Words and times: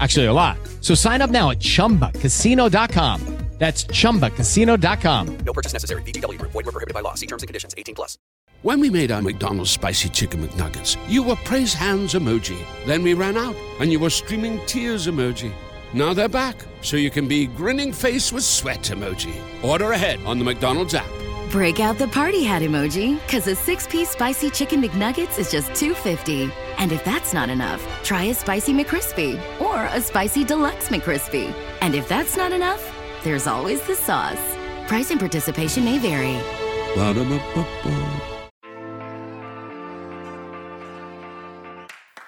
Actually, 0.00 0.26
a 0.26 0.32
lot. 0.32 0.56
So 0.80 0.94
sign 0.94 1.20
up 1.20 1.30
now 1.30 1.50
at 1.50 1.58
chumbacasino.com. 1.60 3.40
That's 3.60 3.84
chumbacasino.com. 3.84 5.38
No 5.44 5.52
purchase 5.52 5.74
necessary. 5.74 6.00
VGW 6.02 6.38
Group. 6.38 6.52
Void 6.52 6.64
were 6.64 6.72
prohibited 6.72 6.94
by 6.94 7.00
law. 7.00 7.12
See 7.12 7.26
terms 7.26 7.42
and 7.42 7.46
conditions. 7.48 7.74
18 7.76 7.94
plus. 7.94 8.16
When 8.62 8.80
we 8.80 8.88
made 8.88 9.10
our 9.12 9.20
McDonald's 9.20 9.70
spicy 9.70 10.08
chicken 10.08 10.40
McNuggets, 10.42 10.96
you 11.08 11.22
were 11.22 11.36
praise 11.36 11.74
hands 11.74 12.14
emoji. 12.14 12.58
Then 12.86 13.02
we 13.02 13.12
ran 13.12 13.36
out, 13.36 13.54
and 13.78 13.92
you 13.92 14.00
were 14.00 14.08
streaming 14.08 14.64
tears 14.64 15.06
emoji. 15.06 15.52
Now 15.92 16.14
they're 16.14 16.28
back, 16.28 16.56
so 16.80 16.96
you 16.96 17.10
can 17.10 17.28
be 17.28 17.46
grinning 17.46 17.92
face 17.92 18.32
with 18.32 18.44
sweat 18.44 18.80
emoji. 18.84 19.34
Order 19.62 19.92
ahead 19.92 20.20
on 20.24 20.38
the 20.38 20.44
McDonald's 20.44 20.94
app. 20.94 21.10
Break 21.50 21.80
out 21.80 21.98
the 21.98 22.06
party 22.06 22.44
hat 22.44 22.62
emoji, 22.62 23.20
because 23.22 23.48
a 23.48 23.56
six-piece 23.56 24.10
spicy 24.10 24.50
chicken 24.50 24.80
McNuggets 24.80 25.36
is 25.36 25.50
just 25.50 25.72
$2.50. 25.72 26.52
And 26.78 26.92
if 26.92 27.04
that's 27.04 27.34
not 27.34 27.50
enough, 27.50 27.84
try 28.04 28.24
a 28.24 28.34
spicy 28.34 28.72
McCrispy 28.72 29.36
or 29.60 29.86
a 29.86 30.00
spicy 30.00 30.44
deluxe 30.44 30.90
McCrispy. 30.90 31.52
And 31.80 31.96
if 31.96 32.08
that's 32.08 32.36
not 32.36 32.52
enough, 32.52 32.94
there's 33.24 33.48
always 33.48 33.82
the 33.82 33.96
sauce. 33.96 34.38
Price 34.86 35.10
and 35.10 35.18
participation 35.18 35.84
may 35.84 35.98
vary. 35.98 36.40
Ba-da-ba-ba-ba. 36.94 38.29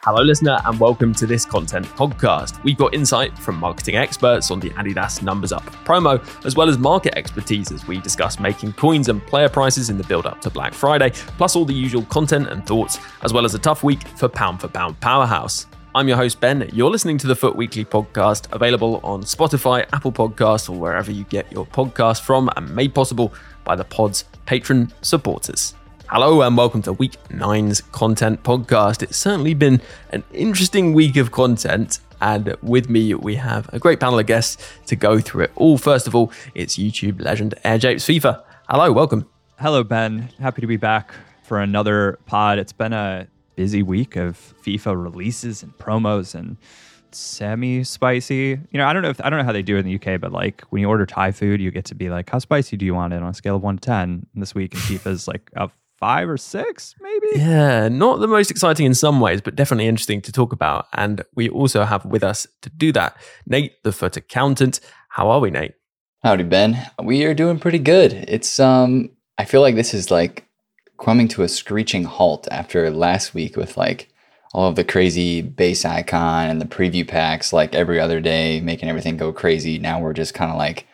Hello, 0.05 0.21
listener, 0.21 0.61
and 0.65 0.81
welcome 0.81 1.15
to 1.15 1.29
this 1.29 1.45
content 1.45 1.87
podcast. 1.95 2.61
We've 2.65 2.77
got 2.77 2.93
insight 2.93 3.39
from 3.39 3.55
marketing 3.55 3.95
experts 3.95 4.51
on 4.51 4.59
the 4.59 4.71
Adidas 4.71 5.23
Numbers 5.23 5.53
Up 5.53 5.63
promo, 5.85 6.21
as 6.45 6.57
well 6.57 6.69
as 6.69 6.77
market 6.77 7.17
expertise 7.17 7.71
as 7.71 7.87
we 7.87 8.01
discuss 8.01 8.41
making 8.41 8.73
coins 8.73 9.09
and 9.09 9.25
player 9.25 9.49
prices 9.49 9.91
in 9.91 9.99
the 9.99 10.03
build 10.03 10.27
up 10.27 10.41
to 10.41 10.51
Black 10.51 10.75
Friday, 10.75 11.11
plus 11.39 11.55
all 11.55 11.65
the 11.65 11.73
usual 11.73 12.03
content 12.07 12.49
and 12.49 12.67
thoughts, 12.67 12.99
as 13.23 13.33
well 13.33 13.45
as 13.45 13.55
a 13.55 13.61
tough 13.61 13.85
week 13.85 14.09
for 14.19 14.29
pound 14.29 14.61
for 14.61 14.67
pound 14.67 14.99
powerhouse. 14.99 15.69
I'm 15.95 16.09
your 16.09 16.17
host, 16.17 16.41
Ben. 16.41 16.69
You're 16.73 16.91
listening 16.91 17.17
to 17.19 17.29
the 17.29 17.37
FUT 17.37 17.55
Weekly 17.55 17.85
podcast, 17.85 18.53
available 18.53 18.99
on 19.05 19.23
Spotify, 19.23 19.87
Apple 19.93 20.11
Podcasts, 20.11 20.69
or 20.69 20.77
wherever 20.77 21.13
you 21.13 21.23
get 21.23 21.53
your 21.53 21.65
podcast 21.65 22.23
from, 22.23 22.51
and 22.57 22.75
made 22.75 22.93
possible 22.93 23.33
by 23.63 23.77
the 23.77 23.85
pod's 23.85 24.25
patron 24.47 24.93
supporters. 25.01 25.75
Hello 26.15 26.43
and 26.43 26.59
welcome 26.59 26.83
to 26.83 26.93
week 26.93 27.17
nine's 27.31 27.81
content 27.81 28.43
podcast. 28.43 29.03
It's 29.03 29.17
certainly 29.17 29.55
been 29.55 29.81
an 30.11 30.23
interesting 30.35 30.93
week 30.93 31.17
of 31.17 31.33
content, 31.33 32.01
and 32.21 32.55
with 32.61 32.91
me 32.91 33.15
we 33.15 33.37
have 33.37 33.73
a 33.73 33.79
great 33.79 33.99
panel 33.99 34.19
of 34.19 34.27
guests 34.27 34.63
to 34.89 34.95
go 34.95 35.21
through 35.21 35.45
it 35.45 35.53
all. 35.57 35.79
First 35.79 36.07
of 36.07 36.15
all, 36.15 36.31
it's 36.55 36.77
YouTube 36.77 37.23
legend 37.23 37.55
Air 37.65 37.79
Japes 37.79 38.05
FIFA. 38.05 38.45
Hello, 38.69 38.93
welcome. 38.93 39.27
Hello, 39.59 39.83
Ben. 39.83 40.29
Happy 40.39 40.61
to 40.61 40.67
be 40.67 40.77
back 40.77 41.15
for 41.45 41.63
another 41.63 42.19
pod. 42.27 42.59
It's 42.59 42.75
been 42.75 42.93
a 42.93 43.27
busy 43.57 43.83
week 43.83 44.15
of 44.17 44.37
FIFA 44.63 45.03
releases 45.03 45.63
and 45.63 45.73
promos 45.79 46.35
and 46.35 46.59
semi 47.13 47.85
spicy. 47.85 48.61
You 48.71 48.79
know, 48.79 48.87
I 48.87 48.93
don't 48.93 49.01
know 49.01 49.09
if 49.09 49.21
I 49.25 49.31
don't 49.31 49.39
know 49.39 49.47
how 49.47 49.53
they 49.53 49.63
do 49.63 49.77
it 49.77 49.87
in 49.87 49.87
the 49.87 49.95
UK, 49.95 50.21
but 50.21 50.31
like 50.31 50.61
when 50.69 50.83
you 50.83 50.91
order 50.91 51.07
Thai 51.07 51.33
food, 51.33 51.63
you 51.63 51.71
get 51.71 51.87
to 51.87 51.95
be 51.95 52.11
like, 52.11 52.29
how 52.29 52.39
spicy 52.39 52.77
do 52.77 52.85
you 52.85 52.93
want 52.93 53.15
it 53.15 53.23
on 53.23 53.31
a 53.31 53.35
scale 53.35 53.57
of 53.57 53.63
one 53.63 53.79
to 53.79 53.81
ten? 53.81 54.27
And 54.35 54.43
this 54.43 54.55
week 54.55 54.75
in 54.75 54.81
FIFA's 54.81 55.27
like 55.27 55.51
a 55.55 55.71
five 56.03 56.29
or 56.29 56.37
six, 56.37 56.97
maybe. 57.01 57.29
Yeah, 57.37 57.87
not 57.89 58.19
the 58.19 58.27
most 58.27 58.51
exciting 58.51 58.87
in 58.87 58.95
some 58.95 59.21
ways, 59.21 59.41
but 59.41 59.55
definitely 59.55 59.87
interesting 59.87 60.21
to 60.23 60.33
talk 60.33 60.53
about. 60.53 60.87
And 60.95 61.23
we 61.37 61.49
also 61.49 61.85
have 61.85 62.05
with 62.05 62.25
us 62.25 62.45
to 62.63 62.71
do 62.71 62.91
that 62.93 63.17
Nate, 63.47 63.81
the 63.85 63.93
FUT 63.93 64.17
accountant. 64.17 64.81
How 65.11 65.31
are 65.31 65.39
we, 65.39 65.51
Nate? 65.53 65.75
Howdy, 66.25 66.43
Ben. 66.43 66.77
We 67.01 67.25
are 67.25 67.35
doing 67.35 67.61
pretty 67.61 67.79
good. 67.79 68.13
It's 68.27 68.59
um, 68.59 69.11
I 69.39 69.45
feel 69.45 69.61
like 69.61 69.77
this 69.77 69.95
is 69.95 70.11
like 70.11 70.45
coming 71.01 71.29
to 71.29 71.43
a 71.45 71.49
screeching 71.49 72.03
halt 72.05 72.49
after 72.51 72.91
last 72.91 73.33
week 73.33 73.57
with 73.57 73.77
like 73.77 74.09
all 74.55 74.69
of 74.69 74.75
the 74.75 74.85
crazy 74.85 75.41
base 75.41 75.85
icon 75.85 76.51
and 76.51 76.61
the 76.61 76.67
preview 76.67 77.07
packs 77.07 77.53
like 77.53 77.75
every 77.77 78.01
other 78.01 78.21
day, 78.21 78.61
making 78.61 78.89
everything 78.89 79.17
go 79.17 79.33
crazy. 79.33 79.79
Now 79.79 80.01
we're 80.01 80.13
just 80.15 80.35
kind 80.35 80.51
of 80.51 80.59
like, 80.59 80.87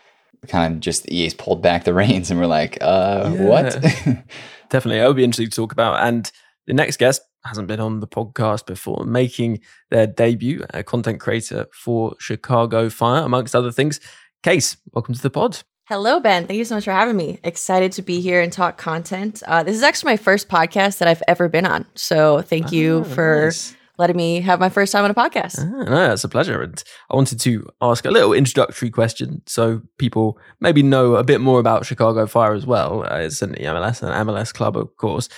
kind 0.48 0.74
of 0.74 0.80
just 0.80 1.10
EA's 1.10 1.32
pulled 1.34 1.62
back 1.62 1.84
the 1.84 1.94
reins 1.94 2.30
and 2.30 2.38
we're 2.38 2.46
like, 2.46 2.76
uh, 2.82 3.32
Yeah. 3.34 3.44
what? 3.44 3.84
Definitely. 4.70 5.06
Would 5.06 5.16
be 5.16 5.24
interesting 5.24 5.50
to 5.50 5.56
talk 5.56 5.72
about. 5.72 6.06
And 6.06 6.30
the 6.66 6.74
next 6.74 6.98
guest 6.98 7.22
hasn't 7.44 7.68
been 7.68 7.80
on 7.80 8.00
the 8.00 8.06
podcast 8.06 8.66
before, 8.66 9.04
making 9.04 9.60
their 9.90 10.06
debut, 10.06 10.64
a 10.74 10.82
content 10.82 11.20
creator 11.20 11.66
for 11.72 12.14
Chicago 12.18 12.90
Fire, 12.90 13.22
amongst 13.24 13.54
other 13.56 13.72
things. 13.72 14.00
Kacee, 14.42 14.76
welcome 14.92 15.14
to 15.14 15.22
the 15.22 15.30
pod. 15.30 15.58
Hello, 15.88 16.20
Ben. 16.20 16.46
Thank 16.46 16.58
you 16.58 16.66
so 16.66 16.74
much 16.74 16.84
for 16.84 16.92
having 16.92 17.16
me. 17.16 17.38
Excited 17.42 17.92
to 17.92 18.02
be 18.02 18.20
here 18.20 18.42
and 18.42 18.52
talk 18.52 18.76
content. 18.76 19.42
Uh, 19.46 19.62
this 19.62 19.74
is 19.74 19.82
actually 19.82 20.12
my 20.12 20.16
first 20.18 20.48
podcast 20.48 20.98
that 20.98 21.08
I've 21.08 21.22
ever 21.26 21.48
been 21.48 21.64
on. 21.64 21.86
So 21.94 22.42
thank 22.42 22.70
you 22.72 23.00
Ah, 23.00 23.14
for 23.14 23.44
nice. 23.46 23.74
Letting 23.98 24.16
me 24.16 24.40
have 24.40 24.60
my 24.60 24.68
first 24.68 24.92
time 24.92 25.04
on 25.04 25.10
a 25.10 25.14
podcast. 25.14 25.58
Ah, 25.58 25.84
no, 25.84 26.12
it's 26.12 26.24
a 26.24 26.28
pleasure. 26.28 26.62
And 26.62 26.82
I 27.10 27.16
wanted 27.16 27.40
to 27.40 27.68
ask 27.82 28.04
a 28.04 28.10
little 28.10 28.32
introductory 28.32 28.90
question 28.90 29.42
so 29.46 29.82
people 29.98 30.38
maybe 30.60 30.82
know 30.82 31.16
a 31.16 31.24
bit 31.24 31.40
more 31.40 31.58
about 31.58 31.84
Chicago 31.84 32.26
Fire 32.26 32.54
as 32.54 32.64
well. 32.64 33.04
Uh, 33.04 33.18
it's 33.18 33.42
an 33.42 33.54
MLS, 33.54 34.02
an 34.02 34.26
MLS 34.26 34.54
club, 34.54 34.76
of 34.76 34.96
course, 34.96 35.28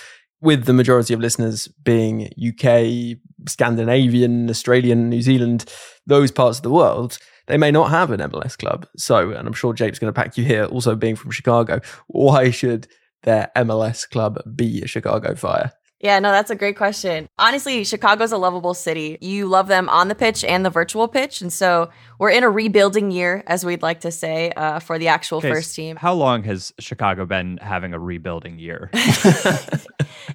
with 0.41 0.65
the 0.65 0.73
majority 0.73 1.13
of 1.13 1.19
listeners 1.19 1.67
being 1.83 2.29
UK, 2.37 3.17
Scandinavian, 3.47 4.49
Australian, 4.49 5.09
New 5.09 5.21
Zealand, 5.21 5.65
those 6.05 6.31
parts 6.31 6.59
of 6.59 6.63
the 6.63 6.71
world. 6.71 7.17
They 7.47 7.57
may 7.57 7.71
not 7.71 7.89
have 7.89 8.11
an 8.11 8.19
MLS 8.19 8.57
club. 8.57 8.87
So, 8.95 9.31
and 9.31 9.47
I'm 9.47 9.53
sure 9.53 9.73
Jake's 9.73 9.99
going 9.99 10.13
to 10.13 10.19
pack 10.19 10.37
you 10.37 10.43
here, 10.45 10.65
also 10.65 10.95
being 10.95 11.15
from 11.15 11.31
Chicago. 11.31 11.81
Why 12.07 12.51
should 12.51 12.87
their 13.23 13.51
MLS 13.57 14.09
club 14.09 14.39
be 14.55 14.81
a 14.81 14.87
Chicago 14.87 15.35
Fire? 15.35 15.71
Yeah, 16.03 16.17
no, 16.19 16.31
that's 16.31 16.49
a 16.49 16.55
great 16.55 16.75
question. 16.77 17.27
Honestly, 17.37 17.83
Chicago's 17.83 18.31
a 18.31 18.37
lovable 18.37 18.73
city. 18.73 19.17
You 19.21 19.45
love 19.45 19.67
them 19.67 19.87
on 19.89 20.07
the 20.07 20.15
pitch 20.15 20.43
and 20.43 20.65
the 20.65 20.71
virtual 20.71 21.07
pitch. 21.07 21.41
And 21.41 21.53
so 21.53 21.91
we're 22.17 22.31
in 22.31 22.43
a 22.43 22.49
rebuilding 22.49 23.11
year, 23.11 23.43
as 23.45 23.63
we'd 23.63 23.83
like 23.83 23.99
to 24.01 24.11
say, 24.11 24.51
uh, 24.57 24.79
for 24.79 24.97
the 24.97 25.09
actual 25.09 25.37
Okay, 25.37 25.51
first 25.51 25.75
team. 25.75 25.95
How 25.97 26.13
long 26.13 26.41
has 26.43 26.73
Chicago 26.79 27.25
been 27.27 27.57
having 27.61 27.93
a 27.93 27.99
rebuilding 27.99 28.57
year? 28.59 28.89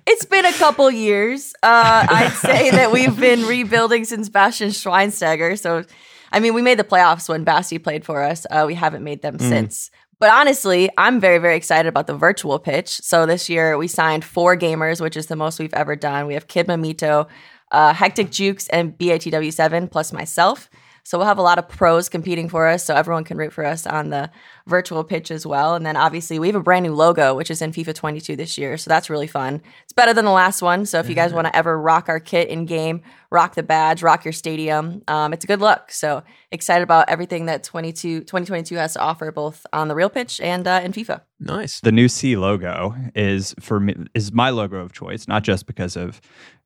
It's 0.07 0.25
been 0.25 0.45
a 0.47 0.53
couple 0.53 0.91
years. 0.91 1.53
Uh, 1.63 2.07
I'd 2.09 2.33
say 2.33 2.71
that 2.71 2.93
we've 2.93 3.19
been 3.19 3.45
rebuilding 3.47 4.05
since 4.05 4.29
Bastian 4.29 4.71
Schweinsteiger. 4.71 5.59
So, 5.59 5.85
I 6.33 6.41
mean, 6.41 6.55
we 6.55 6.63
made 6.63 6.79
the 6.79 6.85
playoffs 6.85 7.29
when 7.29 7.45
Basti 7.45 7.79
played 7.79 8.05
for 8.05 8.23
us. 8.23 8.47
Uh, 8.51 8.65
we 8.67 8.75
haven't 8.75 9.05
made 9.05 9.23
them 9.23 9.39
Mm. 9.39 9.49
since. 9.49 9.91
But 10.19 10.31
honestly, 10.31 10.89
I'm 10.97 11.21
very, 11.21 11.39
very 11.39 11.57
excited 11.57 11.89
about 11.89 12.07
the 12.07 12.15
virtual 12.15 12.59
pitch. 12.59 12.89
So 12.89 13.27
this 13.27 13.51
year 13.51 13.77
we 13.77 13.87
signed 13.87 14.25
four 14.25 14.57
gamers, 14.57 15.01
which 15.01 15.17
is 15.17 15.27
the 15.27 15.37
most 15.37 15.59
we've 15.59 15.75
ever 15.75 15.95
done. 15.95 16.27
We 16.27 16.35
have 16.35 16.49
Kid 16.49 16.67
Mamito, 16.67 17.29
uh, 17.71 17.93
Hectic 17.93 18.31
Jukes, 18.31 18.67
and 18.69 18.97
BATW7 18.97 19.91
plus 19.91 20.13
myself. 20.13 20.71
So 21.07 21.19
we'll 21.19 21.29
have 21.29 21.39
a 21.39 21.43
lot 21.43 21.61
of 21.61 21.69
pros 21.69 22.09
competing 22.09 22.49
for 22.49 22.67
us, 22.67 22.85
so 22.85 22.93
everyone 22.93 23.23
can 23.23 23.37
root 23.37 23.53
for 23.53 23.65
us 23.65 23.87
on 23.87 24.11
the 24.11 24.29
virtual 24.67 25.05
pitch 25.05 25.31
as 25.31 25.47
well. 25.47 25.77
And 25.77 25.87
then 25.87 25.97
obviously 25.97 26.41
we 26.41 26.49
have 26.49 26.57
a 26.57 26.61
brand 26.61 26.83
new 26.83 26.93
logo, 26.93 27.33
which 27.33 27.49
is 27.49 27.63
in 27.63 27.71
FIFA 27.71 27.95
22 27.95 28.35
this 28.35 28.59
year, 28.59 28.77
so 28.77 28.89
that's 28.89 29.09
really 29.09 29.29
fun. 29.29 29.63
It's 29.85 29.93
better 29.93 30.13
than 30.13 30.25
the 30.25 30.33
last 30.33 30.63
one. 30.63 30.85
So 30.85 30.99
if 30.99 31.09
you 31.09 31.15
guys 31.15 31.33
want 31.33 31.47
to 31.47 31.55
ever 31.55 31.81
rock 31.81 32.09
our 32.09 32.19
kit 32.19 32.49
in 32.49 32.67
game, 32.67 33.03
rock 33.31 33.55
the 33.55 33.63
badge, 33.63 34.03
rock 34.03 34.25
your 34.25 34.33
stadium, 34.33 35.03
um, 35.07 35.33
it's 35.33 35.45
a 35.45 35.47
good 35.47 35.61
look. 35.61 35.93
So 35.93 36.25
excited 36.51 36.83
about 36.83 37.09
everything 37.09 37.47
that 37.47 37.63
22 37.63 38.23
2022 38.23 38.75
has 38.75 38.95
to 38.95 39.01
offer, 39.01 39.31
both 39.31 39.65
on 39.73 39.87
the 39.87 39.95
real 39.95 40.11
pitch 40.11 40.41
and 40.41 40.67
uh, 40.67 40.81
in 40.83 40.93
FIFA. 40.93 41.21
Nice. 41.39 41.81
The 41.81 41.93
new 41.93 42.09
C 42.09 42.37
logo 42.37 42.95
is 43.15 43.55
for 43.61 43.79
me 43.79 43.95
is 44.15 44.33
my 44.33 44.51
logo 44.51 44.79
of 44.79 44.93
choice, 44.93 45.29
not 45.29 45.45
just 45.45 45.67
because 45.67 45.95
of 45.95 46.21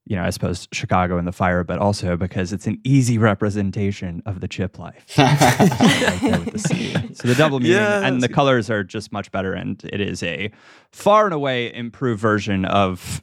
you 0.05 0.15
know, 0.15 0.23
I 0.23 0.29
suppose 0.31 0.67
Chicago 0.73 1.17
and 1.17 1.27
the 1.27 1.31
fire, 1.31 1.63
but 1.63 1.79
also 1.79 2.17
because 2.17 2.51
it's 2.51 2.67
an 2.67 2.79
easy 2.83 3.17
representation 3.17 4.23
of 4.25 4.39
the 4.41 4.47
chip 4.47 4.79
life. 4.79 5.05
right 5.17 5.29
the 6.51 7.11
So 7.13 7.27
the 7.27 7.35
double 7.35 7.59
meaning 7.59 7.77
Yeah, 7.77 8.05
and 8.05 8.17
the 8.17 8.21
that's- 8.27 8.35
colors 8.35 8.69
are 8.69 8.83
just 8.83 9.11
much 9.11 9.31
better, 9.31 9.53
and 9.53 9.81
it 9.85 10.01
is 10.01 10.23
a 10.23 10.51
far 10.91 11.25
and 11.25 11.33
away 11.33 11.73
improved 11.73 12.19
version 12.21 12.65
of 12.65 13.21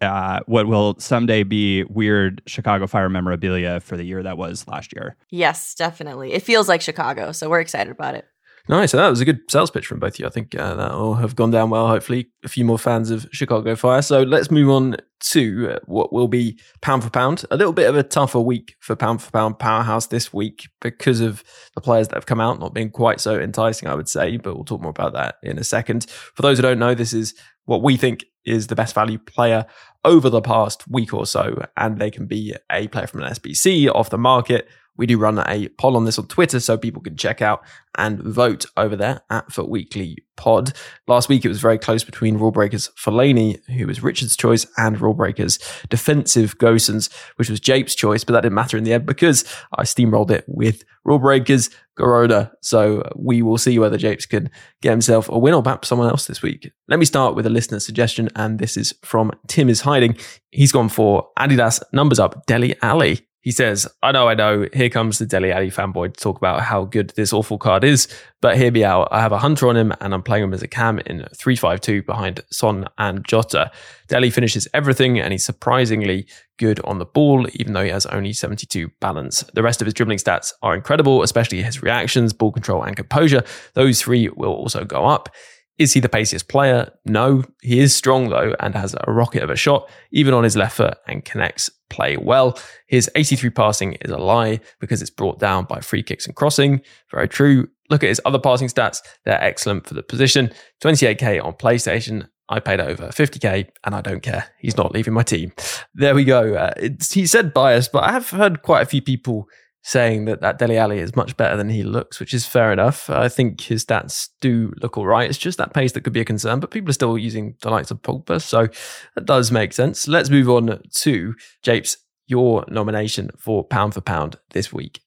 uh, 0.00 0.40
what 0.46 0.68
will 0.68 0.94
someday 1.00 1.42
be 1.42 1.82
weird 1.84 2.40
Chicago 2.46 2.86
Fire 2.86 3.08
memorabilia 3.08 3.80
for 3.80 3.96
the 3.96 4.04
year 4.04 4.22
that 4.22 4.38
was 4.38 4.66
last 4.68 4.92
year. 4.94 5.16
Yes, 5.30 5.74
definitely. 5.74 6.32
It 6.32 6.42
feels 6.42 6.68
like 6.68 6.80
Chicago, 6.82 7.32
so 7.32 7.50
we're 7.50 7.60
excited 7.60 7.90
about 7.90 8.14
it. 8.14 8.24
Nice. 8.68 8.90
So 8.90 8.98
that 8.98 9.08
was 9.08 9.20
a 9.20 9.24
good 9.24 9.40
sales 9.50 9.70
pitch 9.70 9.86
from 9.86 9.98
both 9.98 10.14
of 10.14 10.18
you. 10.18 10.26
I 10.26 10.30
think 10.30 10.54
uh, 10.54 10.74
that 10.74 10.92
will 10.92 11.14
have 11.14 11.34
gone 11.34 11.50
down 11.50 11.70
well. 11.70 11.88
Hopefully, 11.88 12.28
a 12.44 12.48
few 12.48 12.66
more 12.66 12.78
fans 12.78 13.10
of 13.10 13.26
Chicago 13.32 13.74
Fire. 13.74 14.02
So 14.02 14.22
let's 14.22 14.50
move 14.50 14.68
on 14.68 14.96
to 15.20 15.70
uh, 15.72 15.78
what 15.86 16.12
will 16.12 16.28
be 16.28 16.58
pound 16.82 17.02
for 17.02 17.08
pound. 17.08 17.44
A 17.50 17.56
little 17.56 17.72
bit 17.72 17.88
of 17.88 17.96
a 17.96 18.02
tougher 18.02 18.40
week 18.40 18.76
for 18.80 18.94
pound 18.94 19.22
for 19.22 19.30
pound 19.30 19.58
powerhouse 19.58 20.06
this 20.08 20.34
week 20.34 20.68
because 20.82 21.20
of 21.20 21.42
the 21.74 21.80
players 21.80 22.08
that 22.08 22.16
have 22.16 22.26
come 22.26 22.40
out 22.40 22.60
not 22.60 22.74
being 22.74 22.90
quite 22.90 23.20
so 23.20 23.40
enticing, 23.40 23.88
I 23.88 23.94
would 23.94 24.08
say. 24.08 24.36
But 24.36 24.54
we'll 24.54 24.64
talk 24.64 24.82
more 24.82 24.90
about 24.90 25.14
that 25.14 25.36
in 25.42 25.58
a 25.58 25.64
second. 25.64 26.04
For 26.34 26.42
those 26.42 26.58
who 26.58 26.62
don't 26.62 26.78
know, 26.78 26.94
this 26.94 27.14
is 27.14 27.34
what 27.64 27.82
we 27.82 27.96
think 27.96 28.26
is 28.44 28.66
the 28.66 28.76
best 28.76 28.94
value 28.94 29.18
player 29.18 29.64
over 30.04 30.28
the 30.28 30.42
past 30.42 30.86
week 30.88 31.14
or 31.14 31.26
so, 31.26 31.64
and 31.76 31.98
they 31.98 32.10
can 32.10 32.26
be 32.26 32.54
a 32.70 32.88
player 32.88 33.06
from 33.06 33.22
an 33.22 33.32
SBC 33.32 33.90
off 33.94 34.10
the 34.10 34.18
market. 34.18 34.68
We 34.98 35.06
do 35.06 35.16
run 35.16 35.38
a 35.38 35.68
poll 35.78 35.96
on 35.96 36.04
this 36.04 36.18
on 36.18 36.26
Twitter, 36.26 36.60
so 36.60 36.76
people 36.76 37.00
can 37.00 37.16
check 37.16 37.40
out 37.40 37.64
and 37.96 38.20
vote 38.20 38.66
over 38.76 38.94
there 38.94 39.22
at 39.30 39.50
FUT 39.50 39.70
Weekly 39.70 40.18
Pod. 40.36 40.72
Last 41.06 41.28
week, 41.28 41.44
it 41.44 41.48
was 41.48 41.60
very 41.60 41.78
close 41.78 42.04
between 42.04 42.36
Rule 42.36 42.52
Breakers 42.52 42.90
Fellaini, 42.96 43.64
who 43.70 43.86
was 43.86 44.02
Richard's 44.02 44.36
choice, 44.36 44.66
and 44.76 45.00
Rule 45.00 45.14
Breakers 45.14 45.58
Defensive 45.88 46.58
Gosens, 46.58 47.12
which 47.36 47.48
was 47.48 47.60
Jape's 47.60 47.94
choice, 47.94 48.24
but 48.24 48.34
that 48.34 48.42
didn't 48.42 48.54
matter 48.54 48.76
in 48.76 48.84
the 48.84 48.92
end 48.92 49.06
because 49.06 49.44
I 49.72 49.84
steamrolled 49.84 50.30
it 50.30 50.44
with 50.46 50.84
Rule 51.04 51.18
Breakers 51.18 51.70
Corona. 51.96 52.52
So 52.60 53.10
we 53.16 53.42
will 53.42 53.58
see 53.58 53.78
whether 53.78 53.98
Japes 53.98 54.26
can 54.26 54.50
get 54.82 54.90
himself 54.90 55.28
a 55.28 55.38
win 55.38 55.54
or 55.54 55.62
perhaps 55.62 55.88
someone 55.88 56.08
else 56.08 56.26
this 56.26 56.42
week. 56.42 56.70
Let 56.88 56.98
me 56.98 57.04
start 57.04 57.34
with 57.34 57.46
a 57.46 57.50
listener 57.50 57.80
suggestion, 57.80 58.28
and 58.36 58.58
this 58.58 58.76
is 58.76 58.94
from 59.02 59.32
Tim 59.46 59.68
is 59.68 59.80
Hiding. 59.80 60.16
He's 60.50 60.72
gone 60.72 60.88
for 60.88 61.28
Adidas 61.38 61.82
numbers 61.92 62.18
up, 62.18 62.46
Dele 62.46 62.74
Alli. 62.82 63.27
He 63.40 63.52
says, 63.52 63.86
I 64.02 64.12
know, 64.12 64.28
I 64.28 64.34
know, 64.34 64.66
here 64.72 64.90
comes 64.90 65.18
the 65.18 65.26
Dele 65.26 65.52
Alli 65.52 65.70
fanboy 65.70 66.12
to 66.12 66.20
talk 66.20 66.36
about 66.38 66.60
how 66.60 66.84
good 66.84 67.10
this 67.10 67.32
awful 67.32 67.56
card 67.56 67.84
is, 67.84 68.08
but 68.40 68.56
hear 68.56 68.72
me 68.72 68.84
out. 68.84 69.08
I 69.12 69.20
have 69.20 69.32
a 69.32 69.38
hunter 69.38 69.68
on 69.68 69.76
him 69.76 69.92
and 70.00 70.12
I'm 70.12 70.24
playing 70.24 70.44
him 70.44 70.54
as 70.54 70.62
a 70.62 70.68
cam 70.68 70.98
in 71.00 71.24
352 71.36 72.02
behind 72.02 72.40
Son 72.50 72.88
and 72.98 73.24
Jota. 73.26 73.70
Deli 74.08 74.30
finishes 74.30 74.66
everything 74.74 75.20
and 75.20 75.32
he's 75.32 75.44
surprisingly 75.44 76.26
good 76.58 76.80
on 76.80 76.98
the 76.98 77.04
ball, 77.04 77.46
even 77.54 77.74
though 77.74 77.84
he 77.84 77.90
has 77.90 78.06
only 78.06 78.32
72 78.32 78.90
balance. 79.00 79.42
The 79.54 79.62
rest 79.62 79.80
of 79.80 79.86
his 79.86 79.94
dribbling 79.94 80.18
stats 80.18 80.52
are 80.62 80.74
incredible, 80.74 81.22
especially 81.22 81.62
his 81.62 81.80
reactions, 81.80 82.32
ball 82.32 82.50
control, 82.50 82.82
and 82.82 82.96
composure. 82.96 83.44
Those 83.74 84.02
three 84.02 84.28
will 84.30 84.52
also 84.52 84.84
go 84.84 85.06
up. 85.06 85.28
Is 85.78 85.92
he 85.92 86.00
the 86.00 86.08
paciest 86.08 86.48
player? 86.48 86.92
No. 87.04 87.44
He 87.62 87.78
is 87.78 87.94
strong 87.94 88.30
though 88.30 88.54
and 88.60 88.74
has 88.74 88.94
a 88.94 89.12
rocket 89.12 89.42
of 89.42 89.50
a 89.50 89.56
shot, 89.56 89.88
even 90.10 90.34
on 90.34 90.44
his 90.44 90.56
left 90.56 90.76
foot, 90.76 90.98
and 91.06 91.24
connects 91.24 91.70
play 91.88 92.16
well. 92.16 92.58
His 92.86 93.08
83 93.14 93.50
passing 93.50 93.92
is 93.94 94.10
a 94.10 94.18
lie 94.18 94.60
because 94.80 95.00
it's 95.00 95.10
brought 95.10 95.38
down 95.38 95.64
by 95.64 95.80
free 95.80 96.02
kicks 96.02 96.26
and 96.26 96.34
crossing. 96.34 96.82
Very 97.12 97.28
true. 97.28 97.68
Look 97.90 98.02
at 98.02 98.08
his 98.08 98.20
other 98.24 98.38
passing 98.38 98.68
stats. 98.68 99.00
They're 99.24 99.42
excellent 99.42 99.86
for 99.86 99.94
the 99.94 100.02
position. 100.02 100.52
28k 100.82 101.42
on 101.42 101.54
PlayStation. 101.54 102.28
I 102.50 102.60
paid 102.60 102.80
over 102.80 103.08
50k 103.08 103.68
and 103.84 103.94
I 103.94 104.00
don't 104.00 104.22
care. 104.22 104.46
He's 104.58 104.76
not 104.76 104.92
leaving 104.92 105.14
my 105.14 105.22
team. 105.22 105.52
There 105.94 106.14
we 106.14 106.24
go. 106.24 106.54
Uh, 106.54 106.72
he 107.10 107.26
said 107.26 107.54
biased, 107.54 107.92
but 107.92 108.04
I 108.04 108.12
have 108.12 108.30
heard 108.30 108.62
quite 108.62 108.82
a 108.82 108.86
few 108.86 109.02
people 109.02 109.48
saying 109.82 110.26
that 110.26 110.40
that 110.40 110.58
Dele 110.58 110.76
Alli 110.76 110.98
is 110.98 111.16
much 111.16 111.36
better 111.36 111.56
than 111.56 111.68
he 111.68 111.82
looks, 111.82 112.20
which 112.20 112.34
is 112.34 112.46
fair 112.46 112.72
enough. 112.72 113.08
I 113.08 113.28
think 113.28 113.60
his 113.60 113.84
stats 113.84 114.28
do 114.40 114.72
look 114.82 114.98
all 114.98 115.06
right. 115.06 115.28
It's 115.28 115.38
just 115.38 115.58
that 115.58 115.72
pace 115.72 115.92
that 115.92 116.02
could 116.02 116.12
be 116.12 116.20
a 116.20 116.24
concern, 116.24 116.60
but 116.60 116.70
people 116.70 116.90
are 116.90 116.94
still 116.94 117.16
using 117.16 117.56
the 117.62 117.70
likes 117.70 117.90
of 117.90 118.02
Pogba, 118.02 118.40
so 118.42 118.68
that 119.14 119.24
does 119.24 119.50
make 119.50 119.72
sense. 119.72 120.08
Let's 120.08 120.30
move 120.30 120.48
on 120.48 120.80
to 120.96 121.34
Japes, 121.62 121.96
your 122.26 122.64
nomination 122.68 123.30
for 123.38 123.64
pound 123.64 123.94
for 123.94 124.00
pound 124.00 124.36
this 124.50 124.72
week. 124.72 125.00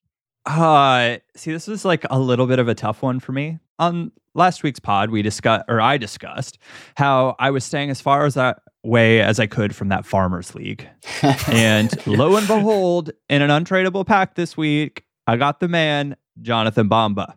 Uh, 0.46 1.18
see, 1.36 1.52
this 1.52 1.68
was 1.68 1.86
like 1.86 2.06
a 2.10 2.20
little 2.20 2.48
bit 2.48 2.60
of 2.60 2.68
a 2.68 2.74
tough 2.74 3.04
one 3.04 3.20
for 3.20 3.32
me. 3.32 3.60
On 3.78 4.12
last 4.34 4.64
week's 4.64 4.80
pod, 4.80 5.12
we 5.12 5.22
discussed, 5.22 5.66
or 5.68 5.80
I 5.80 5.98
discussed, 5.98 6.58
how 6.96 7.36
I 7.40 7.52
was 7.52 7.64
staying 7.64 7.90
as 7.90 8.02
far 8.02 8.26
as 8.26 8.34
that 8.34 8.60
way 8.84 9.22
as 9.22 9.40
I 9.40 9.48
could 9.48 9.76
from 9.76 9.90
that 9.90 10.06
farmers 10.06 10.56
league. 10.56 10.88
and 11.48 11.96
lo 12.08 12.36
and 12.36 12.48
behold, 12.48 13.12
in 13.30 13.42
an 13.42 13.50
untradeable 13.50 14.06
pack 14.06 14.36
this 14.36 14.58
week, 14.58 15.06
I 15.28 15.38
got 15.38 15.60
the 15.60 15.68
man, 15.68 16.16
Jonathan 16.42 16.90
Bamba, 16.90 17.36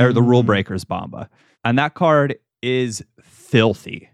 or 0.00 0.12
the 0.12 0.22
rule 0.22 0.42
breakers 0.42 0.84
Bamba. 0.84 1.28
And 1.64 1.78
that 1.78 1.94
card 1.94 2.38
is 2.62 3.04
filthy. 3.22 4.08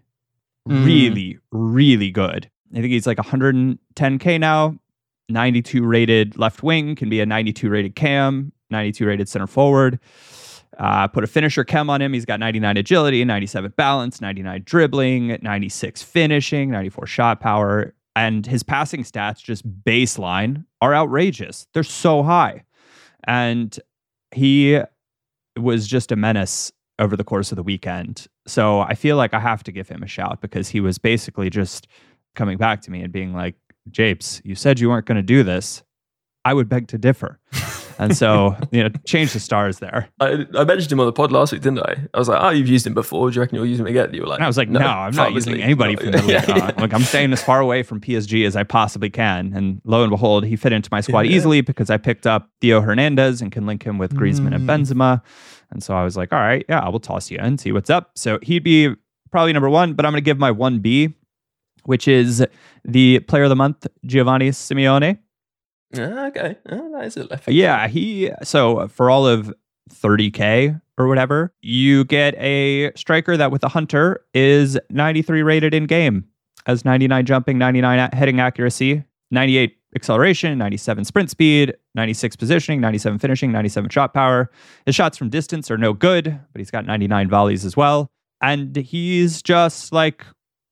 Mm. 0.67 0.85
Really, 0.85 1.39
really 1.51 2.11
good. 2.11 2.49
I 2.71 2.81
think 2.81 2.91
he's 2.91 3.07
like 3.07 3.17
110K 3.17 4.39
now, 4.39 4.77
92 5.29 5.83
rated 5.83 6.37
left 6.37 6.63
wing, 6.63 6.95
can 6.95 7.09
be 7.09 7.19
a 7.19 7.25
92 7.25 7.69
rated 7.69 7.95
cam, 7.95 8.51
92 8.69 9.05
rated 9.05 9.29
center 9.29 9.47
forward. 9.47 9.99
Uh, 10.79 11.07
put 11.07 11.25
a 11.25 11.27
finisher 11.27 11.65
chem 11.65 11.89
on 11.89 12.01
him. 12.01 12.13
He's 12.13 12.25
got 12.25 12.39
99 12.39 12.77
agility, 12.77 13.25
97 13.25 13.73
balance, 13.75 14.21
99 14.21 14.63
dribbling, 14.65 15.37
96 15.41 16.01
finishing, 16.01 16.71
94 16.71 17.05
shot 17.05 17.39
power. 17.41 17.93
And 18.15 18.45
his 18.45 18.63
passing 18.63 19.03
stats, 19.03 19.43
just 19.43 19.67
baseline, 19.83 20.65
are 20.81 20.95
outrageous. 20.95 21.67
They're 21.73 21.83
so 21.83 22.23
high. 22.23 22.63
And 23.27 23.77
he 24.31 24.79
was 25.57 25.85
just 25.87 26.11
a 26.11 26.15
menace 26.15 26.71
over 26.97 27.15
the 27.15 27.23
course 27.23 27.51
of 27.51 27.55
the 27.57 27.63
weekend. 27.63 28.27
So 28.47 28.79
I 28.79 28.95
feel 28.95 29.17
like 29.17 29.33
I 29.33 29.39
have 29.39 29.63
to 29.63 29.71
give 29.71 29.89
him 29.89 30.01
a 30.01 30.07
shout 30.07 30.41
because 30.41 30.69
he 30.69 30.79
was 30.79 30.97
basically 30.97 31.49
just 31.49 31.87
coming 32.35 32.57
back 32.57 32.81
to 32.81 32.91
me 32.91 33.01
and 33.01 33.11
being 33.11 33.33
like, 33.33 33.55
Japes, 33.89 34.41
you 34.43 34.55
said 34.55 34.79
you 34.79 34.89
weren't 34.89 35.05
going 35.05 35.17
to 35.17 35.23
do 35.23 35.43
this. 35.43 35.83
I 36.45 36.53
would 36.53 36.69
beg 36.69 36.87
to 36.89 36.97
differ. 36.97 37.39
And 37.99 38.15
so, 38.15 38.55
you 38.71 38.81
know, 38.81 38.89
change 39.05 39.33
the 39.33 39.39
stars 39.41 39.79
there. 39.79 40.07
I, 40.21 40.45
I 40.57 40.63
mentioned 40.63 40.89
him 40.91 41.01
on 41.01 41.05
the 41.05 41.11
pod 41.11 41.33
last 41.33 41.51
week, 41.51 41.61
didn't 41.61 41.79
I? 41.79 42.07
I 42.13 42.17
was 42.17 42.29
like, 42.29 42.41
oh, 42.41 42.49
you've 42.49 42.69
used 42.69 42.87
him 42.87 42.93
before. 42.93 43.29
Do 43.29 43.35
you 43.35 43.41
reckon 43.41 43.57
you'll 43.57 43.65
use 43.65 43.79
him 43.79 43.87
again? 43.87 44.13
You 44.13 44.21
were 44.21 44.27
like, 44.27 44.37
And 44.39 44.45
I 44.45 44.47
was 44.47 44.55
like, 44.57 44.69
no, 44.69 44.79
I'm 44.79 45.13
not 45.13 45.33
using 45.33 45.53
League, 45.55 45.63
anybody 45.63 45.95
not- 45.95 46.03
from 46.03 46.11
the 46.13 46.17
league. 46.21 46.29
Yeah, 46.29 46.45
yeah. 46.47 46.65
Uh, 46.67 46.71
like 46.77 46.93
I'm 46.93 47.03
staying 47.03 47.33
as 47.33 47.43
far 47.43 47.59
away 47.59 47.83
from 47.83 47.99
PSG 47.99 48.47
as 48.47 48.55
I 48.55 48.63
possibly 48.63 49.09
can. 49.09 49.51
And 49.53 49.81
lo 49.83 50.01
and 50.03 50.09
behold, 50.09 50.45
he 50.45 50.55
fit 50.55 50.71
into 50.71 50.87
my 50.91 51.01
squad 51.01 51.21
Yeah. 51.27 51.35
easily 51.35 51.59
because 51.61 51.89
I 51.89 51.97
picked 51.97 52.25
up 52.25 52.49
Theo 52.61 52.79
Hernandez 52.81 53.41
and 53.41 53.51
can 53.51 53.65
link 53.65 53.83
him 53.83 53.97
with 53.97 54.15
Griezmann 54.15 54.55
and 54.55 54.67
Mm. 54.67 54.85
Benzema. 54.85 55.21
And 55.71 55.83
so 55.83 55.93
I 55.93 56.03
was 56.05 56.15
like, 56.15 56.31
all 56.31 56.39
right, 56.39 56.65
yeah, 56.69 56.79
I 56.79 56.87
will 56.89 57.01
toss 57.01 57.29
you 57.29 57.37
in, 57.39 57.57
see 57.57 57.71
what's 57.73 57.89
up. 57.89 58.11
So 58.15 58.39
he'd 58.41 58.63
be 58.63 58.95
probably 59.29 59.51
number 59.53 59.69
one, 59.69 59.93
but 59.93 60.05
I'm 60.05 60.13
going 60.13 60.23
to 60.23 60.25
give 60.25 60.39
my 60.39 60.51
1B, 60.51 61.13
which 61.83 62.07
is 62.07 62.45
the 62.85 63.19
player 63.19 63.43
of 63.43 63.49
the 63.49 63.55
month, 63.57 63.85
Giovanni 64.05 64.49
Simeone. 64.51 65.19
Ah, 65.97 66.27
okay. 66.27 66.57
Oh, 66.69 66.91
that 66.91 67.05
is 67.05 67.17
a 67.17 67.23
left. 67.23 67.47
Yeah, 67.47 67.87
he 67.87 68.31
so 68.43 68.87
for 68.89 69.09
all 69.09 69.25
of 69.27 69.53
30k 69.91 70.79
or 70.97 71.07
whatever, 71.07 71.51
you 71.61 72.03
get 72.05 72.35
a 72.35 72.91
striker 72.95 73.35
that 73.37 73.51
with 73.51 73.63
a 73.63 73.69
hunter 73.69 74.23
is 74.33 74.77
93 74.91 75.41
rated 75.41 75.73
in 75.73 75.85
game, 75.85 76.25
as 76.67 76.85
99 76.85 77.25
jumping, 77.25 77.57
99 77.57 77.99
a- 77.99 78.15
heading 78.15 78.39
accuracy, 78.39 79.03
98 79.31 79.75
acceleration, 79.95 80.57
97 80.59 81.05
sprint 81.05 81.31
speed, 81.31 81.73
96 81.95 82.35
positioning, 82.35 82.79
97 82.81 83.17
finishing, 83.17 83.51
97 83.51 83.89
shot 83.89 84.13
power. 84.13 84.51
His 84.85 84.93
shots 84.93 85.17
from 85.17 85.29
distance 85.29 85.71
are 85.71 85.77
no 85.77 85.93
good, 85.93 86.25
but 86.25 86.59
he's 86.59 86.69
got 86.69 86.85
99 86.85 87.29
volleys 87.29 87.65
as 87.65 87.75
well. 87.75 88.11
And 88.41 88.75
he's 88.75 89.41
just 89.41 89.91
like 89.91 90.23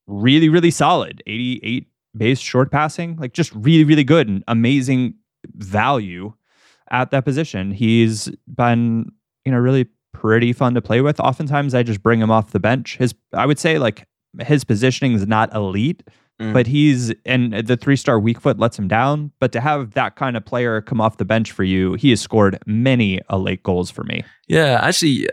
really, 0.06 0.48
really 0.48 0.70
solid. 0.70 1.22
88 1.26 1.87
base 2.16 2.38
short 2.40 2.70
passing, 2.70 3.16
like 3.16 3.32
just 3.32 3.52
really, 3.54 3.84
really 3.84 4.04
good 4.04 4.28
and 4.28 4.42
amazing 4.48 5.14
value 5.56 6.32
at 6.90 7.10
that 7.10 7.24
position. 7.24 7.70
He's 7.72 8.30
been, 8.46 9.10
you 9.44 9.52
know, 9.52 9.58
really 9.58 9.86
pretty 10.12 10.52
fun 10.52 10.74
to 10.74 10.82
play 10.82 11.00
with. 11.00 11.20
Oftentimes 11.20 11.74
I 11.74 11.82
just 11.82 12.02
bring 12.02 12.20
him 12.20 12.30
off 12.30 12.50
the 12.50 12.60
bench. 12.60 12.96
His 12.96 13.14
I 13.32 13.46
would 13.46 13.58
say 13.58 13.78
like 13.78 14.06
his 14.40 14.64
positioning 14.64 15.12
is 15.12 15.26
not 15.26 15.54
elite, 15.54 16.02
Mm. 16.40 16.52
but 16.52 16.68
he's 16.68 17.12
and 17.26 17.52
the 17.52 17.76
three 17.76 17.96
star 17.96 18.20
weak 18.20 18.40
foot 18.40 18.60
lets 18.60 18.78
him 18.78 18.86
down. 18.86 19.32
But 19.40 19.50
to 19.50 19.60
have 19.60 19.94
that 19.94 20.14
kind 20.14 20.36
of 20.36 20.44
player 20.44 20.80
come 20.80 21.00
off 21.00 21.16
the 21.16 21.24
bench 21.24 21.50
for 21.50 21.64
you, 21.64 21.94
he 21.94 22.10
has 22.10 22.20
scored 22.20 22.56
many 22.64 23.20
a 23.28 23.36
late 23.36 23.64
goals 23.64 23.90
for 23.90 24.04
me. 24.04 24.22
Yeah, 24.48 24.80
actually, 24.82 25.28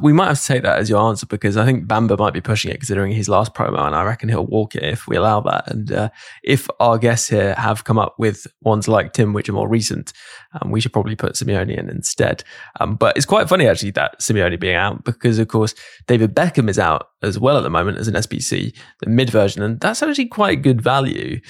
we 0.00 0.12
might 0.12 0.28
have 0.28 0.40
to 0.40 0.46
take 0.46 0.62
that 0.62 0.78
as 0.78 0.88
your 0.88 1.00
answer 1.00 1.26
because 1.26 1.56
I 1.56 1.64
think 1.64 1.88
Bamba 1.88 2.16
might 2.16 2.32
be 2.32 2.40
pushing 2.40 2.70
it 2.70 2.76
considering 2.76 3.10
his 3.10 3.28
last 3.28 3.52
promo, 3.52 3.84
and 3.84 3.96
I 3.96 4.04
reckon 4.04 4.28
he'll 4.28 4.46
walk 4.46 4.76
it 4.76 4.84
if 4.84 5.08
we 5.08 5.16
allow 5.16 5.40
that. 5.40 5.68
And 5.68 5.90
uh, 5.90 6.10
if 6.44 6.68
our 6.78 6.96
guests 6.96 7.28
here 7.28 7.54
have 7.56 7.82
come 7.82 7.98
up 7.98 8.14
with 8.16 8.46
ones 8.62 8.86
like 8.86 9.12
Tim, 9.12 9.32
which 9.32 9.48
are 9.48 9.54
more 9.54 9.68
recent, 9.68 10.12
um, 10.60 10.70
we 10.70 10.80
should 10.80 10.92
probably 10.92 11.16
put 11.16 11.32
Simeone 11.32 11.76
in 11.76 11.90
instead. 11.90 12.44
Um, 12.78 12.94
but 12.94 13.16
it's 13.16 13.26
quite 13.26 13.48
funny 13.48 13.66
actually 13.66 13.90
that 13.92 14.20
Simeone 14.20 14.60
being 14.60 14.76
out 14.76 15.02
because, 15.02 15.40
of 15.40 15.48
course, 15.48 15.74
David 16.06 16.32
Beckham 16.32 16.70
is 16.70 16.78
out 16.78 17.08
as 17.24 17.40
well 17.40 17.56
at 17.56 17.64
the 17.64 17.70
moment 17.70 17.98
as 17.98 18.06
an 18.06 18.14
SBC, 18.14 18.72
the 19.00 19.10
mid 19.10 19.30
version, 19.30 19.62
and 19.64 19.80
that's 19.80 20.00
actually 20.00 20.26
quite 20.26 20.62
good 20.62 20.80
value. 20.80 21.40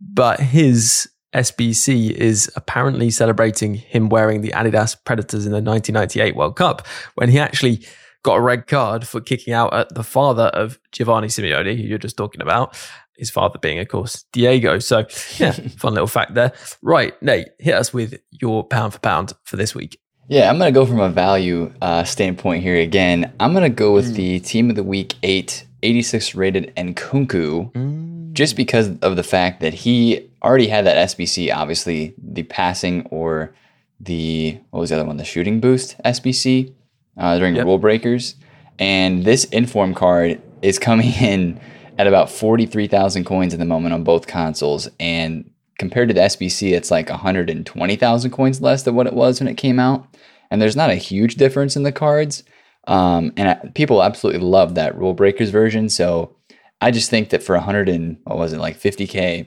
But 0.00 0.38
his 0.38 1.08
SBC 1.34 2.10
is 2.10 2.50
apparently 2.56 3.10
celebrating 3.10 3.74
him 3.74 4.08
wearing 4.08 4.40
the 4.40 4.50
Adidas 4.50 4.96
Predators 5.04 5.44
in 5.44 5.52
the 5.52 5.62
1998 5.62 6.36
World 6.36 6.56
Cup 6.56 6.86
when 7.14 7.28
he 7.28 7.38
actually 7.38 7.84
got 8.22 8.36
a 8.36 8.40
red 8.40 8.66
card 8.66 9.06
for 9.06 9.20
kicking 9.20 9.54
out 9.54 9.72
at 9.74 9.94
the 9.94 10.02
father 10.02 10.44
of 10.44 10.78
Giovanni 10.92 11.28
Simeone, 11.28 11.76
who 11.76 11.82
you're 11.82 11.98
just 11.98 12.16
talking 12.16 12.42
about. 12.42 12.76
His 13.16 13.30
father 13.30 13.58
being, 13.58 13.80
of 13.80 13.88
course, 13.88 14.24
Diego. 14.32 14.78
So, 14.78 15.04
yeah, 15.38 15.50
fun 15.76 15.94
little 15.94 16.06
fact 16.06 16.34
there. 16.34 16.52
Right, 16.82 17.20
Nate, 17.20 17.48
hit 17.58 17.74
us 17.74 17.92
with 17.92 18.20
your 18.30 18.64
pound 18.64 18.92
for 18.92 19.00
pound 19.00 19.32
for 19.44 19.56
this 19.56 19.74
week. 19.74 19.98
Yeah, 20.28 20.50
I'm 20.50 20.58
going 20.58 20.72
to 20.72 20.78
go 20.78 20.86
from 20.86 21.00
a 21.00 21.08
value 21.08 21.72
uh, 21.80 22.04
standpoint 22.04 22.62
here 22.62 22.76
again. 22.76 23.32
I'm 23.40 23.52
going 23.52 23.64
to 23.64 23.74
go 23.74 23.92
with 23.92 24.14
the 24.14 24.40
team 24.40 24.70
of 24.70 24.76
the 24.76 24.84
week 24.84 25.14
eight, 25.22 25.64
86 25.82 26.34
rated 26.34 26.72
Nkunku, 26.76 28.34
just 28.34 28.54
because 28.54 28.90
of 29.00 29.16
the 29.16 29.22
fact 29.22 29.62
that 29.62 29.72
he 29.72 30.27
already 30.42 30.68
had 30.68 30.86
that 30.86 31.08
SBC, 31.08 31.54
obviously, 31.54 32.14
the 32.18 32.42
passing 32.44 33.06
or 33.06 33.54
the, 34.00 34.58
what 34.70 34.80
was 34.80 34.90
the 34.90 34.96
other 34.96 35.04
one, 35.04 35.16
the 35.16 35.24
shooting 35.24 35.60
boost 35.60 35.96
SBC 36.04 36.72
uh, 37.16 37.38
during 37.38 37.56
rule 37.56 37.78
breakers. 37.78 38.36
And 38.78 39.24
this 39.24 39.44
inform 39.44 39.94
card 39.94 40.40
is 40.62 40.78
coming 40.78 41.12
in 41.20 41.60
at 41.98 42.06
about 42.06 42.30
43,000 42.30 43.24
coins 43.24 43.52
at 43.52 43.58
the 43.58 43.66
moment 43.66 43.92
on 43.92 44.04
both 44.04 44.26
consoles. 44.26 44.88
And 45.00 45.50
compared 45.78 46.08
to 46.08 46.14
the 46.14 46.20
SBC, 46.20 46.72
it's 46.72 46.90
like 46.90 47.10
120,000 47.10 48.30
coins 48.30 48.60
less 48.60 48.84
than 48.84 48.94
what 48.94 49.06
it 49.06 49.14
was 49.14 49.40
when 49.40 49.48
it 49.48 49.56
came 49.56 49.80
out. 49.80 50.06
And 50.50 50.62
there's 50.62 50.76
not 50.76 50.90
a 50.90 50.94
huge 50.94 51.34
difference 51.34 51.76
in 51.76 51.82
the 51.82 51.92
cards. 51.92 52.44
Um, 52.86 53.32
and 53.36 53.48
I, 53.50 53.54
people 53.74 54.02
absolutely 54.02 54.40
love 54.42 54.76
that 54.76 54.96
rule 54.96 55.12
breakers 55.12 55.50
version. 55.50 55.88
So 55.88 56.36
I 56.80 56.90
just 56.90 57.10
think 57.10 57.30
that 57.30 57.42
for 57.42 57.54
100 57.56 57.88
and 57.88 58.18
what 58.24 58.38
was 58.38 58.52
it 58.52 58.60
like 58.60 58.78
50k 58.78 59.46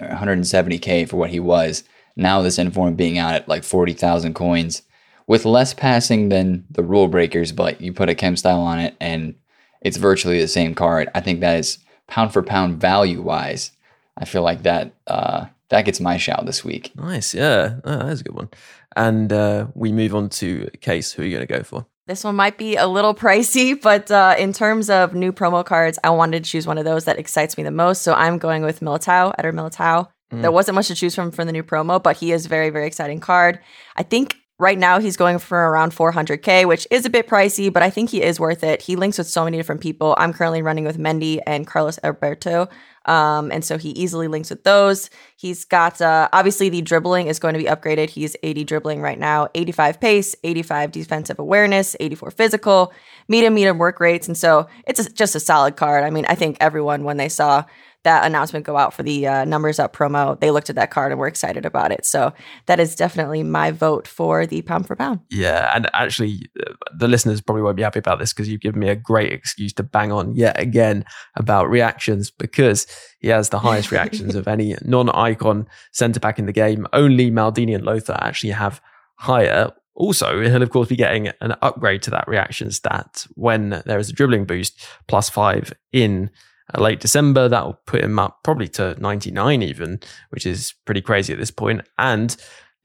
170k 0.00 1.08
for 1.08 1.16
what 1.16 1.30
he 1.30 1.40
was, 1.40 1.84
now 2.16 2.42
this 2.42 2.58
inform 2.58 2.94
being 2.94 3.18
out 3.18 3.34
at 3.34 3.48
like 3.48 3.64
40,000 3.64 4.34
coins 4.34 4.82
with 5.26 5.44
less 5.44 5.72
passing 5.74 6.28
than 6.28 6.64
the 6.70 6.82
rule 6.82 7.08
breakers, 7.08 7.52
but 7.52 7.80
you 7.80 7.92
put 7.92 8.08
a 8.08 8.14
chem 8.14 8.36
style 8.36 8.60
on 8.60 8.78
it 8.78 8.96
and 9.00 9.34
it's 9.80 9.96
virtually 9.96 10.40
the 10.40 10.48
same 10.48 10.74
card. 10.74 11.08
I 11.14 11.20
think 11.20 11.40
that 11.40 11.58
is 11.58 11.78
pound 12.06 12.32
for 12.32 12.42
pound 12.42 12.80
value 12.80 13.22
wise. 13.22 13.70
I 14.18 14.24
feel 14.24 14.42
like 14.42 14.64
that 14.64 14.92
uh, 15.06 15.46
that 15.68 15.84
gets 15.84 16.00
my 16.00 16.16
shout 16.16 16.44
this 16.46 16.64
week. 16.64 16.94
Nice, 16.96 17.32
yeah, 17.32 17.76
oh, 17.84 17.98
that 17.98 18.08
is 18.08 18.20
a 18.20 18.24
good 18.24 18.34
one. 18.34 18.50
And 18.96 19.32
uh, 19.32 19.68
we 19.74 19.92
move 19.92 20.14
on 20.14 20.28
to 20.30 20.68
Kacee. 20.82 21.14
Who 21.14 21.22
are 21.22 21.24
you 21.24 21.36
going 21.36 21.46
to 21.46 21.54
go 21.54 21.62
for? 21.62 21.86
This 22.10 22.24
one 22.24 22.34
might 22.34 22.58
be 22.58 22.74
a 22.74 22.88
little 22.88 23.14
pricey, 23.14 23.80
but 23.88 24.10
uh, 24.10 24.34
in 24.36 24.52
terms 24.52 24.90
of 24.90 25.14
new 25.14 25.32
promo 25.32 25.64
cards, 25.64 25.96
I 26.02 26.10
wanted 26.10 26.42
to 26.42 26.50
choose 26.50 26.66
one 26.66 26.76
of 26.76 26.84
those 26.84 27.04
that 27.04 27.20
excites 27.20 27.56
me 27.56 27.62
the 27.62 27.70
most. 27.70 28.02
So 28.02 28.14
I'm 28.14 28.36
going 28.36 28.64
with 28.64 28.80
Militao, 28.80 29.32
Eder 29.38 29.52
Militao. 29.52 30.08
Mm. 30.32 30.42
There 30.42 30.50
wasn't 30.50 30.74
much 30.74 30.88
to 30.88 30.96
choose 30.96 31.14
from 31.14 31.30
from 31.30 31.46
the 31.46 31.52
new 31.52 31.62
promo, 31.62 32.02
but 32.02 32.16
he 32.16 32.32
is 32.32 32.46
very, 32.46 32.70
very 32.70 32.88
exciting 32.88 33.20
card. 33.20 33.60
I 33.94 34.02
think 34.02 34.34
right 34.60 34.78
now 34.78 35.00
he's 35.00 35.16
going 35.16 35.38
for 35.38 35.58
around 35.70 35.92
400k, 35.92 36.68
which 36.68 36.86
is 36.90 37.06
a 37.06 37.10
bit 37.10 37.26
pricey, 37.26 37.72
but 37.72 37.82
I 37.82 37.88
think 37.88 38.10
he 38.10 38.22
is 38.22 38.38
worth 38.38 38.62
it. 38.62 38.82
He 38.82 38.94
links 38.94 39.16
with 39.16 39.26
so 39.26 39.44
many 39.44 39.56
different 39.56 39.80
people. 39.80 40.14
I'm 40.18 40.32
currently 40.32 40.60
running 40.60 40.84
with 40.84 40.98
Mendy 40.98 41.40
and 41.46 41.66
Carlos 41.66 41.98
Alberto. 42.04 42.68
Um, 43.06 43.50
and 43.50 43.64
so 43.64 43.78
he 43.78 43.90
easily 43.90 44.28
links 44.28 44.50
with 44.50 44.62
those. 44.64 45.08
He's 45.36 45.64
got 45.64 46.02
uh, 46.02 46.28
obviously 46.34 46.68
the 46.68 46.82
dribbling 46.82 47.28
is 47.28 47.38
going 47.38 47.54
to 47.54 47.58
be 47.58 47.64
upgraded. 47.64 48.10
He's 48.10 48.36
80 48.42 48.64
dribbling 48.64 49.00
right 49.00 49.18
now, 49.18 49.48
85 49.54 49.98
pace, 49.98 50.36
85 50.44 50.92
defensive 50.92 51.38
awareness, 51.38 51.96
84 51.98 52.30
physical, 52.32 52.92
medium 53.26 53.54
medium 53.54 53.78
work 53.78 53.98
rates, 54.00 54.28
and 54.28 54.36
so 54.36 54.68
it's 54.86 55.00
a, 55.00 55.10
just 55.10 55.34
a 55.34 55.40
solid 55.40 55.76
card. 55.76 56.04
I 56.04 56.10
mean, 56.10 56.26
I 56.26 56.34
think 56.34 56.58
everyone 56.60 57.04
when 57.04 57.16
they 57.16 57.30
saw 57.30 57.64
that 58.04 58.24
announcement 58.24 58.64
go 58.64 58.76
out 58.76 58.94
for 58.94 59.02
the 59.02 59.26
uh, 59.26 59.44
numbers 59.44 59.78
up 59.78 59.94
promo, 59.94 60.38
they 60.40 60.50
looked 60.50 60.70
at 60.70 60.76
that 60.76 60.90
card 60.90 61.12
and 61.12 61.20
were 61.20 61.26
excited 61.26 61.66
about 61.66 61.92
it. 61.92 62.06
So 62.06 62.32
that 62.66 62.80
is 62.80 62.94
definitely 62.94 63.42
my 63.42 63.70
vote 63.70 64.08
for 64.08 64.46
the 64.46 64.62
pound 64.62 64.86
for 64.86 64.96
pound. 64.96 65.20
Yeah, 65.30 65.70
and 65.74 65.88
actually, 65.92 66.50
uh, 66.66 66.72
the 66.96 67.08
listeners 67.08 67.40
probably 67.40 67.62
won't 67.62 67.76
be 67.76 67.82
happy 67.82 67.98
about 67.98 68.18
this 68.18 68.32
because 68.32 68.48
you've 68.48 68.62
given 68.62 68.80
me 68.80 68.88
a 68.88 68.96
great 68.96 69.32
excuse 69.32 69.72
to 69.74 69.82
bang 69.82 70.12
on 70.12 70.34
yet 70.34 70.58
again 70.58 71.04
about 71.36 71.68
reactions 71.68 72.30
because 72.30 72.86
he 73.18 73.28
has 73.28 73.50
the 73.50 73.58
highest 73.58 73.90
reactions 73.92 74.34
of 74.34 74.48
any 74.48 74.76
non-icon 74.82 75.68
centre 75.92 76.20
back 76.20 76.38
in 76.38 76.46
the 76.46 76.52
game. 76.52 76.86
Only 76.92 77.30
Maldini 77.30 77.74
and 77.74 77.84
Lothar 77.84 78.16
actually 78.20 78.52
have 78.52 78.80
higher. 79.16 79.70
Also, 79.94 80.40
he'll 80.40 80.62
of 80.62 80.70
course 80.70 80.88
be 80.88 80.96
getting 80.96 81.28
an 81.42 81.54
upgrade 81.60 82.00
to 82.02 82.10
that 82.10 82.26
reaction 82.26 82.70
stat 82.70 83.26
when 83.34 83.82
there 83.84 83.98
is 83.98 84.08
a 84.08 84.14
dribbling 84.14 84.46
boost 84.46 84.82
plus 85.06 85.28
five 85.28 85.74
in 85.92 86.30
late 86.78 87.00
December. 87.00 87.48
That 87.48 87.64
will 87.64 87.80
put 87.86 88.02
him 88.04 88.18
up 88.18 88.38
probably 88.44 88.68
to 88.68 88.94
99 89.00 89.62
even, 89.62 90.00
which 90.30 90.46
is 90.46 90.74
pretty 90.84 91.00
crazy 91.00 91.32
at 91.32 91.38
this 91.38 91.50
point. 91.50 91.82
And 91.98 92.36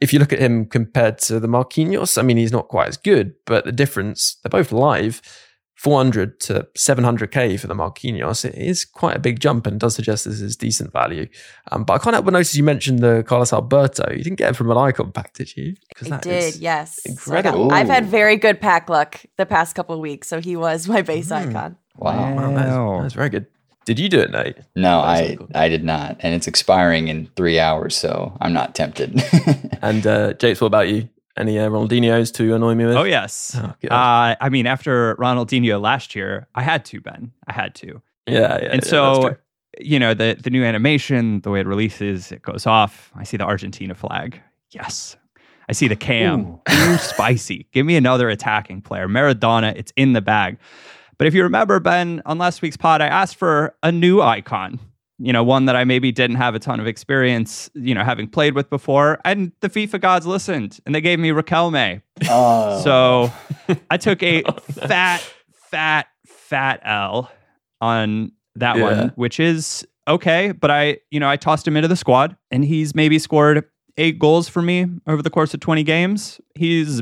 if 0.01 0.12
you 0.13 0.20
look 0.20 0.34
at 0.34 0.39
him 0.39 0.65
compared 0.65 1.18
to 1.20 1.39
the 1.39 1.48
Marquinhos, 1.48 2.18
I 2.18 2.22
mean, 2.22 2.38
he's 2.38 2.51
not 2.51 2.68
quite 2.68 2.88
as 2.88 2.98
good, 2.98 3.34
but 3.46 3.65
the 3.65 3.72
difference, 3.72 4.38
they're 4.44 4.50
both 4.50 4.72
live. 4.72 5.22
400 5.77 6.39
to 6.39 6.68
700k 6.77 7.60
for 7.60 7.68
the 7.68 7.74
Marquinhos. 7.75 8.46
It 8.46 8.56
is 8.56 8.86
quite 8.86 9.18
a 9.18 9.20
big 9.20 9.42
jump 9.42 9.68
and 9.68 9.77
does 9.77 9.94
suggest 9.96 10.24
this 10.24 10.39
is 10.39 10.56
decent 10.56 10.94
value. 10.94 11.27
Um, 11.72 11.84
but 11.84 11.94
I 11.94 11.98
can't 11.98 12.13
help 12.13 12.25
but 12.25 12.32
notice 12.32 12.56
you 12.56 12.63
mentioned 12.63 13.00
the 13.00 13.24
Carlos 13.27 13.51
Alberto. 13.51 14.10
You 14.10 14.24
didn't 14.24 14.38
get 14.38 14.51
it 14.51 14.56
from 14.56 14.72
an 14.72 14.77
icon 14.77 15.12
pack, 15.12 15.34
did 15.34 15.56
you? 15.56 15.75
Because 15.89 16.12
I 16.12 16.20
did, 16.22 16.56
yes. 16.56 17.01
So 17.20 17.34
I 17.36 17.42
got- 17.42 17.56
incredible. 17.56 17.74
I've 17.74 17.89
had 17.89 18.06
very 18.06 18.38
good 18.38 18.62
pack 18.62 18.89
luck 18.89 19.22
the 19.38 19.46
past 19.46 19.75
couple 19.75 19.94
of 19.96 20.01
weeks, 20.01 20.30
so 20.30 20.39
he 20.39 20.56
was 20.56 20.88
my 20.88 21.01
base 21.01 21.30
icon. 21.30 21.75
Wow. 21.98 22.36
Wow, 22.36 22.51
that's, 22.54 23.04
that's 23.04 23.13
very 23.13 23.30
good. 23.30 23.46
Did 23.86 24.00
you 24.00 24.10
do 24.10 24.20
it, 24.20 24.32
Nate? 24.32 24.58
No, 24.75 25.00
I 25.00 25.38
I 25.54 25.70
did 25.70 25.84
not, 25.84 26.18
and 26.20 26.34
it's 26.34 26.48
expiring 26.48 27.08
in 27.08 27.27
three 27.36 27.60
hours, 27.60 27.96
so 27.96 28.36
I'm 28.42 28.54
not 28.54 28.75
tempted. 28.75 29.24
And 29.82 30.08
uh, 30.08 30.34
Japes, 30.34 30.62
what 30.62 30.68
about 30.68 30.89
you? 30.89 31.08
Any 31.38 31.60
uh, 31.60 31.70
Ronaldinho's 31.70 32.32
to 32.32 32.56
annoy 32.56 32.74
me 32.74 32.86
with? 32.86 32.96
Oh 32.96 33.04
yes. 33.04 33.56
Oh, 33.56 33.88
uh, 33.89 34.36
I 34.39 34.50
mean, 34.50 34.65
after 34.65 35.15
Ronaldinho 35.18 35.80
last 35.80 36.15
year, 36.15 36.48
I 36.56 36.63
had 36.63 36.86
to 36.86 37.01
Ben. 37.01 37.32
I 37.46 37.54
had 37.54 37.75
to. 37.75 38.01
Yeah, 38.25 38.34
yeah, 38.34 38.39
yeah, 38.39 38.56
And 38.72 38.82
that's 38.82 38.89
so, 38.89 39.36
you 39.80 40.00
know, 40.00 40.15
the 40.15 40.38
the 40.42 40.50
new 40.50 40.63
animation, 40.63 41.42
the 41.42 41.51
way 41.51 41.60
it 41.60 41.68
releases, 41.68 42.32
it 42.32 42.42
goes 42.42 42.65
off. 42.65 43.12
I 43.15 43.24
see 43.25 43.38
the 43.38 43.44
Argentina 43.44 43.94
flag. 43.94 44.42
Yes. 44.72 45.18
I 45.70 45.74
see 45.74 45.88
the 45.88 45.96
cam. 45.96 46.60
Ooh, 46.72 46.98
spicy. 46.98 47.68
Give 47.72 47.86
me 47.86 47.96
another 47.96 48.30
attacking 48.30 48.82
player. 48.82 49.08
Maradona. 49.08 49.75
It's 49.75 49.92
in 49.96 50.13
the 50.13 50.22
bag. 50.22 50.58
But 51.17 51.27
if 51.27 51.34
you 51.34 51.43
remember, 51.43 51.79
Ben, 51.79 52.22
on 52.25 52.38
last 52.38 52.62
week's 52.62 52.77
pod, 52.77 53.01
I 53.01 53.07
asked 53.07 53.36
for 53.36 53.75
a 53.84 53.91
new 53.91 54.22
icon. 54.22 54.79
You 55.17 55.31
know, 55.31 55.45
one 55.45 55.63
that 55.65 55.77
I 55.77 55.86
maybe 55.86 56.12
didn't 56.12 56.36
have 56.36 56.55
a 56.55 56.60
ton 56.60 56.81
of 56.81 56.88
experience, 56.88 57.69
you 57.74 57.95
know, 57.95 58.03
having 58.03 58.27
played 58.27 58.53
with 58.53 58.69
before. 58.69 59.19
And 59.24 59.53
the 59.62 59.69
FIFA 59.69 60.01
gods 60.01 60.25
listened 60.25 60.79
and 60.86 60.93
they 60.93 61.00
gave 61.00 61.19
me 61.19 61.29
Riquelme. 61.29 62.01
Oh. 62.29 62.81
So 62.84 63.31
I 63.89 63.95
took 63.95 64.22
a 64.22 64.43
oh, 64.43 64.51
fat, 64.72 65.22
fat, 65.53 66.07
fat 66.25 66.81
L 66.84 67.31
on 67.79 68.34
that 68.55 68.75
Yeah. 68.75 68.84
one, 68.84 69.12
which 69.15 69.39
is 69.39 69.88
okay. 70.05 70.51
But 70.51 70.69
I, 70.69 70.98
you 71.12 71.22
know, 71.22 71.29
I 71.29 71.38
tossed 71.38 71.65
him 71.65 71.77
into 71.77 71.88
the 71.88 71.95
squad 71.95 72.36
and 72.51 72.65
he's 72.65 72.93
maybe 72.93 73.17
scored 73.17 73.63
eight 73.95 74.19
goals 74.19 74.50
for 74.50 74.62
me 74.62 74.86
over 75.07 75.22
the 75.22 75.29
course 75.29 75.53
of 75.53 75.62
20 75.62 75.84
games. 75.84 76.41
He's 76.55 77.01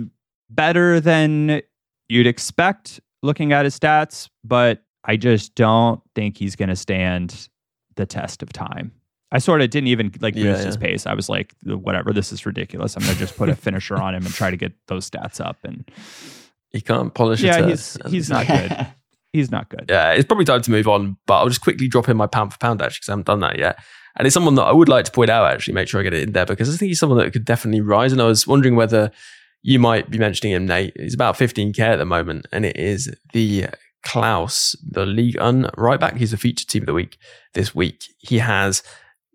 better 0.51 0.99
than 0.99 1.63
you'd 2.09 2.27
expect 2.27 2.99
looking 3.23 3.53
at 3.53 3.65
his 3.65 3.79
stats, 3.79 4.29
but 4.43 4.83
I 5.03 5.17
just 5.17 5.55
don't 5.55 6.01
think 6.13 6.37
he's 6.37 6.55
going 6.55 6.69
to 6.69 6.75
stand 6.75 7.49
the 7.95 8.05
test 8.05 8.43
of 8.43 8.53
time. 8.53 8.91
I 9.31 9.39
sort 9.39 9.61
of 9.61 9.69
didn't 9.71 9.87
even 9.87 10.11
like 10.21 10.35
Yeah, 10.35 10.53
boost 10.53 10.65
his 10.65 10.77
pace. 10.77 11.07
I 11.07 11.15
was 11.15 11.27
like, 11.27 11.55
whatever, 11.63 12.13
this 12.13 12.31
is 12.31 12.45
ridiculous. 12.45 12.95
I'm 12.95 13.01
going 13.01 13.13
to 13.13 13.19
just 13.19 13.35
put 13.35 13.49
a 13.49 13.55
finisher 13.55 13.95
on 13.95 14.13
him 14.13 14.23
and 14.25 14.33
try 14.33 14.51
to 14.51 14.57
get 14.57 14.73
those 14.87 15.09
stats 15.09 15.43
up. 15.43 15.57
And 15.63 15.89
He 16.69 16.81
can't 16.81 17.11
polish 17.13 17.41
yeah, 17.41 17.67
he's 17.67 17.97
he's 18.07 18.29
not 18.29 18.45
good. 18.45 18.87
He's 19.33 19.49
not 19.49 19.67
good. 19.67 19.85
Yeah, 19.89 20.11
it's 20.11 20.27
probably 20.27 20.45
time 20.45 20.61
to 20.61 20.69
move 20.69 20.87
on, 20.87 21.17
but 21.25 21.39
I'll 21.39 21.49
just 21.49 21.61
quickly 21.61 21.87
drop 21.87 22.07
in 22.07 22.15
my 22.15 22.27
pound 22.27 22.53
for 22.53 22.59
pound 22.59 22.83
actually 22.83 22.97
because 22.97 23.09
I 23.09 23.11
haven't 23.13 23.25
done 23.25 23.39
that 23.39 23.57
yet. 23.57 23.79
And 24.15 24.27
it's 24.27 24.33
someone 24.35 24.53
that 24.53 24.65
I 24.65 24.71
would 24.71 24.89
like 24.89 25.05
to 25.05 25.11
point 25.11 25.31
out 25.31 25.51
actually, 25.51 25.73
make 25.73 25.87
sure 25.87 25.99
I 25.99 26.03
get 26.03 26.13
it 26.13 26.21
in 26.21 26.33
there 26.33 26.45
because 26.45 26.69
I 26.71 26.77
think 26.77 26.89
he's 26.89 26.99
someone 26.99 27.17
that 27.17 27.33
could 27.33 27.43
definitely 27.43 27.81
rise. 27.81 28.11
And 28.11 28.21
I 28.21 28.25
was 28.25 28.45
wondering 28.45 28.75
whether 28.75 29.09
you 29.63 29.79
might 29.79 30.09
be 30.11 30.17
mentioning 30.19 30.53
him, 30.53 30.65
Nate. 30.65 30.93
He's 30.99 31.13
about 31.13 31.35
15k 31.35 31.79
at 31.79 31.95
the 31.95 32.05
moment, 32.05 32.45
and 32.51 32.65
it 32.65 32.77
is 32.77 33.13
the 33.31 33.67
Clauss, 34.03 34.75
the 34.87 35.05
Ligue 35.05 35.39
1 35.39 35.71
right 35.77 35.99
back. 35.99 36.17
He's 36.17 36.33
a 36.33 36.37
featured 36.37 36.67
team 36.67 36.83
of 36.83 36.87
the 36.87 36.93
week 36.93 37.17
this 37.53 37.73
week. 37.73 38.03
He 38.19 38.39
has 38.39 38.83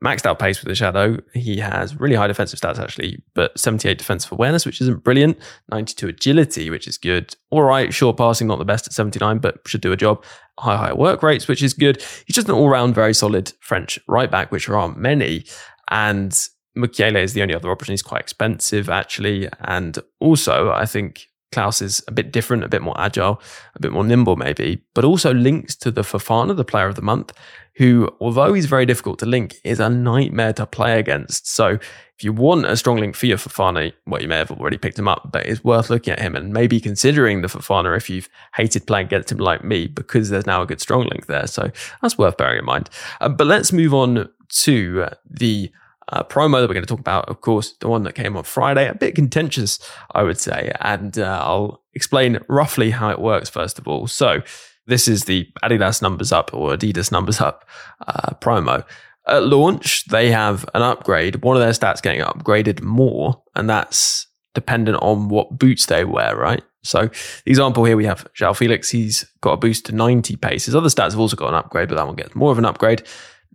maxed 0.05 0.27
out 0.27 0.39
pace 0.39 0.61
with 0.61 0.69
the 0.69 0.75
shadow. 0.75 1.19
He 1.33 1.59
has 1.59 1.99
really 1.99 2.15
high 2.15 2.27
defensive 2.27 2.61
stats 2.61 2.79
actually, 2.79 3.23
but 3.35 3.59
78 3.59 3.99
defensive 3.99 4.31
awareness, 4.31 4.65
which 4.65 4.81
isn't 4.81 5.03
brilliant. 5.03 5.39
92 5.71 6.09
agility, 6.09 6.71
which 6.71 6.87
is 6.87 6.99
good. 6.99 7.35
All 7.51 7.63
right, 7.63 7.93
short 7.93 8.17
passing, 8.17 8.47
not 8.47 8.59
the 8.59 8.65
best 8.65 8.87
at 8.87 8.93
79, 8.93 9.39
but 9.39 9.61
should 9.67 9.81
do 9.81 9.93
a 9.93 9.97
job. 9.97 10.25
High, 10.59 10.77
high 10.77 10.93
work 10.93 11.23
rates, 11.23 11.49
which 11.49 11.63
is 11.63 11.73
good. 11.73 12.03
He's 12.27 12.37
just 12.37 12.49
an 12.49 12.55
all 12.55 12.69
round 12.69 12.95
very 12.95 13.15
solid 13.15 13.53
French 13.61 13.99
right 14.07 14.31
back, 14.31 14.53
which 14.53 14.67
there 14.67 14.77
aren't 14.77 14.99
many. 14.99 15.47
And 15.91 16.39
Mukiele 16.79 17.23
is 17.23 17.33
the 17.35 17.43
only 17.43 17.55
other 17.55 17.71
option. 17.71 17.93
He's 17.93 18.03
quite 18.03 18.21
expensive 18.21 18.89
actually. 18.89 19.49
And 19.61 19.99
also, 20.21 20.71
I 20.71 20.87
think 20.87 21.29
Clauss 21.51 21.81
is 21.81 22.03
a 22.07 22.13
bit 22.13 22.31
different, 22.31 22.65
a 22.65 22.69
bit 22.69 22.83
more 22.83 22.99
agile, 23.01 23.41
a 23.75 23.81
bit 23.81 23.93
more 23.93 24.05
nimble, 24.05 24.37
maybe, 24.37 24.83
but 24.95 25.05
also 25.05 25.33
links 25.33 25.75
to 25.77 25.91
the 25.91 26.03
Fofana, 26.03 26.55
the 26.55 26.65
player 26.65 26.89
of 26.89 26.95
the 26.95 27.03
month, 27.03 27.33
who, 27.77 28.11
although 28.21 28.53
he's 28.53 28.67
very 28.67 28.85
difficult 28.85 29.19
to 29.21 29.27
link, 29.27 29.57
is 29.65 29.81
a 29.81 29.89
nightmare 29.89 30.53
to 30.53 30.67
play 30.67 30.99
against. 30.99 31.49
So 31.49 31.79
if 32.19 32.25
you 32.25 32.35
want 32.35 32.67
a 32.67 32.77
strong 32.77 32.99
link 32.99 33.17
for 33.17 33.27
your 33.27 33.39
Fofana, 33.39 33.93
well, 34.07 34.21
you 34.21 34.29
may 34.29 34.37
have 34.37 34.51
already 34.51 34.77
picked 34.77 34.99
him 34.99 35.09
up, 35.09 35.31
but 35.33 35.47
it's 35.47 35.65
worth 35.65 35.89
looking 35.89 36.13
at 36.13 36.21
him 36.21 36.37
and 36.37 36.53
maybe 36.53 36.81
considering 36.81 37.41
the 37.41 37.49
Fofana 37.49 37.97
if 37.97 38.11
you've 38.11 38.29
hated 38.55 38.87
playing 38.87 39.07
against 39.07 39.33
him 39.33 39.39
like 39.39 39.65
me, 39.65 39.87
because 39.87 40.29
there's 40.29 40.47
now 40.47 40.61
a 40.61 40.67
good 40.67 40.81
strong 40.83 41.07
link 41.07 41.27
there. 41.27 41.47
So 41.47 41.71
that's 42.03 42.19
worth 42.19 42.37
bearing 42.37 42.59
in 42.59 42.65
mind. 42.67 42.91
Uh, 43.23 43.31
but 43.31 43.47
let's 43.47 43.73
move 43.73 43.95
on 43.95 44.29
to 44.49 45.07
the 45.31 45.71
uh, 46.11 46.23
promo 46.25 46.61
that 46.61 46.69
we're 46.69 46.75
going 46.75 46.87
to 46.87 46.87
talk 46.87 47.01
about, 47.01 47.29
of 47.29 47.41
course, 47.41 47.73
the 47.81 47.89
one 47.89 48.03
that 48.05 48.15
came 48.15 48.37
on 48.37 48.45
Friday, 48.45 48.89
a 48.89 48.95
bit 48.95 49.15
contentious, 49.15 49.79
I 50.13 50.23
would 50.23 50.39
say. 50.39 50.73
And 50.81 51.19
uh, 51.19 51.43
I'll 51.45 51.83
explain 51.95 52.39
roughly 52.49 52.91
how 52.91 53.11
it 53.11 53.21
works, 53.21 53.49
first 53.51 53.79
of 53.79 53.87
all. 53.87 54.07
So, 54.07 54.43
this 54.87 55.07
is 55.07 55.25
the 55.25 55.47
Adidas 55.63 56.01
Numbers 56.01 56.33
Up 56.33 56.51
or 56.55 56.75
Adidas 56.75 57.13
Numbers 57.13 57.41
Up 57.41 57.69
uh, 58.07 58.35
promo. 58.41 58.87
At 59.27 59.45
launch, 59.45 60.07
they 60.07 60.31
have 60.31 60.65
an 60.75 60.81
upgrade, 60.81 61.43
one 61.43 61.57
of 61.57 61.61
their 61.61 61.73
stats 61.73 62.01
getting 62.01 62.23
upgraded 62.23 62.81
more, 62.81 63.43
and 63.55 63.69
that's 63.69 64.27
dependent 64.55 64.97
on 65.03 65.29
what 65.29 65.59
boots 65.59 65.87
they 65.87 66.05
wear, 66.05 66.35
right? 66.35 66.63
So, 66.83 67.09
the 67.09 67.51
example 67.51 67.85
here 67.85 67.99
we 67.99 68.07
have 68.07 68.27
João 68.33 68.57
Felix, 68.57 68.91
he's 68.91 69.27
got 69.43 69.53
a 69.53 69.57
boost 69.59 69.85
to 69.87 69.95
90 69.95 70.37
pace. 70.37 70.65
His 70.65 70.75
other 70.75 70.89
stats 70.89 71.11
have 71.11 71.21
also 71.21 71.37
got 71.37 71.49
an 71.49 71.57
upgrade, 71.57 71.91
but 71.91 71.97
that 71.97 72.07
one 72.07 72.17
gets 72.17 72.35
more 72.35 72.51
of 72.51 72.57
an 72.57 72.65
upgrade. 72.65 73.03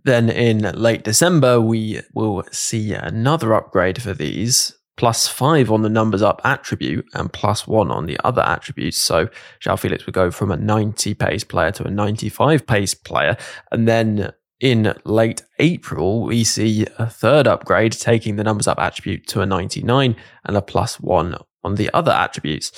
Then 0.04 0.28
in 0.28 0.60
late 0.74 1.02
December, 1.02 1.60
we 1.60 2.00
will 2.12 2.44
see 2.52 2.92
another 2.92 3.54
upgrade 3.54 4.00
for 4.02 4.12
these 4.12 4.76
plus 4.96 5.26
five 5.26 5.70
on 5.72 5.82
the 5.82 5.88
numbers 5.88 6.22
up 6.22 6.40
attribute 6.44 7.06
and 7.14 7.32
plus 7.32 7.66
one 7.66 7.90
on 7.90 8.06
the 8.06 8.18
other 8.22 8.42
attributes. 8.42 8.96
So 8.96 9.28
João 9.60 9.78
Felix 9.78 10.06
would 10.06 10.14
go 10.14 10.30
from 10.30 10.52
a 10.52 10.56
90 10.56 11.14
pace 11.14 11.42
player 11.42 11.72
to 11.72 11.84
a 11.84 11.90
95 11.90 12.66
pace 12.66 12.94
player. 12.94 13.36
And 13.72 13.88
then 13.88 14.32
in 14.60 14.94
late 15.04 15.42
April, 15.58 16.22
we 16.22 16.44
see 16.44 16.86
a 16.98 17.06
third 17.06 17.46
upgrade, 17.46 17.92
taking 17.92 18.36
the 18.36 18.44
numbers 18.44 18.68
up 18.68 18.78
attribute 18.78 19.26
to 19.28 19.40
a 19.40 19.46
99 19.46 20.16
and 20.44 20.56
a 20.56 20.62
plus 20.62 21.00
one 21.00 21.36
on 21.64 21.74
the 21.74 21.90
other 21.92 22.12
attributes. 22.12 22.70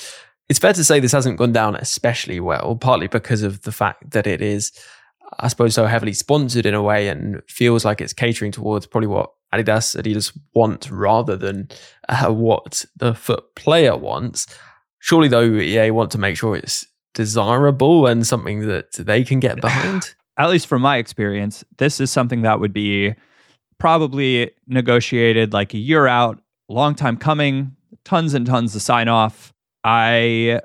It's 0.49 0.59
fair 0.59 0.73
to 0.73 0.85
say 0.85 1.01
this 1.01 1.13
hasn't 1.13 1.39
gone 1.39 1.53
down 1.53 1.75
especially 1.77 2.41
well, 2.41 2.77
partly 2.77 3.09
because 3.09 3.43
of 3.43 3.63
the 3.63 3.73
fact 3.73 4.11
that 4.13 4.27
it 4.27 4.41
is 4.41 4.73
I 5.39 5.49
suppose, 5.49 5.75
so 5.75 5.87
heavily 5.87 6.13
sponsored 6.13 6.67
in 6.67 6.75
a 6.75 6.83
way 6.83 7.09
and 7.09 7.43
feels 7.49 7.85
like 7.85 8.01
it's 8.01 8.13
catering 8.13 8.53
towards 8.53 8.87
probably 8.87 9.09
what 9.09 9.33
Adidas, 9.55 10.01
Adidas 10.01 10.37
want 10.55 10.91
rather 10.91 11.37
than 11.37 11.69
uh, 12.09 12.33
what 12.33 12.85
the 12.97 13.15
FUT 13.15 13.55
player 13.55 13.97
wants. 13.97 14.47
Surely, 14.99 15.29
though, 15.29 15.45
EA 15.45 15.91
want 15.91 16.11
to 16.13 16.19
make 16.19 16.37
sure 16.37 16.57
it's 16.57 16.87
desirable 17.15 18.07
and 18.07 18.27
something 18.27 18.67
that 18.67 18.93
they 18.93 19.25
can 19.25 19.41
get 19.41 19.61
behind. 19.61 20.15
At 20.39 20.51
least 20.51 20.67
from 20.67 20.83
my 20.83 20.99
experience, 20.99 21.65
this 21.79 21.99
is 22.01 22.11
something 22.11 22.43
that 22.43 22.61
would 22.61 22.73
be 22.73 23.15
probably 23.79 24.51
negotiated 24.67 25.53
like 25.53 25.73
a 25.73 25.79
year 25.79 26.07
out, 26.07 26.41
long 26.69 26.95
time 26.95 27.17
coming, 27.17 27.75
tons 28.05 28.35
and 28.35 28.47
tons 28.47 28.73
to 28.75 28.81
sign 28.81 29.09
off. 29.09 29.55
I 29.83 30.61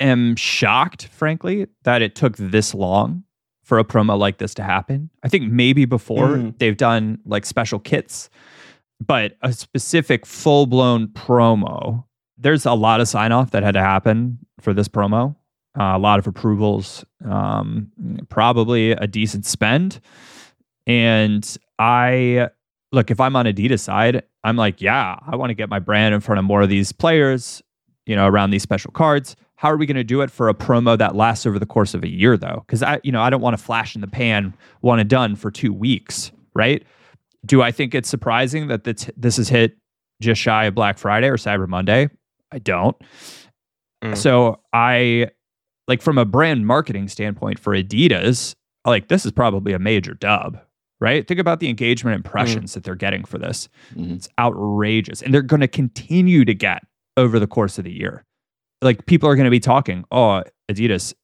am 0.00 0.36
shocked, 0.36 1.08
frankly, 1.08 1.68
that 1.84 2.02
it 2.02 2.14
took 2.14 2.36
this 2.36 2.74
long 2.74 3.24
for 3.70 3.78
a 3.78 3.84
promo 3.84 4.18
like 4.18 4.38
this 4.38 4.52
to 4.52 4.64
happen. 4.64 5.08
I 5.22 5.28
think 5.28 5.52
maybe 5.52 5.84
before 5.84 6.30
mm. 6.30 6.58
they've 6.58 6.76
done 6.76 7.20
like 7.24 7.46
special 7.46 7.78
kits, 7.78 8.28
but 8.98 9.36
a 9.42 9.52
specific 9.52 10.26
full 10.26 10.66
blown 10.66 11.06
promo. 11.06 12.02
There's 12.36 12.66
a 12.66 12.72
lot 12.72 13.00
of 13.00 13.06
sign 13.06 13.30
off 13.30 13.52
that 13.52 13.62
had 13.62 13.74
to 13.74 13.80
happen 13.80 14.40
for 14.60 14.74
this 14.74 14.88
promo. 14.88 15.36
Uh, 15.78 15.94
a 15.94 15.98
lot 16.00 16.18
of 16.18 16.26
approvals, 16.26 17.04
um, 17.24 17.92
probably 18.28 18.90
a 18.90 19.06
decent 19.06 19.46
spend. 19.46 20.00
And 20.88 21.56
I 21.78 22.48
look, 22.90 23.12
if 23.12 23.20
I'm 23.20 23.36
on 23.36 23.46
Adidas 23.46 23.78
side, 23.78 24.24
I'm 24.42 24.56
like, 24.56 24.82
yeah, 24.82 25.16
I 25.24 25.36
want 25.36 25.50
to 25.50 25.54
get 25.54 25.68
my 25.68 25.78
brand 25.78 26.12
in 26.12 26.20
front 26.20 26.40
of 26.40 26.44
more 26.44 26.62
of 26.62 26.68
these 26.68 26.90
players, 26.90 27.62
you 28.04 28.16
know, 28.16 28.26
around 28.26 28.50
these 28.50 28.64
special 28.64 28.90
cards. 28.90 29.36
How 29.60 29.70
are 29.70 29.76
we 29.76 29.84
going 29.84 29.98
to 29.98 30.04
do 30.04 30.22
it 30.22 30.30
for 30.30 30.48
a 30.48 30.54
promo 30.54 30.96
that 30.96 31.14
lasts 31.14 31.44
over 31.44 31.58
the 31.58 31.66
course 31.66 31.92
of 31.92 32.02
a 32.02 32.08
year, 32.08 32.38
though? 32.38 32.64
Because 32.66 32.82
I, 32.82 32.98
you 33.04 33.12
know, 33.12 33.20
I 33.20 33.28
don't 33.28 33.42
want 33.42 33.58
to 33.58 33.62
flash 33.62 33.94
in 33.94 34.00
the 34.00 34.06
pan, 34.06 34.54
one 34.80 34.98
and 34.98 35.10
done 35.10 35.36
for 35.36 35.50
two 35.50 35.70
weeks, 35.70 36.32
right? 36.54 36.82
Do 37.44 37.60
I 37.60 37.70
think 37.70 37.94
it's 37.94 38.08
surprising 38.08 38.68
that 38.68 38.84
this, 38.84 39.10
this 39.18 39.38
is 39.38 39.50
hit 39.50 39.76
just 40.22 40.40
shy 40.40 40.64
of 40.64 40.74
Black 40.74 40.96
Friday 40.96 41.28
or 41.28 41.36
Cyber 41.36 41.68
Monday? 41.68 42.08
I 42.50 42.58
don't. 42.58 42.96
Mm. 44.02 44.16
So 44.16 44.60
I 44.72 45.28
like 45.86 46.00
from 46.00 46.16
a 46.16 46.24
brand 46.24 46.66
marketing 46.66 47.08
standpoint 47.08 47.58
for 47.58 47.74
Adidas, 47.74 48.54
like 48.86 49.08
this 49.08 49.26
is 49.26 49.32
probably 49.32 49.74
a 49.74 49.78
major 49.78 50.14
dub, 50.14 50.58
right? 51.00 51.28
Think 51.28 51.38
about 51.38 51.60
the 51.60 51.68
engagement 51.68 52.16
impressions 52.16 52.70
mm. 52.70 52.74
that 52.74 52.84
they're 52.84 52.94
getting 52.94 53.26
for 53.26 53.36
this. 53.36 53.68
Mm. 53.94 54.16
It's 54.16 54.28
outrageous. 54.38 55.20
And 55.20 55.34
they're 55.34 55.42
going 55.42 55.60
to 55.60 55.68
continue 55.68 56.46
to 56.46 56.54
get 56.54 56.82
over 57.18 57.38
the 57.38 57.46
course 57.46 57.76
of 57.76 57.84
the 57.84 57.92
year 57.92 58.24
like 58.82 59.06
people 59.06 59.28
are 59.28 59.36
going 59.36 59.44
to 59.44 59.50
be 59.50 59.60
talking, 59.60 60.04
oh, 60.10 60.42
Adidas, 60.70 61.14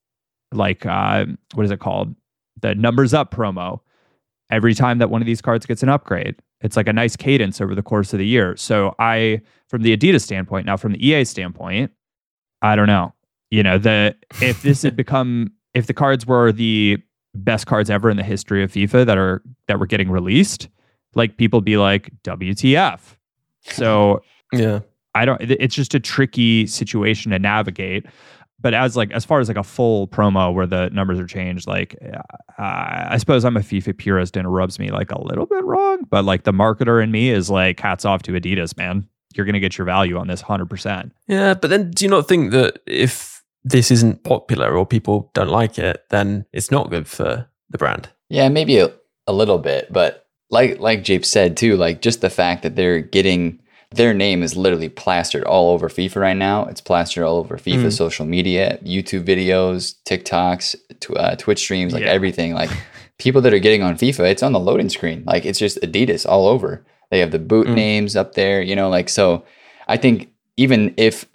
like 0.52 0.86
uh, 0.86 1.26
what 1.54 1.64
is 1.64 1.70
it 1.70 1.80
called? 1.80 2.14
The 2.60 2.74
numbers 2.74 3.14
up 3.14 3.32
promo. 3.32 3.80
Every 4.48 4.74
time 4.74 4.98
that 4.98 5.10
one 5.10 5.20
of 5.20 5.26
these 5.26 5.42
cards 5.42 5.66
gets 5.66 5.82
an 5.82 5.88
upgrade, 5.88 6.36
it's 6.60 6.76
like 6.76 6.86
a 6.86 6.92
nice 6.92 7.16
cadence 7.16 7.60
over 7.60 7.74
the 7.74 7.82
course 7.82 8.12
of 8.12 8.20
the 8.20 8.26
year. 8.26 8.56
So 8.56 8.94
I, 8.98 9.40
from 9.68 9.82
the 9.82 9.96
Adidas 9.96 10.22
standpoint, 10.22 10.66
now 10.66 10.76
from 10.76 10.92
the 10.92 11.04
EA 11.04 11.24
standpoint, 11.24 11.90
I 12.62 12.76
don't 12.76 12.86
know. 12.86 13.12
You 13.50 13.62
know, 13.62 13.78
the 13.78 14.14
if 14.40 14.62
this 14.62 14.82
had 14.82 14.96
become 14.96 15.52
if 15.74 15.86
the 15.86 15.94
cards 15.94 16.26
were 16.26 16.52
the 16.52 16.98
best 17.34 17.66
cards 17.66 17.90
ever 17.90 18.08
in 18.08 18.16
the 18.16 18.22
history 18.22 18.62
of 18.62 18.72
FIFA 18.72 19.06
that 19.06 19.18
are 19.18 19.42
that 19.68 19.78
were 19.78 19.86
getting 19.86 20.10
released, 20.10 20.68
like 21.14 21.36
people 21.36 21.60
be 21.60 21.76
like, 21.76 22.10
WTF. 22.22 23.00
So 23.62 24.22
yeah. 24.52 24.80
I 25.16 25.24
don't. 25.24 25.40
It's 25.40 25.74
just 25.74 25.94
a 25.94 26.00
tricky 26.00 26.66
situation 26.66 27.32
to 27.32 27.38
navigate. 27.38 28.06
But 28.58 28.74
as 28.74 28.96
like 28.96 29.10
as 29.12 29.24
far 29.24 29.40
as 29.40 29.48
like 29.48 29.56
a 29.56 29.62
full 29.62 30.08
promo 30.08 30.52
where 30.52 30.66
the 30.66 30.88
numbers 30.90 31.18
are 31.18 31.26
changed, 31.26 31.66
like 31.66 31.96
uh, 32.02 32.22
I 32.58 33.16
suppose 33.18 33.44
I'm 33.44 33.56
a 33.56 33.60
FIFA 33.60 33.96
purist 33.98 34.36
and 34.36 34.46
it 34.46 34.48
rubs 34.48 34.78
me 34.78 34.90
like 34.90 35.10
a 35.10 35.22
little 35.22 35.46
bit 35.46 35.64
wrong. 35.64 36.04
But 36.08 36.24
like 36.24 36.44
the 36.44 36.52
marketer 36.52 37.02
in 37.02 37.10
me 37.10 37.30
is 37.30 37.50
like 37.50 37.80
hats 37.80 38.04
off 38.04 38.22
to 38.22 38.32
Adidas, 38.32 38.76
man. 38.76 39.06
You're 39.34 39.44
gonna 39.46 39.60
get 39.60 39.76
your 39.76 39.84
value 39.84 40.16
on 40.16 40.26
this 40.26 40.40
hundred 40.40 40.70
percent. 40.70 41.12
Yeah, 41.28 41.54
but 41.54 41.68
then 41.68 41.90
do 41.90 42.04
you 42.04 42.10
not 42.10 42.28
think 42.28 42.52
that 42.52 42.80
if 42.86 43.42
this 43.62 43.90
isn't 43.90 44.24
popular 44.24 44.74
or 44.74 44.86
people 44.86 45.30
don't 45.34 45.50
like 45.50 45.78
it, 45.78 46.04
then 46.10 46.46
it's 46.52 46.70
not 46.70 46.90
good 46.90 47.06
for 47.06 47.46
the 47.68 47.78
brand? 47.78 48.08
Yeah, 48.30 48.48
maybe 48.48 48.78
a, 48.78 48.90
a 49.26 49.32
little 49.32 49.58
bit, 49.58 49.92
but 49.92 50.26
like 50.50 50.78
like 50.80 51.04
Jape 51.04 51.26
said 51.26 51.56
too, 51.56 51.76
like 51.76 52.00
just 52.00 52.20
the 52.20 52.30
fact 52.30 52.62
that 52.62 52.74
they're 52.74 53.00
getting 53.00 53.60
their 53.96 54.14
name 54.14 54.42
is 54.42 54.56
literally 54.56 54.88
plastered 54.88 55.44
all 55.44 55.72
over 55.72 55.88
FIFA 55.88 56.16
right 56.16 56.36
now. 56.36 56.66
It's 56.66 56.80
plastered 56.80 57.24
all 57.24 57.38
over 57.38 57.56
FIFA 57.56 57.86
mm. 57.86 57.92
social 57.92 58.26
media, 58.26 58.78
YouTube 58.84 59.24
videos, 59.24 59.94
TikToks, 60.04 60.76
tw- 61.00 61.16
uh, 61.16 61.36
Twitch 61.36 61.60
streams, 61.60 61.92
like 61.92 62.02
yeah. 62.02 62.10
everything. 62.10 62.54
Like 62.54 62.70
people 63.18 63.40
that 63.42 63.54
are 63.54 63.58
getting 63.58 63.82
on 63.82 63.96
FIFA, 63.96 64.30
it's 64.30 64.42
on 64.42 64.52
the 64.52 64.60
loading 64.60 64.88
screen. 64.88 65.24
Like 65.26 65.44
it's 65.44 65.58
just 65.58 65.80
Adidas 65.80 66.26
all 66.26 66.46
over. 66.46 66.84
They 67.10 67.20
have 67.20 67.30
the 67.30 67.38
boot 67.38 67.66
mm. 67.66 67.74
names 67.74 68.16
up 68.16 68.34
there, 68.34 68.60
you 68.60 68.76
know, 68.76 68.88
like 68.88 69.08
so 69.08 69.44
I 69.88 69.96
think 69.96 70.30
even 70.56 70.94
if 70.96 71.26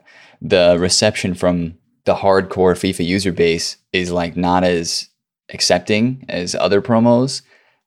the 0.42 0.78
reception 0.80 1.34
from 1.34 1.76
the 2.06 2.16
hardcore 2.16 2.74
FIFA 2.74 3.06
user 3.06 3.32
base 3.32 3.78
is 3.94 4.12
like 4.12 4.36
not 4.36 4.64
as 4.64 5.10
accepting 5.50 6.26
as 6.30 6.56
other 6.56 6.82
promos, 6.82 7.42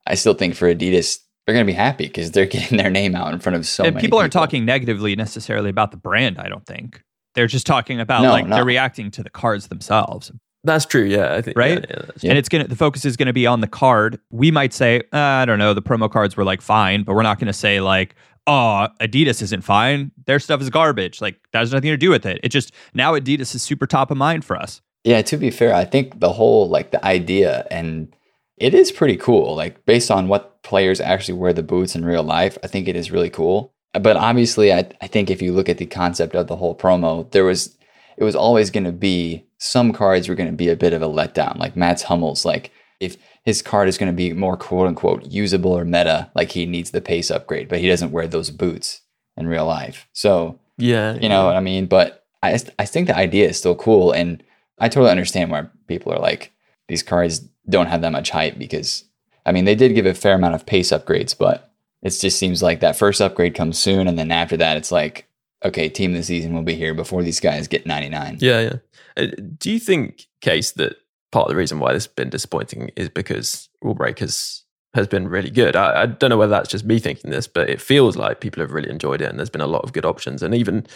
I 0.06 0.14
still 0.14 0.34
think 0.34 0.54
for 0.54 0.72
Adidas 0.72 1.18
they're 1.46 1.54
going 1.54 1.66
to 1.66 1.70
be 1.70 1.76
happy 1.76 2.07
because 2.07 2.30
they're 2.30 2.46
getting 2.57 2.78
their 2.78 2.90
name 2.90 3.14
out 3.14 3.33
in 3.33 3.40
front 3.40 3.57
of 3.57 3.66
so 3.66 3.85
and 3.85 3.94
many 3.94 4.07
people. 4.07 4.18
aren't 4.18 4.33
talking 4.33 4.64
negatively 4.64 5.16
necessarily 5.16 5.70
about 5.70 5.90
the 5.90 5.96
brand. 5.96 6.38
I 6.38 6.48
don't 6.48 6.66
think 6.66 7.02
they're 7.35 7.46
just 7.46 7.66
talking 7.66 8.00
about 8.00 8.22
no, 8.22 8.30
like 8.30 8.46
no. 8.46 8.57
they're 8.57 8.64
reacting 8.64 9.11
to 9.12 9.22
the 9.22 9.30
cards 9.30 9.68
themselves. 9.68 10.33
That's 10.64 10.87
true. 10.87 11.04
Yeah, 11.04 11.35
I 11.35 11.42
think 11.42 11.59
right. 11.59 11.85
Yeah, 11.88 12.02
yeah, 12.20 12.30
and 12.30 12.38
it's 12.38 12.48
gonna 12.48 12.66
the 12.66 12.76
focus 12.76 13.04
is 13.04 13.18
gonna 13.18 13.35
be 13.35 13.46
on 13.46 13.61
the 13.61 13.66
card. 13.66 14.18
We 14.30 14.50
might 14.50 14.72
say, 14.72 15.00
uh, 15.12 15.18
I 15.18 15.44
don't 15.44 15.59
know, 15.59 15.74
the 15.74 15.83
promo 15.83 16.11
cards 16.11 16.38
were 16.38 16.44
like 16.44 16.62
fine, 16.62 17.02
but 17.02 17.14
we're 17.14 17.22
not 17.22 17.38
gonna 17.38 17.52
say 17.52 17.80
like, 17.80 18.14
oh, 18.46 18.88
Adidas 19.00 19.42
isn't 19.42 19.62
fine. 19.62 20.11
Their 20.24 20.38
stuff 20.38 20.62
is 20.62 20.70
garbage. 20.70 21.20
Like 21.20 21.37
that 21.52 21.59
has 21.59 21.72
nothing 21.72 21.90
to 21.90 21.98
do 21.98 22.09
with 22.09 22.24
it. 22.24 22.40
It 22.42 22.48
just 22.48 22.72
now 22.94 23.12
Adidas 23.12 23.54
is 23.54 23.62
super 23.62 23.87
top 23.87 24.11
of 24.11 24.16
mind 24.16 24.42
for 24.44 24.57
us. 24.57 24.80
Yeah, 25.04 25.20
to 25.20 25.37
be 25.37 25.50
fair, 25.50 25.74
I 25.74 25.85
think 25.85 26.20
the 26.20 26.33
whole 26.33 26.68
like 26.70 26.92
the 26.92 27.04
idea 27.04 27.66
and 27.70 28.14
it 28.57 28.72
is 28.72 28.90
pretty 28.90 29.16
cool. 29.16 29.54
Like 29.54 29.85
based 29.85 30.11
on 30.11 30.28
what 30.28 30.53
players 30.64 31.00
actually 31.00 31.38
wear 31.38 31.53
the 31.53 31.62
boots 31.62 31.94
in 31.94 32.05
real 32.05 32.24
life, 32.24 32.59
I 32.64 32.66
think 32.66 32.88
it 32.88 32.96
is 32.96 33.12
really 33.12 33.31
cool. 33.31 33.72
But 33.92 34.16
obviously, 34.16 34.72
I, 34.72 34.88
I 35.00 35.07
think 35.07 35.31
if 35.31 35.40
you 35.40 35.53
look 35.53 35.68
at 35.68 35.79
the 35.79 35.87
concept 35.87 36.35
of 36.35 36.48
the 36.48 36.57
whole 36.57 36.74
promo, 36.74 37.31
there 37.31 37.44
was 37.44 37.77
it 38.16 38.24
was 38.24 38.35
always 38.35 38.70
going 38.70 38.85
to 38.85 38.92
be 38.92 39.44
some 39.59 39.92
cards 39.92 40.29
were 40.29 40.35
going 40.35 40.50
to 40.50 40.57
be 40.57 40.68
a 40.68 40.77
bit 40.77 40.92
of 40.92 41.03
a 41.03 41.09
letdown. 41.09 41.59
Like 41.59 41.77
Mats 41.77 42.03
Hummels, 42.03 42.44
like 42.44 42.72
if 42.98 43.16
his 43.44 43.62
card 43.62 43.88
is 43.88 43.98
going 43.98 44.11
to 44.11 44.16
be 44.16 44.33
more 44.33 44.57
quote 44.57 44.88
unquote 44.88 45.27
usable 45.27 45.72
or 45.72 45.85
meta, 45.85 46.31
like 46.35 46.53
he 46.53 46.66
needs 46.66 46.90
the 46.90 47.00
pace 47.00 47.31
upgrade, 47.31 47.68
but 47.68 47.79
he 47.79 47.88
doesn't 47.88 48.11
wear 48.11 48.27
those 48.27 48.50
boots 48.50 49.03
in 49.37 49.46
real 49.46 49.66
life. 49.66 50.09
So 50.12 50.59
yeah, 50.77 51.14
you 51.14 51.29
know 51.29 51.46
what 51.46 51.57
I 51.57 51.61
mean. 51.61 51.87
But 51.87 52.24
I 52.42 52.59
I 52.79 52.87
think 52.87 53.07
the 53.07 53.16
idea 53.16 53.48
is 53.48 53.59
still 53.59 53.77
cool, 53.77 54.11
and 54.11 54.42
I 54.79 54.88
totally 54.88 55.11
understand 55.11 55.53
why 55.53 55.66
people 55.87 56.12
are 56.12 56.18
like 56.18 56.53
these 56.88 57.03
cards 57.03 57.48
don't 57.68 57.87
have 57.87 58.00
that 58.00 58.12
much 58.12 58.31
hype 58.31 58.59
because 58.59 59.05
I 59.46 59.52
mean 59.52 59.64
they 59.64 59.74
did 59.74 59.94
give 59.94 60.07
a 60.07 60.14
fair 60.14 60.35
amount 60.35 60.54
of 60.54 60.66
pace 60.66 60.90
upgrades, 60.90 61.37
but 61.37 61.70
it 62.02 62.11
just 62.11 62.38
seems 62.38 62.62
like 62.62 62.80
that 62.80 62.96
first 62.96 63.20
upgrade 63.20 63.54
comes 63.54 63.78
soon, 63.78 64.09
and 64.09 64.18
then 64.18 64.30
after 64.30 64.57
that, 64.57 64.76
it's 64.76 64.92
like 64.92 65.28
okay, 65.64 65.88
team 65.88 66.12
of 66.12 66.18
the 66.18 66.22
season 66.22 66.54
will 66.54 66.62
be 66.62 66.74
here 66.74 66.94
before 66.94 67.22
these 67.22 67.40
guys 67.40 67.68
get 67.68 67.87
99. 67.87 68.38
Yeah, 68.40 68.61
yeah. 68.61 68.76
Uh, 69.16 69.26
do 69.59 69.70
you 69.72 69.78
think, 69.78 70.26
Kacee, 70.42 70.74
that 70.74 70.96
part 71.33 71.46
of 71.46 71.50
the 71.50 71.57
reason 71.57 71.80
why 71.80 71.92
this 71.92 72.04
has 72.04 72.12
been 72.12 72.30
disappointing 72.30 72.90
is 72.96 73.09
because 73.09 73.68
Rule 73.80 73.94
Breakers 73.94 74.64
has 74.92 75.09
been 75.09 75.26
really 75.26 75.50
good. 75.50 75.74
I, 75.74 76.02
I, 76.02 76.07
don't 76.07 76.30
know 76.30 76.37
whether 76.37 76.50
that's 76.50 76.68
just 76.68 76.85
me 76.85 76.98
thinking 77.00 77.30
this, 77.30 77.48
but 77.48 77.68
it 77.68 77.80
feels 77.80 78.16
like 78.16 78.40
people 78.40 78.61
have 78.61 78.72
really 78.72 78.90
enjoyed 78.90 79.20
it, 79.20 79.28
and 79.28 79.38
there's 79.38 79.50
been 79.50 79.61
a 79.61 79.66
lot 79.66 79.83
of 79.85 79.92
good 79.92 80.04
options. 80.04 80.42
And 80.42 80.54
even 80.54 80.87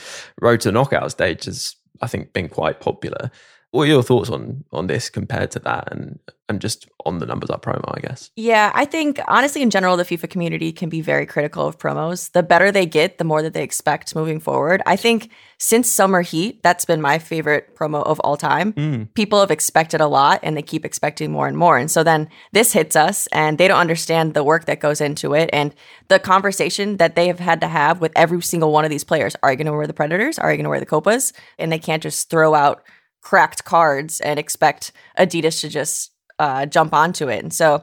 Road 0.41 0.61
to 0.61 0.73
Knockout 0.73 1.11
stage 1.11 1.47
has, 1.47 1.75
I 2.01 2.07
think, 2.07 2.33
been 2.33 2.49
quite 2.49 2.81
popular. 2.81 3.31
What 3.71 3.83
are 3.83 3.91
your 3.91 4.03
thoughts 4.03 4.31
on 4.31 4.65
on 4.73 4.87
this 4.87 5.11
compared 5.11 5.51
to 5.51 5.59
that, 5.61 5.93
and 5.93 6.19
and 6.49 6.59
just 6.59 6.89
on 7.05 7.19
the 7.19 7.27
numbers 7.27 7.51
up 7.51 7.63
promo? 7.63 7.85
I 7.95 8.01
guess. 8.01 8.31
Yeah, 8.35 8.73
I 8.75 8.87
think 8.87 9.21
honestly, 9.29 9.61
in 9.61 9.69
general, 9.69 9.99
the 9.99 10.05
FIFA 10.05 10.31
community 10.31 10.73
can 10.73 10.89
be 10.89 11.03
very 11.03 11.27
critical 11.27 11.67
of 11.67 11.79
promos. 11.79 12.33
The 12.33 12.43
better 12.43 12.73
they 12.73 12.87
get, 12.87 13.19
the 13.19 13.25
more 13.25 13.43
that 13.43 13.53
they 13.53 13.63
expect 13.63 14.15
moving 14.17 14.41
forward. 14.41 14.81
I 14.87 14.97
think 14.97 15.31
since 15.59 15.93
Summer 15.93 16.23
Heat, 16.23 16.63
that's 16.63 16.87
been 16.87 17.03
my 17.03 17.19
favorite 17.19 17.77
promo 17.77 18.03
of 18.07 18.19
all 18.21 18.39
time. 18.39 18.73
Mm. 18.73 19.13
People 19.13 19.41
have 19.41 19.51
expected 19.51 20.01
a 20.01 20.07
lot, 20.07 20.41
and 20.43 20.57
they 20.57 20.63
keep 20.63 20.87
expecting 20.87 21.31
more 21.31 21.47
and 21.47 21.59
more. 21.59 21.77
And 21.77 21.91
so 21.91 22.03
then 22.03 22.31
this 22.53 22.73
hits 22.73 22.97
us, 22.97 23.27
and 23.33 23.59
they 23.59 23.69
don't 23.69 23.81
understand 23.81 24.33
the 24.33 24.45
work 24.45 24.65
that 24.65 24.81
goes 24.81 25.03
into 25.03 25.35
it, 25.35 25.51
and 25.53 25.75
the 26.09 26.19
conversation 26.19 26.97
that 26.97 27.17
they 27.17 27.27
have 27.27 27.39
had 27.39 27.61
to 27.61 27.69
have 27.69 28.01
with 28.01 28.13
every 28.17 28.41
single 28.41 28.73
one 28.73 28.87
of 28.87 28.91
these 28.91 29.05
players. 29.05 29.37
Are 29.43 29.51
you 29.51 29.59
going 29.59 29.67
to 29.67 29.73
wear 29.75 29.87
the 29.87 29.93
Predators? 29.93 30.39
Are 30.39 30.51
you 30.51 30.57
going 30.57 30.65
to 30.65 30.71
wear 30.71 30.81
the 30.81 30.87
Copas? 30.87 31.35
And 31.59 31.71
they 31.71 31.79
can't 31.79 32.03
just 32.03 32.31
throw 32.31 32.55
out 32.55 32.83
cracked 33.21 33.65
cards 33.65 34.21
and 34.21 34.39
expect 34.39 34.93
Adidas 35.19 35.61
to 35.63 35.69
just 35.69 36.13
uh, 36.39 36.67
jump 36.67 36.95
onto 36.95 37.29
it. 37.29 37.43
And 37.43 37.53
so 37.53 37.83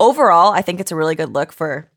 overall, 0.00 0.52
I 0.52 0.62
think 0.62 0.80
it's 0.80 0.92
a 0.92 0.96
really 0.96 1.14
good 1.14 1.32
look 1.32 1.52
for 1.52 1.91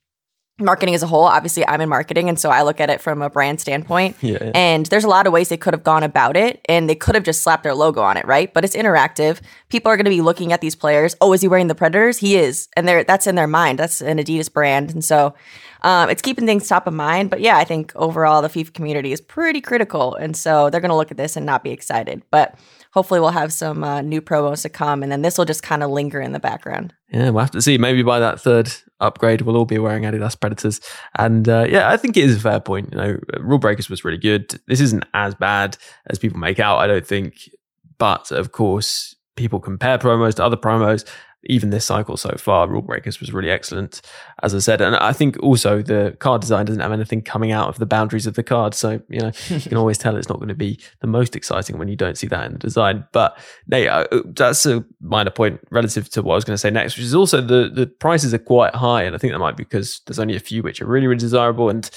marketing 0.60 0.96
as 0.96 1.04
a 1.04 1.08
whole. 1.08 1.26
Obviously, 1.26 1.68
I'm 1.68 1.82
in 1.82 1.90
marketing, 1.90 2.30
and 2.30 2.40
so 2.40 2.50
I 2.50 2.62
look 2.62 2.80
at 2.80 2.90
it 2.90 3.02
from 3.02 3.22
a 3.22 3.30
brand 3.30 3.60
standpoint. 3.62 4.16
Yeah, 4.26 4.38
yeah. 4.42 4.52
And 4.56 4.88
there's 4.88 5.04
a 5.04 5.08
lot 5.10 5.28
of 5.28 5.34
ways 5.34 5.50
they 5.50 5.58
could 5.58 5.74
have 5.74 5.84
gone 5.84 6.02
about 6.02 6.36
it, 6.36 6.60
and 6.68 6.90
they 6.90 6.96
could 6.96 7.14
have 7.14 7.24
just 7.24 7.44
slapped 7.44 7.64
their 7.64 7.76
logo 7.76 8.02
on 8.02 8.18
it, 8.18 8.26
right? 8.26 8.52
But 8.52 8.64
it's 8.64 8.76
interactive. 8.76 9.40
People 9.70 9.92
are 9.92 9.98
going 9.98 10.06
to 10.06 10.10
be 10.10 10.22
looking 10.22 10.52
at 10.52 10.62
these 10.62 10.76
players. 10.76 11.16
Oh, 11.22 11.32
is 11.34 11.42
he 11.42 11.48
wearing 11.48 11.68
the 11.68 11.76
Predators? 11.76 12.18
He 12.18 12.38
is, 12.38 12.68
and 12.76 12.88
they're 12.88 13.04
that's 13.04 13.28
in 13.28 13.36
their 13.36 13.48
mind. 13.48 13.78
That's 13.78 14.02
an 14.02 14.18
Adidas 14.18 14.52
brand, 14.52 14.92
and 14.92 15.04
so. 15.04 15.36
Um, 15.82 16.10
it's 16.10 16.22
keeping 16.24 16.48
things 16.48 16.68
top 16.68 16.88
of 16.88 16.96
mind, 16.96 17.30
but 17.30 17.42
yeah, 17.42 17.58
I 17.58 17.64
think 17.64 17.92
overall 17.96 18.42
the 18.42 18.48
FIFA 18.48 18.74
community 18.74 19.12
is 19.12 19.22
pretty 19.22 19.62
critical, 19.62 20.16
and 20.16 20.36
so 20.36 20.72
they're 20.72 20.82
going 20.82 20.90
to 20.90 20.96
look 20.96 21.12
at 21.12 21.18
this 21.18 21.36
and 21.36 21.46
not 21.46 21.64
be 21.64 21.70
excited. 21.70 22.24
But 22.32 22.58
hopefully 22.96 23.20
we'll 23.20 23.30
have 23.30 23.52
some 23.52 23.84
uh, 23.84 24.02
new 24.02 24.22
promos 24.22 24.62
to 24.62 24.70
come, 24.70 25.04
and 25.04 25.12
then 25.12 25.22
this 25.22 25.38
will 25.38 25.46
just 25.46 25.62
kind 25.62 25.84
of 25.84 25.92
linger 25.92 26.22
in 26.22 26.32
the 26.32 26.40
background. 26.40 26.94
Yeah, 27.12 27.30
we'll 27.30 27.42
have 27.42 27.52
to 27.52 27.62
see. 27.62 27.78
Maybe 27.78 28.02
by 28.02 28.20
that 28.20 28.40
third 28.40 28.72
upgrade, 29.02 29.42
we'll 29.42 29.58
all 29.58 29.66
be 29.66 29.78
wearing 29.78 30.04
Adidas 30.04 30.40
Predators. 30.40 30.80
And 31.18 31.48
uh, 31.48 31.68
yeah, 31.70 31.92
I 31.92 31.98
think 31.98 32.16
it 32.16 32.24
is 32.24 32.38
a 32.38 32.40
fair 32.40 32.62
point. 32.62 32.90
You 32.94 32.98
know, 32.98 33.20
Rule 33.40 33.60
Breakers 33.60 33.90
was 33.90 34.06
really 34.06 34.18
good. 34.18 34.60
This 34.68 34.80
isn't 34.80 35.04
as 35.14 35.36
bad 35.36 35.78
as 36.08 36.18
people 36.18 36.40
make 36.40 36.60
out, 36.60 36.80
I 36.80 36.88
don't 36.88 37.06
think. 37.06 37.50
But 37.98 38.32
of 38.32 38.54
course, 38.54 39.16
people 39.36 39.60
compare 39.60 39.98
promos 39.98 40.36
to 40.36 40.46
other 40.46 40.58
promos 40.58 41.08
even 41.48 41.70
this 41.70 41.86
cycle 41.86 42.18
so 42.18 42.36
far, 42.38 42.68
Rule 42.68 42.82
Breakers 42.82 43.20
was 43.20 43.34
really 43.34 43.50
excellent, 43.50 44.02
as 44.44 44.56
I 44.56 44.60
said. 44.60 44.82
And 44.82 44.96
I 44.96 45.14
think 45.14 45.38
also 45.42 45.82
the 45.82 46.16
card 46.20 46.42
design 46.42 46.66
doesn't 46.66 46.82
have 46.82 46.92
anything 46.92 47.22
coming 47.22 47.52
out 47.52 47.70
of 47.70 47.78
the 47.78 47.86
boundaries 47.86 48.26
of 48.26 48.36
the 48.36 48.44
card. 48.44 48.74
So, 48.74 49.02
you 49.10 49.20
know, 49.20 49.32
you 49.50 49.62
can 49.62 49.78
always 49.78 49.98
tell 49.98 50.16
it's 50.16 50.30
not 50.30 50.38
going 50.38 50.50
to 50.50 50.56
be 50.56 50.80
the 51.02 51.08
most 51.08 51.36
exciting 51.36 51.78
when 51.78 51.88
you 51.88 51.96
don't 51.96 52.18
see 52.18 52.28
that 52.28 52.46
in 52.46 52.54
the 52.54 52.60
design. 52.60 53.06
But 53.12 53.38
no, 53.68 53.84
uh, 53.84 54.22
that's 54.26 54.66
a 54.66 54.84
minor 55.02 55.32
point 55.32 55.60
relative 55.72 56.10
to 56.12 56.22
what 56.22 56.34
I 56.34 56.36
was 56.36 56.46
going 56.46 56.56
to 56.56 56.60
say 56.60 56.72
next, 56.72 56.98
which 56.98 57.06
is 57.06 57.16
also 57.16 57.42
the, 57.42 57.70
the 57.74 57.88
prices 57.88 58.34
are 58.34 58.40
quite 58.40 58.76
high. 58.76 59.04
And 59.04 59.16
I 59.16 59.20
think 59.20 59.34
that 59.34 59.40
might 59.40 59.58
be 59.58 59.64
because 59.64 60.02
there's 60.08 60.20
only 60.20 60.36
a 60.36 60.40
few 60.40 60.64
which 60.64 60.82
are 60.82 60.88
really, 60.88 61.08
really 61.08 61.20
desirable 61.20 61.70
and 61.70 61.90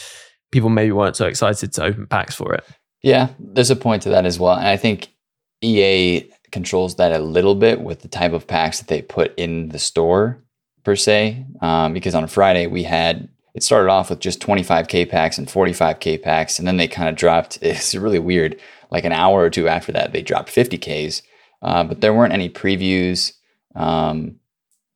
people 0.51 0.69
maybe 0.69 0.93
weren't 0.93 1.17
so 1.17 1.27
excited 1.27 1.73
to 1.75 1.85
open 1.85 2.07
packs 2.07 2.35
for 2.35 2.55
it. 2.55 2.65
Yeah, 3.03 3.29
there's 3.39 3.71
a 3.71 3.77
point 3.77 4.03
to 4.03 4.09
that 4.11 4.27
as 4.27 4.39
well. 4.39 4.57
And 4.57 4.67
I 4.67 4.77
think 4.77 5.09
EA 5.63 6.29
controls 6.51 6.97
that 6.97 7.13
a 7.13 7.19
little 7.19 7.55
bit 7.55 7.81
with 7.81 8.03
the 8.03 8.09
type 8.09 8.33
of 8.33 8.47
packs 8.47 8.79
that 8.79 8.89
they 8.89 9.03
put 9.03 9.35
in 9.37 9.69
the 9.71 9.79
store 9.79 10.39
per 10.85 10.97
se. 10.97 11.45
Um, 11.61 11.93
because 11.93 12.15
on 12.15 12.27
Friday 12.27 12.67
we 12.67 12.85
had 12.85 13.29
it 13.55 13.63
started 13.63 13.91
off 13.91 14.11
with 14.11 14.21
just 14.21 14.41
25k 14.41 15.09
packs 15.09 15.37
and 15.37 15.49
45k 15.49 16.23
packs, 16.23 16.59
and 16.59 16.69
then 16.69 16.77
they 16.77 16.87
kind 16.87 17.09
of 17.09 17.17
dropped. 17.17 17.59
It's 17.63 17.95
really 17.95 18.19
weird. 18.21 18.61
Like 18.91 19.05
an 19.05 19.13
hour 19.13 19.43
or 19.43 19.51
two 19.51 19.69
after 19.69 19.93
that, 19.93 20.13
they 20.13 20.23
dropped 20.23 20.49
50ks, 20.49 21.23
uh, 21.61 21.85
but 21.85 22.01
there 22.01 22.15
weren't 22.15 22.33
any 22.33 22.49
previews 22.49 23.33
um, 23.75 24.37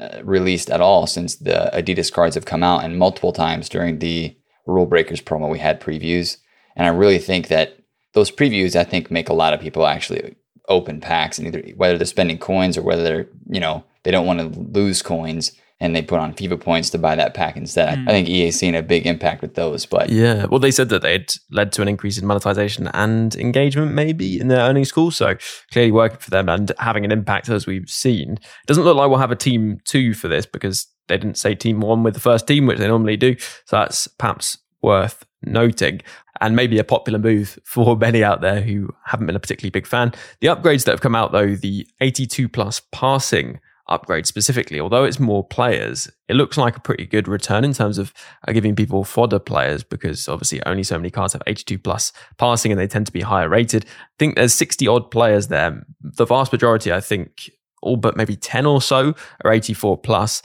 uh, 0.00 0.20
released 0.22 0.70
at 0.70 0.80
all 0.80 1.06
since 1.06 1.36
the 1.36 1.70
Adidas 1.74 2.10
cards 2.12 2.36
have 2.36 2.44
come 2.44 2.62
out, 2.62 2.84
and 2.84 2.98
multiple 2.98 3.32
times 3.32 3.68
during 3.68 3.98
the 3.98 4.36
Rule 4.66 4.86
Breakers 4.86 5.20
promo 5.20 5.50
we 5.50 5.58
had 5.58 5.80
previews, 5.80 6.38
and 6.76 6.86
I 6.86 6.90
really 6.90 7.18
think 7.18 7.48
that 7.48 7.78
those 8.14 8.30
previews 8.30 8.76
I 8.76 8.84
think 8.84 9.10
make 9.10 9.28
a 9.28 9.34
lot 9.34 9.52
of 9.52 9.60
people 9.60 9.86
actually 9.86 10.36
open 10.72 11.00
packs 11.00 11.38
and 11.38 11.46
either 11.46 11.62
whether 11.76 11.96
they're 11.98 12.06
spending 12.06 12.38
coins 12.38 12.76
or 12.76 12.82
whether 12.82 13.02
they're 13.02 13.26
you 13.48 13.60
know 13.60 13.84
they 14.02 14.10
don't 14.10 14.26
want 14.26 14.40
to 14.40 14.60
lose 14.60 15.02
coins 15.02 15.52
and 15.82 15.96
they 15.96 16.02
put 16.02 16.20
on 16.20 16.32
FIFA 16.32 16.60
points 16.60 16.90
to 16.90 16.98
buy 16.98 17.16
that 17.16 17.34
pack 17.34 17.56
instead. 17.56 17.98
Mm. 17.98 18.08
I 18.08 18.12
think 18.12 18.28
EA's 18.28 18.56
seen 18.56 18.76
a 18.76 18.82
big 18.84 19.04
impact 19.04 19.42
with 19.42 19.56
those. 19.56 19.84
But 19.84 20.10
yeah, 20.10 20.46
well, 20.46 20.60
they 20.60 20.70
said 20.70 20.90
that 20.90 21.02
they'd 21.02 21.34
led 21.50 21.72
to 21.72 21.82
an 21.82 21.88
increase 21.88 22.18
in 22.18 22.24
monetization 22.24 22.86
and 22.94 23.34
engagement, 23.34 23.92
maybe 23.92 24.38
in 24.38 24.46
their 24.46 24.60
earnings 24.60 24.92
call. 24.92 25.10
So 25.10 25.34
clearly 25.72 25.90
working 25.90 26.20
for 26.20 26.30
them 26.30 26.48
and 26.48 26.70
having 26.78 27.04
an 27.04 27.10
impact 27.10 27.48
as 27.48 27.66
we've 27.66 27.90
seen. 27.90 28.34
It 28.34 28.66
doesn't 28.66 28.84
look 28.84 28.96
like 28.96 29.10
we'll 29.10 29.18
have 29.18 29.32
a 29.32 29.36
team 29.36 29.78
two 29.84 30.14
for 30.14 30.28
this 30.28 30.46
because 30.46 30.86
they 31.08 31.16
didn't 31.16 31.36
say 31.36 31.56
team 31.56 31.80
one 31.80 32.04
with 32.04 32.14
the 32.14 32.20
first 32.20 32.46
team, 32.46 32.66
which 32.66 32.78
they 32.78 32.86
normally 32.86 33.16
do. 33.16 33.36
So 33.66 33.78
that's 33.78 34.06
perhaps 34.06 34.58
worth 34.82 35.26
noting 35.44 36.00
and 36.40 36.56
maybe 36.56 36.78
a 36.78 36.84
popular 36.84 37.18
move 37.18 37.58
for 37.64 37.96
many 37.96 38.22
out 38.22 38.40
there 38.40 38.60
who 38.60 38.94
haven't 39.04 39.26
been 39.26 39.36
a 39.36 39.40
particularly 39.40 39.70
big 39.70 39.86
fan. 39.86 40.12
The 40.40 40.48
upgrades 40.48 40.84
that 40.84 40.92
have 40.92 41.00
come 41.00 41.14
out, 41.14 41.32
though, 41.32 41.54
the 41.54 41.86
82 42.00 42.48
plus 42.48 42.80
passing 42.92 43.60
upgrade 43.88 44.26
specifically, 44.26 44.80
although 44.80 45.04
it's 45.04 45.20
more 45.20 45.44
players, 45.44 46.10
it 46.28 46.34
looks 46.34 46.56
like 46.56 46.76
a 46.76 46.80
pretty 46.80 47.06
good 47.06 47.28
return 47.28 47.64
in 47.64 47.72
terms 47.72 47.98
of 47.98 48.12
uh, 48.46 48.52
giving 48.52 48.74
people 48.74 49.04
fodder 49.04 49.38
players 49.38 49.82
because 49.82 50.28
obviously 50.28 50.64
only 50.64 50.82
so 50.82 50.96
many 50.96 51.10
cards 51.10 51.32
have 51.32 51.42
82 51.46 51.78
plus 51.78 52.12
passing 52.38 52.72
and 52.72 52.80
they 52.80 52.86
tend 52.86 53.06
to 53.06 53.12
be 53.12 53.20
higher 53.20 53.48
rated. 53.48 53.84
I 53.84 54.16
think 54.18 54.36
there's 54.36 54.54
60 54.54 54.86
odd 54.88 55.10
players 55.10 55.48
there. 55.48 55.84
The 56.00 56.24
vast 56.24 56.52
majority, 56.52 56.92
I 56.92 57.00
think, 57.00 57.50
all 57.82 57.96
but 57.96 58.16
maybe 58.16 58.36
10 58.36 58.66
or 58.66 58.80
so 58.80 59.14
are 59.44 59.52
84 59.52 59.98
plus. 59.98 60.42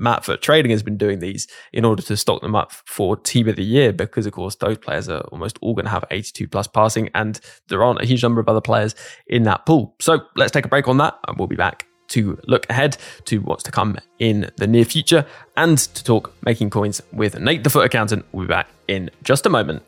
Matt 0.00 0.24
for 0.24 0.36
Trading 0.36 0.70
has 0.70 0.82
been 0.82 0.96
doing 0.96 1.18
these 1.18 1.46
in 1.72 1.84
order 1.84 2.02
to 2.02 2.16
stock 2.16 2.40
them 2.40 2.56
up 2.56 2.72
for 2.72 3.16
Team 3.16 3.48
of 3.48 3.56
the 3.56 3.64
Year 3.64 3.92
because, 3.92 4.26
of 4.26 4.32
course, 4.32 4.56
those 4.56 4.78
players 4.78 5.08
are 5.08 5.20
almost 5.32 5.58
all 5.60 5.74
going 5.74 5.84
to 5.84 5.90
have 5.90 6.04
82 6.10 6.48
plus 6.48 6.66
passing, 6.66 7.10
and 7.14 7.38
there 7.68 7.84
aren't 7.84 8.00
a 8.00 8.06
huge 8.06 8.22
number 8.22 8.40
of 8.40 8.48
other 8.48 8.62
players 8.62 8.94
in 9.26 9.42
that 9.44 9.66
pool. 9.66 9.94
So 10.00 10.20
let's 10.36 10.52
take 10.52 10.64
a 10.64 10.68
break 10.68 10.88
on 10.88 10.96
that, 10.96 11.18
and 11.28 11.38
we'll 11.38 11.48
be 11.48 11.56
back 11.56 11.86
to 12.08 12.38
look 12.46 12.66
ahead 12.68 12.96
to 13.26 13.40
what's 13.42 13.62
to 13.62 13.70
come 13.70 13.96
in 14.18 14.50
the 14.56 14.66
near 14.66 14.84
future 14.84 15.24
and 15.56 15.78
to 15.78 16.02
talk 16.02 16.34
making 16.42 16.70
coins 16.70 17.00
with 17.12 17.38
Nate, 17.38 17.62
the 17.62 17.70
FUT 17.70 17.84
accountant. 17.84 18.24
We'll 18.32 18.46
be 18.46 18.48
back 18.48 18.68
in 18.88 19.10
just 19.22 19.46
a 19.46 19.50
moment. 19.50 19.82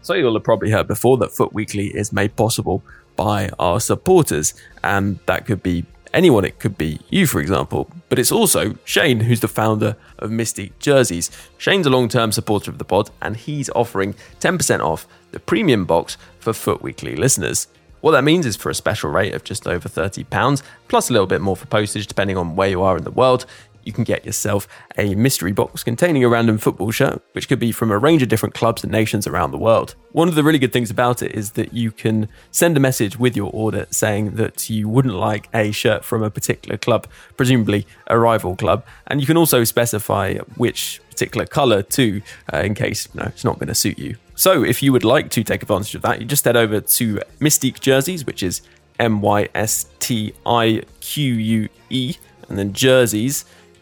So 0.00 0.14
you'll 0.14 0.34
have 0.34 0.44
probably 0.44 0.70
heard 0.70 0.88
before 0.88 1.18
that 1.18 1.32
FUT 1.32 1.52
Weekly 1.52 1.88
is 1.88 2.12
made 2.12 2.36
possible 2.36 2.82
by 3.16 3.50
our 3.58 3.80
supporters, 3.80 4.54
and 4.82 5.18
that 5.26 5.46
could 5.46 5.62
be 5.62 5.84
anyone. 6.14 6.44
It 6.44 6.58
could 6.58 6.78
be 6.78 7.00
you, 7.10 7.26
for 7.26 7.40
example. 7.40 7.90
But 8.08 8.18
it's 8.18 8.32
also 8.32 8.76
Shane, 8.84 9.20
who's 9.20 9.40
the 9.40 9.48
founder 9.48 9.96
of 10.18 10.30
Mystique 10.30 10.72
Jerseys. 10.78 11.30
Shane's 11.58 11.86
a 11.86 11.90
long 11.90 12.08
term 12.08 12.32
supporter 12.32 12.70
of 12.70 12.78
the 12.78 12.84
pod, 12.84 13.10
and 13.20 13.36
he's 13.36 13.70
offering 13.70 14.14
10% 14.40 14.80
off 14.80 15.06
the 15.32 15.40
premium 15.40 15.84
box 15.84 16.16
for 16.38 16.52
FUT 16.52 16.82
Weekly 16.82 17.16
listeners. 17.16 17.66
What 18.02 18.12
that 18.12 18.24
means 18.24 18.46
is 18.46 18.56
for 18.56 18.68
a 18.68 18.74
special 18.74 19.10
rate 19.10 19.32
of 19.32 19.44
just 19.44 19.66
over 19.66 19.88
£30, 19.88 20.62
plus 20.88 21.08
a 21.08 21.12
little 21.12 21.26
bit 21.26 21.40
more 21.40 21.56
for 21.56 21.66
postage, 21.66 22.08
depending 22.08 22.36
on 22.36 22.56
where 22.56 22.68
you 22.68 22.82
are 22.82 22.96
in 22.96 23.04
the 23.04 23.12
world, 23.12 23.46
you 23.84 23.92
can 23.92 24.04
get 24.04 24.24
yourself 24.24 24.68
a 24.96 25.14
mystery 25.14 25.52
box 25.52 25.82
containing 25.82 26.24
a 26.24 26.28
random 26.28 26.58
football 26.58 26.90
shirt, 26.90 27.22
which 27.32 27.48
could 27.48 27.58
be 27.58 27.72
from 27.72 27.90
a 27.90 27.98
range 27.98 28.22
of 28.22 28.28
different 28.28 28.54
clubs 28.54 28.82
and 28.82 28.92
nations 28.92 29.26
around 29.26 29.50
the 29.50 29.58
world. 29.58 29.94
One 30.12 30.28
of 30.28 30.34
the 30.34 30.42
really 30.42 30.58
good 30.58 30.72
things 30.72 30.90
about 30.90 31.22
it 31.22 31.32
is 31.32 31.52
that 31.52 31.72
you 31.72 31.90
can 31.90 32.28
send 32.50 32.76
a 32.76 32.80
message 32.80 33.18
with 33.18 33.36
your 33.36 33.50
order 33.52 33.86
saying 33.90 34.36
that 34.36 34.68
you 34.68 34.88
wouldn't 34.88 35.14
like 35.14 35.48
a 35.54 35.72
shirt 35.72 36.04
from 36.04 36.22
a 36.22 36.30
particular 36.30 36.76
club, 36.76 37.06
presumably 37.36 37.86
a 38.06 38.18
rival 38.18 38.56
club, 38.56 38.84
and 39.06 39.20
you 39.20 39.26
can 39.26 39.36
also 39.36 39.64
specify 39.64 40.34
which 40.56 41.00
particular 41.10 41.46
color 41.46 41.82
too, 41.82 42.22
uh, 42.52 42.58
in 42.58 42.74
case 42.74 43.08
you 43.12 43.20
know, 43.20 43.26
it's 43.26 43.44
not 43.44 43.58
going 43.58 43.68
to 43.68 43.74
suit 43.74 43.98
you. 43.98 44.16
So, 44.34 44.64
if 44.64 44.82
you 44.82 44.92
would 44.92 45.04
like 45.04 45.30
to 45.30 45.44
take 45.44 45.62
advantage 45.62 45.94
of 45.94 46.02
that, 46.02 46.20
you 46.20 46.26
just 46.26 46.44
head 46.44 46.56
over 46.56 46.80
to 46.80 47.20
Mystique 47.38 47.80
Jerseys, 47.80 48.24
which 48.24 48.42
is 48.42 48.62
M 48.98 49.20
Y 49.20 49.48
S 49.54 49.86
T 49.98 50.32
I 50.46 50.82
Q 51.00 51.34
U 51.34 51.68
E, 51.90 52.16
and 52.48 52.58
then 52.58 52.72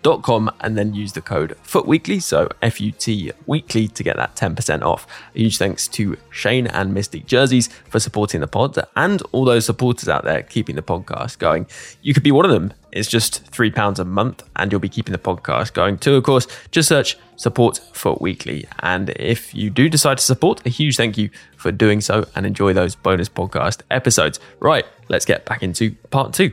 jerseys.com, 0.02 0.50
and 0.60 0.76
then 0.76 0.94
use 0.94 1.12
the 1.12 1.20
code 1.20 1.56
FUTWeekly, 1.64 2.22
so 2.22 2.48
F 2.62 2.80
U 2.80 2.92
T 2.92 3.32
weekly, 3.46 3.88
to 3.88 4.02
get 4.02 4.16
that 4.16 4.36
10% 4.36 4.82
off. 4.82 5.06
A 5.34 5.38
huge 5.38 5.58
thanks 5.58 5.88
to 5.88 6.16
Shane 6.30 6.66
and 6.66 6.94
Mystique 6.94 7.26
Jerseys 7.26 7.68
for 7.88 8.00
supporting 8.00 8.40
the 8.40 8.46
pod 8.46 8.78
and 8.96 9.22
all 9.32 9.44
those 9.44 9.66
supporters 9.66 10.08
out 10.08 10.24
there 10.24 10.42
keeping 10.42 10.76
the 10.76 10.82
podcast 10.82 11.38
going. 11.38 11.66
You 12.02 12.14
could 12.14 12.22
be 12.22 12.32
one 12.32 12.44
of 12.44 12.50
them. 12.50 12.72
It's 12.92 13.08
just 13.08 13.50
£3 13.52 13.98
a 13.98 14.04
month, 14.04 14.42
and 14.56 14.72
you'll 14.72 14.80
be 14.80 14.88
keeping 14.88 15.12
the 15.12 15.18
podcast 15.18 15.74
going 15.74 15.98
too, 15.98 16.16
of 16.16 16.24
course. 16.24 16.46
Just 16.70 16.88
search 16.88 17.16
support 17.36 17.80
for 17.92 18.18
weekly. 18.20 18.66
And 18.80 19.10
if 19.10 19.54
you 19.54 19.70
do 19.70 19.88
decide 19.88 20.18
to 20.18 20.24
support, 20.24 20.66
a 20.66 20.70
huge 20.70 20.96
thank 20.96 21.16
you 21.16 21.30
for 21.56 21.70
doing 21.70 22.00
so 22.00 22.26
and 22.34 22.44
enjoy 22.46 22.72
those 22.72 22.94
bonus 22.96 23.28
podcast 23.28 23.82
episodes. 23.90 24.40
Right, 24.58 24.84
let's 25.08 25.24
get 25.24 25.44
back 25.44 25.62
into 25.62 25.92
part 26.10 26.34
two. 26.34 26.52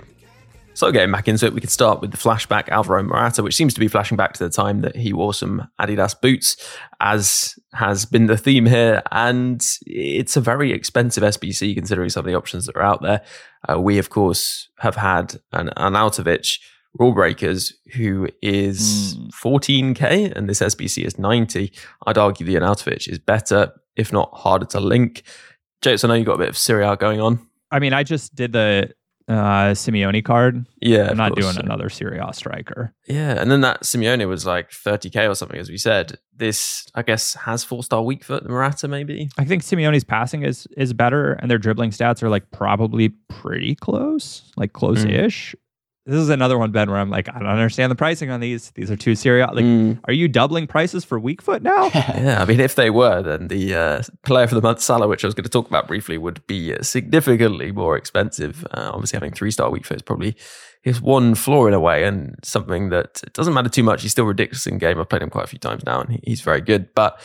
So, 0.77 0.91
getting 0.91 1.11
back 1.11 1.27
into 1.27 1.47
it, 1.47 1.55
we 1.55 1.59
could 1.59 1.71
start 1.71 2.01
with 2.01 2.11
the 2.11 2.17
flashback 2.17 2.69
Alvaro 2.69 3.01
Morata, 3.01 3.41
which 3.41 3.55
seems 3.55 3.73
to 3.73 3.79
be 3.79 3.87
flashing 3.87 4.15
back 4.15 4.33
to 4.33 4.43
the 4.43 4.51
time 4.51 4.81
that 4.81 4.95
he 4.95 5.11
wore 5.11 5.33
some 5.33 5.67
Adidas 5.81 6.13
boots, 6.21 6.55
as 6.99 7.57
has 7.73 8.05
been 8.05 8.27
the 8.27 8.37
theme 8.37 8.67
here. 8.67 9.01
And 9.11 9.59
it's 9.87 10.37
a 10.37 10.39
very 10.39 10.71
expensive 10.71 11.23
SBC 11.23 11.73
considering 11.73 12.09
some 12.09 12.19
of 12.19 12.25
the 12.27 12.37
options 12.37 12.67
that 12.67 12.75
are 12.75 12.83
out 12.83 13.01
there. 13.01 13.23
Uh, 13.67 13.81
we, 13.81 13.97
of 13.97 14.11
course, 14.11 14.69
have 14.77 14.95
had 14.95 15.39
an, 15.51 15.71
Arnautovic 15.77 16.59
rule 16.99 17.13
breakers 17.13 17.73
who 17.95 18.27
is 18.43 19.17
mm. 19.17 19.31
14k 19.31 20.31
and 20.31 20.47
this 20.47 20.59
SBC 20.59 21.07
is 21.07 21.17
90. 21.17 21.73
I'd 22.05 22.19
argue 22.19 22.45
the 22.45 22.53
Arnautovic 22.53 23.07
is 23.07 23.17
better, 23.17 23.73
if 23.95 24.13
not 24.13 24.29
harder 24.31 24.67
to 24.67 24.79
link. 24.79 25.23
Japes, 25.81 26.03
I 26.03 26.09
know 26.09 26.13
you've 26.13 26.27
got 26.27 26.35
a 26.35 26.37
bit 26.37 26.49
of 26.49 26.57
Serie 26.57 26.85
A 26.85 26.95
going 26.95 27.19
on. 27.19 27.47
I 27.71 27.79
mean, 27.79 27.93
I 27.93 28.03
just 28.03 28.35
did 28.35 28.53
the 28.53 28.93
uh 29.27 29.71
Simeone 29.73 30.23
card. 30.23 30.65
Yeah, 30.81 31.09
I'm 31.09 31.17
not 31.17 31.33
course. 31.33 31.53
doing 31.53 31.65
another 31.65 31.89
Serie 31.89 32.19
A 32.19 32.33
striker. 32.33 32.93
Yeah, 33.07 33.39
and 33.39 33.51
then 33.51 33.61
that 33.61 33.83
Simeone 33.83 34.27
was 34.27 34.45
like 34.45 34.69
30k 34.71 35.29
or 35.29 35.35
something, 35.35 35.59
as 35.59 35.69
we 35.69 35.77
said. 35.77 36.17
This, 36.35 36.85
I 36.95 37.01
guess, 37.01 37.33
has 37.33 37.63
four 37.63 37.83
star 37.83 38.03
weak 38.03 38.23
foot. 38.23 38.43
The 38.43 38.49
Morata, 38.49 38.87
maybe. 38.87 39.29
I 39.37 39.45
think 39.45 39.63
Simeone's 39.63 40.03
passing 40.03 40.43
is 40.43 40.67
is 40.77 40.93
better, 40.93 41.33
and 41.33 41.49
their 41.51 41.57
dribbling 41.57 41.91
stats 41.91 42.23
are 42.23 42.29
like 42.29 42.51
probably 42.51 43.09
pretty 43.29 43.75
close, 43.75 44.51
like 44.55 44.73
close 44.73 45.03
ish. 45.03 45.55
This 46.07 46.21
is 46.21 46.29
another 46.29 46.57
one, 46.57 46.71
Ben, 46.71 46.89
where 46.89 46.99
I'm 46.99 47.09
like, 47.09 47.27
I 47.27 47.37
don't 47.37 47.49
understand 47.49 47.91
the 47.91 47.95
pricing 47.95 48.29
on 48.29 48.39
these. 48.39 48.71
These 48.71 48.89
are 48.89 48.95
too 48.95 49.13
serious. 49.13 49.49
Like, 49.51 49.65
mm. 49.65 49.99
are 50.05 50.13
you 50.13 50.29
doubling 50.29 50.65
prices 50.65 51.03
for 51.03 51.19
weak 51.19 51.41
foot 51.41 51.61
now? 51.61 51.87
yeah, 51.93 52.37
I 52.41 52.45
mean, 52.45 52.61
if 52.61 52.75
they 52.75 52.89
were, 52.89 53.21
then 53.21 53.49
the 53.49 53.75
uh, 53.75 54.01
player 54.23 54.47
for 54.47 54.55
the 54.55 54.61
month 54.61 54.79
Salah, 54.79 55.09
which 55.09 55.25
I 55.25 55.27
was 55.27 55.35
going 55.35 55.43
to 55.43 55.49
talk 55.49 55.67
about 55.67 55.85
briefly, 55.85 56.17
would 56.17 56.47
be 56.47 56.73
uh, 56.73 56.81
significantly 56.81 57.73
more 57.73 57.97
expensive. 57.97 58.65
Uh, 58.71 58.91
obviously, 58.93 59.17
having 59.17 59.33
three 59.33 59.51
star 59.51 59.69
weak 59.69 59.85
foot 59.85 59.97
is 59.97 60.01
probably 60.01 60.37
his 60.81 61.01
one 61.01 61.35
flaw 61.35 61.67
in 61.67 61.73
a 61.73 61.79
way, 61.79 62.05
and 62.05 62.35
something 62.41 62.87
that 62.87 63.21
it 63.27 63.33
doesn't 63.33 63.53
matter 63.53 63.67
too 63.67 63.83
much. 63.83 64.01
He's 64.01 64.13
still 64.13 64.23
ridiculous 64.23 64.65
in 64.65 64.77
game. 64.77 65.01
I've 65.01 65.09
played 65.09 65.23
him 65.23 65.29
quite 65.29 65.43
a 65.43 65.47
few 65.47 65.59
times 65.59 65.83
now, 65.85 65.99
and 65.99 66.21
he's 66.23 66.39
very 66.39 66.61
good. 66.61 66.95
But 66.95 67.19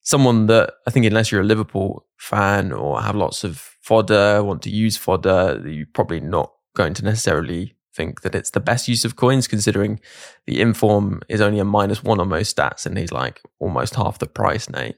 someone 0.00 0.46
that 0.46 0.72
I 0.86 0.90
think, 0.90 1.04
unless 1.04 1.30
you're 1.30 1.42
a 1.42 1.44
Liverpool 1.44 2.06
fan 2.16 2.72
or 2.72 3.02
have 3.02 3.16
lots 3.16 3.44
of 3.44 3.58
fodder, 3.82 4.42
want 4.42 4.62
to 4.62 4.70
use 4.70 4.96
fodder, 4.96 5.62
you're 5.66 5.84
probably 5.92 6.20
not 6.20 6.54
going 6.74 6.94
to 6.94 7.04
necessarily 7.04 7.74
think 7.94 8.22
that 8.22 8.34
it's 8.34 8.50
the 8.50 8.60
best 8.60 8.88
use 8.88 9.04
of 9.04 9.16
coins 9.16 9.46
considering 9.46 10.00
the 10.46 10.60
inform 10.60 11.22
is 11.28 11.40
only 11.40 11.58
a 11.58 11.64
minus 11.64 12.02
one 12.02 12.20
on 12.20 12.28
most 12.28 12.56
stats 12.56 12.86
and 12.86 12.98
he's 12.98 13.12
like 13.12 13.40
almost 13.58 13.94
half 13.94 14.18
the 14.18 14.26
price, 14.26 14.68
Nate. 14.68 14.96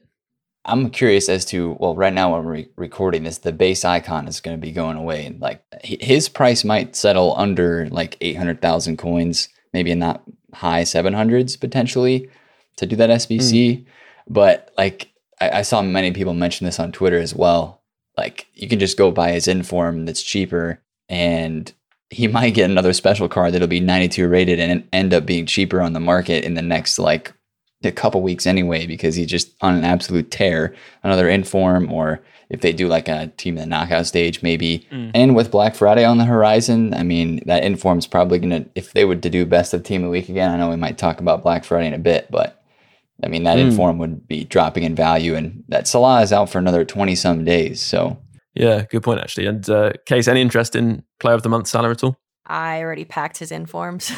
I'm 0.65 0.89
curious 0.89 1.29
as 1.29 1.45
to 1.45 1.77
well, 1.79 1.95
right 1.95 2.13
now 2.13 2.33
when 2.33 2.43
we're 2.43 2.51
re- 2.51 2.69
recording 2.75 3.23
this, 3.23 3.37
the 3.37 3.53
base 3.53 3.85
icon 3.85 4.27
is 4.27 4.41
going 4.41 4.57
to 4.57 4.61
be 4.61 4.73
going 4.73 4.97
away. 4.97 5.35
Like 5.39 5.63
his 5.81 6.27
price 6.27 6.65
might 6.65 6.95
settle 6.95 7.33
under 7.37 7.87
like 7.89 8.17
800,000 8.19 8.97
coins, 8.97 9.47
maybe 9.73 9.91
in 9.91 9.99
that 9.99 10.21
high 10.53 10.83
700s 10.83 11.59
potentially 11.59 12.29
to 12.77 12.85
do 12.85 12.95
that 12.97 13.09
SBC. 13.09 13.77
Mm. 13.77 13.85
But 14.27 14.71
like 14.77 15.09
I-, 15.39 15.59
I 15.59 15.61
saw 15.61 15.81
many 15.81 16.11
people 16.11 16.33
mention 16.33 16.65
this 16.65 16.79
on 16.79 16.91
Twitter 16.91 17.17
as 17.17 17.33
well. 17.33 17.81
Like 18.17 18.47
you 18.53 18.67
can 18.67 18.79
just 18.79 18.97
go 18.97 19.11
buy 19.11 19.31
his 19.31 19.47
inform 19.47 20.05
that's 20.05 20.23
cheaper 20.23 20.81
and 21.07 21.71
he 22.09 22.27
might 22.27 22.53
get 22.53 22.69
another 22.69 22.93
special 22.93 23.27
card 23.27 23.53
that'll 23.53 23.67
be 23.67 23.79
92 23.79 24.27
rated 24.27 24.59
and 24.59 24.87
end 24.93 25.13
up 25.13 25.25
being 25.25 25.45
cheaper 25.45 25.81
on 25.81 25.93
the 25.93 25.99
market 25.99 26.45
in 26.45 26.53
the 26.53 26.61
next 26.61 26.97
like 26.97 27.33
a 27.83 27.91
couple 27.91 28.21
weeks 28.21 28.47
anyway 28.47 28.87
because 28.87 29.15
he's 29.15 29.27
just 29.27 29.53
on 29.61 29.75
an 29.75 29.83
absolute 29.83 30.31
tear. 30.31 30.73
Another 31.03 31.29
inform 31.29 31.91
or 31.91 32.21
if 32.49 32.61
they 32.61 32.71
do 32.71 32.87
like 32.87 33.09
a 33.09 33.27
team 33.37 33.57
in 33.57 33.61
the 33.61 33.67
knockout 33.67 34.05
stage 34.05 34.41
maybe. 34.41 34.87
Mm. 34.91 35.11
And 35.13 35.35
with 35.35 35.51
Black 35.51 35.75
Friday 35.75 36.05
on 36.05 36.17
the 36.17 36.25
horizon, 36.25 36.93
I 36.93 37.03
mean 37.03 37.41
that 37.45 37.63
inform's 37.63 38.07
probably 38.07 38.39
gonna 38.39 38.65
if 38.75 38.93
they 38.93 39.05
were 39.05 39.15
to 39.15 39.29
do 39.29 39.45
best 39.45 39.73
of 39.73 39.83
team 39.83 40.03
of 40.03 40.07
the 40.07 40.11
week 40.11 40.29
again, 40.29 40.49
I 40.49 40.57
know 40.57 40.69
we 40.69 40.75
might 40.77 40.97
talk 40.97 41.19
about 41.19 41.43
Black 41.43 41.65
Friday 41.65 41.87
in 41.87 41.93
a 41.93 41.99
bit, 41.99 42.31
but 42.31 42.63
I 43.21 43.27
mean 43.27 43.43
that 43.43 43.57
mm. 43.57 43.69
inform 43.69 43.97
would 43.97 44.27
be 44.27 44.45
dropping 44.45 44.83
in 44.83 44.95
value 44.95 45.35
and 45.35 45.63
that 45.67 45.87
Salah 45.87 46.21
is 46.21 46.31
out 46.31 46.49
for 46.49 46.57
another 46.57 46.85
20 46.85 47.15
some 47.15 47.43
days. 47.43 47.81
So 47.81 48.17
yeah, 48.59 48.85
good 48.89 49.03
point 49.03 49.19
actually. 49.19 49.45
And 49.45 49.67
uh, 49.69 49.93
Kacee, 50.07 50.27
any 50.27 50.41
interest 50.41 50.75
in 50.75 51.03
Player 51.19 51.35
of 51.35 51.43
the 51.43 51.49
Month 51.49 51.67
Salah 51.67 51.91
at 51.91 52.03
all? 52.03 52.17
I 52.49 52.81
already 52.81 53.03
packed 53.03 53.37
his 53.37 53.51
inform, 53.51 53.99
so 53.99 54.15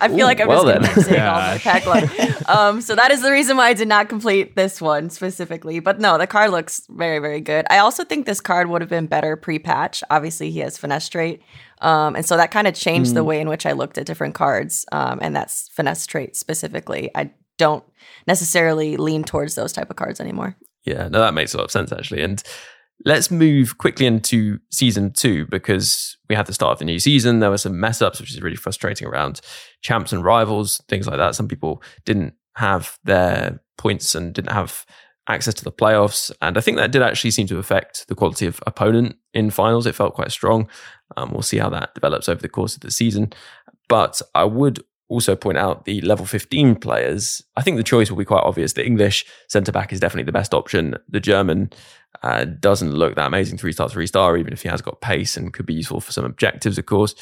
I 0.00 0.08
feel 0.08 0.20
Ooh, 0.20 0.22
like 0.22 0.40
I'm 0.40 0.46
well 0.46 0.64
just 0.64 0.82
going 0.82 0.94
to 0.94 1.02
say 1.02 1.20
all 1.20 1.54
the 1.54 1.60
pack 1.60 1.86
one. 1.86 2.10
Um, 2.48 2.80
so 2.80 2.96
that 2.96 3.12
is 3.12 3.22
the 3.22 3.30
reason 3.30 3.56
why 3.56 3.68
I 3.68 3.72
did 3.72 3.86
not 3.86 4.08
complete 4.08 4.56
this 4.56 4.80
one 4.80 5.10
specifically. 5.10 5.78
But 5.78 6.00
no, 6.00 6.18
the 6.18 6.26
card 6.26 6.50
looks 6.50 6.82
very, 6.90 7.20
very 7.20 7.40
good. 7.40 7.66
I 7.70 7.78
also 7.78 8.02
think 8.04 8.26
this 8.26 8.40
card 8.40 8.68
would 8.68 8.82
have 8.82 8.90
been 8.90 9.06
better 9.06 9.36
pre-patch. 9.36 10.02
Obviously, 10.10 10.50
he 10.50 10.58
has 10.58 10.76
finesse 10.76 11.08
trait, 11.08 11.40
um, 11.80 12.16
and 12.16 12.26
so 12.26 12.36
that 12.36 12.50
kind 12.50 12.66
of 12.66 12.74
changed 12.74 13.12
mm. 13.12 13.14
the 13.14 13.24
way 13.24 13.40
in 13.40 13.48
which 13.48 13.64
I 13.64 13.72
looked 13.72 13.96
at 13.96 14.06
different 14.06 14.34
cards, 14.34 14.84
um, 14.90 15.20
and 15.22 15.36
that's 15.36 15.68
finesse 15.68 16.04
trait 16.04 16.34
specifically. 16.34 17.10
I 17.14 17.30
don't 17.58 17.84
necessarily 18.26 18.96
lean 18.96 19.22
towards 19.22 19.54
those 19.54 19.72
type 19.72 19.88
of 19.88 19.96
cards 19.96 20.20
anymore. 20.20 20.56
Yeah, 20.84 21.06
no, 21.08 21.20
that 21.20 21.34
makes 21.34 21.54
a 21.54 21.58
lot 21.58 21.64
of 21.64 21.70
sense 21.70 21.92
actually, 21.92 22.22
and 22.22 22.42
Let's 23.04 23.30
move 23.30 23.78
quickly 23.78 24.06
into 24.06 24.60
season 24.70 25.12
two 25.12 25.46
because 25.46 26.16
we 26.28 26.36
had 26.36 26.46
the 26.46 26.54
start 26.54 26.72
of 26.72 26.78
the 26.78 26.84
new 26.84 27.00
season. 27.00 27.40
There 27.40 27.50
were 27.50 27.58
some 27.58 27.80
mess 27.80 28.00
ups, 28.00 28.20
which 28.20 28.30
is 28.30 28.40
really 28.40 28.56
frustrating 28.56 29.08
around 29.08 29.40
champs 29.80 30.12
and 30.12 30.24
rivals, 30.24 30.80
things 30.88 31.06
like 31.06 31.16
that. 31.16 31.34
Some 31.34 31.48
people 31.48 31.82
didn't 32.04 32.34
have 32.56 32.98
their 33.04 33.60
points 33.76 34.14
and 34.14 34.32
didn't 34.32 34.52
have 34.52 34.86
access 35.28 35.54
to 35.54 35.64
the 35.64 35.72
playoffs. 35.72 36.30
And 36.40 36.56
I 36.56 36.60
think 36.60 36.76
that 36.76 36.92
did 36.92 37.02
actually 37.02 37.30
seem 37.32 37.46
to 37.48 37.58
affect 37.58 38.06
the 38.08 38.14
quality 38.14 38.46
of 38.46 38.60
opponent 38.66 39.16
in 39.34 39.50
finals. 39.50 39.86
It 39.86 39.94
felt 39.94 40.14
quite 40.14 40.32
strong. 40.32 40.68
Um, 41.16 41.30
we'll 41.32 41.42
see 41.42 41.58
how 41.58 41.70
that 41.70 41.94
develops 41.94 42.28
over 42.28 42.40
the 42.40 42.48
course 42.48 42.74
of 42.74 42.80
the 42.80 42.90
season. 42.90 43.32
But 43.88 44.22
I 44.34 44.44
would 44.44 44.82
also 45.08 45.36
point 45.36 45.58
out 45.58 45.84
the 45.84 46.00
level 46.00 46.24
15 46.24 46.76
players. 46.76 47.42
I 47.56 47.62
think 47.62 47.76
the 47.76 47.82
choice 47.82 48.10
will 48.10 48.16
be 48.16 48.24
quite 48.24 48.44
obvious. 48.44 48.72
The 48.72 48.86
English 48.86 49.26
centre 49.48 49.72
back 49.72 49.92
is 49.92 50.00
definitely 50.00 50.24
the 50.24 50.32
best 50.32 50.54
option. 50.54 50.96
The 51.08 51.20
German 51.20 51.70
uh, 52.22 52.44
doesn't 52.44 52.92
look 52.92 53.14
that 53.16 53.26
amazing 53.26 53.58
three 53.58 53.72
star, 53.72 53.88
three 53.88 54.06
star, 54.06 54.36
even 54.36 54.52
if 54.52 54.62
he 54.62 54.68
has 54.68 54.82
got 54.82 55.00
pace 55.00 55.36
and 55.36 55.52
could 55.52 55.66
be 55.66 55.74
useful 55.74 56.00
for 56.00 56.12
some 56.12 56.24
objectives, 56.24 56.78
of 56.78 56.86
course. 56.86 57.14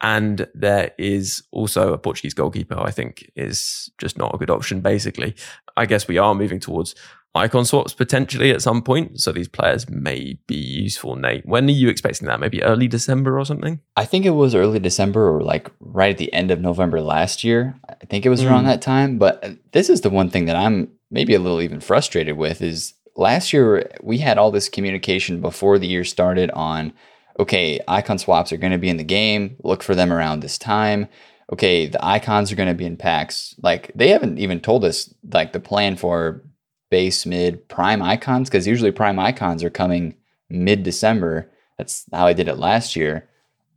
And 0.00 0.46
there 0.54 0.92
is 0.96 1.42
also 1.50 1.92
a 1.92 1.98
Portuguese 1.98 2.34
goalkeeper, 2.34 2.78
I 2.78 2.92
think, 2.92 3.30
is 3.34 3.90
just 3.98 4.16
not 4.16 4.34
a 4.34 4.38
good 4.38 4.50
option, 4.50 4.80
basically. 4.80 5.34
I 5.76 5.86
guess 5.86 6.06
we 6.06 6.18
are 6.18 6.34
moving 6.34 6.60
towards 6.60 6.94
icon 7.34 7.64
swaps 7.64 7.94
potentially 7.94 8.50
at 8.50 8.62
some 8.62 8.82
point. 8.82 9.20
So 9.20 9.32
these 9.32 9.48
players 9.48 9.88
may 9.88 10.38
be 10.46 10.56
useful, 10.56 11.16
Nate. 11.16 11.46
When 11.46 11.66
are 11.66 11.72
you 11.72 11.88
expecting 11.88 12.28
that? 12.28 12.40
Maybe 12.40 12.62
early 12.62 12.88
December 12.88 13.38
or 13.38 13.44
something? 13.44 13.80
I 13.96 14.04
think 14.04 14.24
it 14.24 14.30
was 14.30 14.54
early 14.54 14.78
December 14.78 15.28
or 15.28 15.42
like 15.42 15.70
right 15.80 16.10
at 16.10 16.18
the 16.18 16.32
end 16.32 16.50
of 16.50 16.60
November 16.60 17.00
last 17.00 17.44
year. 17.44 17.78
I 17.88 18.04
think 18.06 18.24
it 18.24 18.30
was 18.30 18.42
mm. 18.42 18.50
around 18.50 18.64
that 18.64 18.82
time. 18.82 19.18
But 19.18 19.56
this 19.72 19.88
is 19.88 20.02
the 20.02 20.10
one 20.10 20.30
thing 20.30 20.46
that 20.46 20.56
I'm 20.56 20.90
maybe 21.10 21.34
a 21.34 21.40
little 21.40 21.62
even 21.62 21.80
frustrated 21.80 22.36
with 22.36 22.60
is 22.62 22.94
last 23.18 23.52
year 23.52 23.90
we 24.02 24.18
had 24.18 24.38
all 24.38 24.50
this 24.50 24.68
communication 24.70 25.42
before 25.42 25.78
the 25.78 25.88
year 25.88 26.04
started 26.04 26.50
on 26.52 26.94
okay, 27.40 27.80
icon 27.86 28.18
swaps 28.18 28.52
are 28.52 28.56
going 28.56 28.72
to 28.72 28.78
be 28.78 28.88
in 28.88 28.96
the 28.96 29.04
game. 29.04 29.56
Look 29.62 29.82
for 29.82 29.94
them 29.94 30.12
around 30.12 30.40
this 30.40 30.58
time. 30.58 31.08
Okay, 31.52 31.86
the 31.86 32.04
icons 32.04 32.50
are 32.50 32.56
going 32.56 32.68
to 32.68 32.74
be 32.74 32.84
in 32.86 32.96
packs. 32.96 33.54
Like 33.62 33.92
they 33.94 34.08
haven't 34.08 34.38
even 34.38 34.60
told 34.60 34.84
us 34.84 35.14
like 35.32 35.52
the 35.52 35.60
plan 35.60 35.96
for 35.96 36.42
base, 36.90 37.26
mid, 37.26 37.68
prime 37.68 38.02
icons 38.02 38.48
because 38.48 38.66
usually 38.66 38.90
prime 38.92 39.18
icons 39.18 39.62
are 39.64 39.70
coming 39.70 40.16
mid 40.50 40.82
December. 40.82 41.50
That's 41.78 42.06
how 42.12 42.26
I 42.26 42.32
did 42.32 42.48
it 42.48 42.56
last 42.58 42.96
year, 42.96 43.28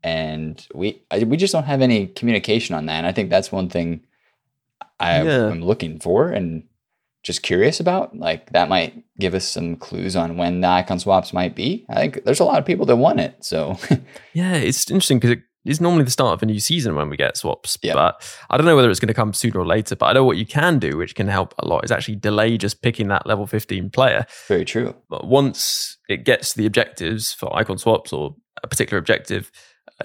and 0.04 0.66
we 0.74 1.04
I, 1.12 1.24
we 1.24 1.38
just 1.38 1.54
don't 1.54 1.66
have 1.66 1.82
any 1.82 2.08
communication 2.08 2.76
on 2.76 2.88
that. 2.88 2.96
And 2.98 3.08
I 3.08 3.12
think 3.12 3.30
that's 3.30 3.52
one 3.52 3.70
thing 3.70 4.02
I 5.00 5.24
Yeah. 5.24 5.48
am 5.52 5.64
looking 5.64 6.00
for 6.00 6.30
and 6.30 6.64
just 7.24 7.44
curious 7.44 7.80
about. 7.80 8.18
Like 8.18 8.52
that 8.52 8.70
might 8.70 9.04
give 9.20 9.34
us 9.34 9.48
some 9.48 9.76
clues 9.76 10.16
on 10.16 10.38
when 10.38 10.62
the 10.62 10.68
icon 10.68 11.00
swaps 11.00 11.34
might 11.34 11.56
be. 11.56 11.86
I 11.90 11.96
think 11.96 12.24
there's 12.24 12.40
a 12.40 12.46
lot 12.46 12.60
of 12.60 12.66
people 12.66 12.86
that 12.88 12.96
want 12.96 13.20
it. 13.20 13.36
So 13.42 13.78
Yeah, 14.34 14.54
it's 14.54 14.90
interesting 14.90 15.20
because 15.20 15.32
it 15.38 15.44
is 15.64 15.80
normally 15.80 16.04
the 16.04 16.12
start 16.12 16.34
of 16.34 16.42
a 16.42 16.46
new 16.46 16.60
season 16.60 16.96
when 16.96 17.10
we 17.10 17.18
get 17.18 17.38
swaps. 17.38 17.78
But 17.78 18.24
I 18.50 18.58
don't 18.58 18.66
know 18.66 18.76
whether 18.76 18.90
it's 18.90 19.00
going 19.00 19.08
to 19.10 19.14
come 19.14 19.34
sooner 19.34 19.60
or 19.60 19.66
later. 19.66 19.96
But 19.96 20.08
I 20.08 20.14
know 20.14 20.24
what 20.24 20.38
you 20.38 20.46
can 20.46 20.80
do, 20.80 20.98
which 20.98 21.14
can 21.14 21.28
help 21.28 21.54
a 21.60 21.68
lot, 21.68 21.84
is 21.86 21.92
actually 21.92 22.16
delay 22.16 22.58
just 22.58 22.82
picking 22.82 23.08
that 23.10 23.28
level 23.28 23.46
15 23.46 23.92
player. 23.92 24.26
very 24.48 24.66
true. 24.66 24.96
But 25.10 25.28
once 25.28 25.98
it 26.10 26.26
gets 26.26 26.52
to 26.52 26.58
the 26.58 26.66
objectives 26.66 27.34
for 27.34 27.56
icon 27.56 27.78
swaps 27.78 28.12
or 28.12 28.36
a 28.64 28.68
particular 28.68 28.98
objective, 28.98 29.52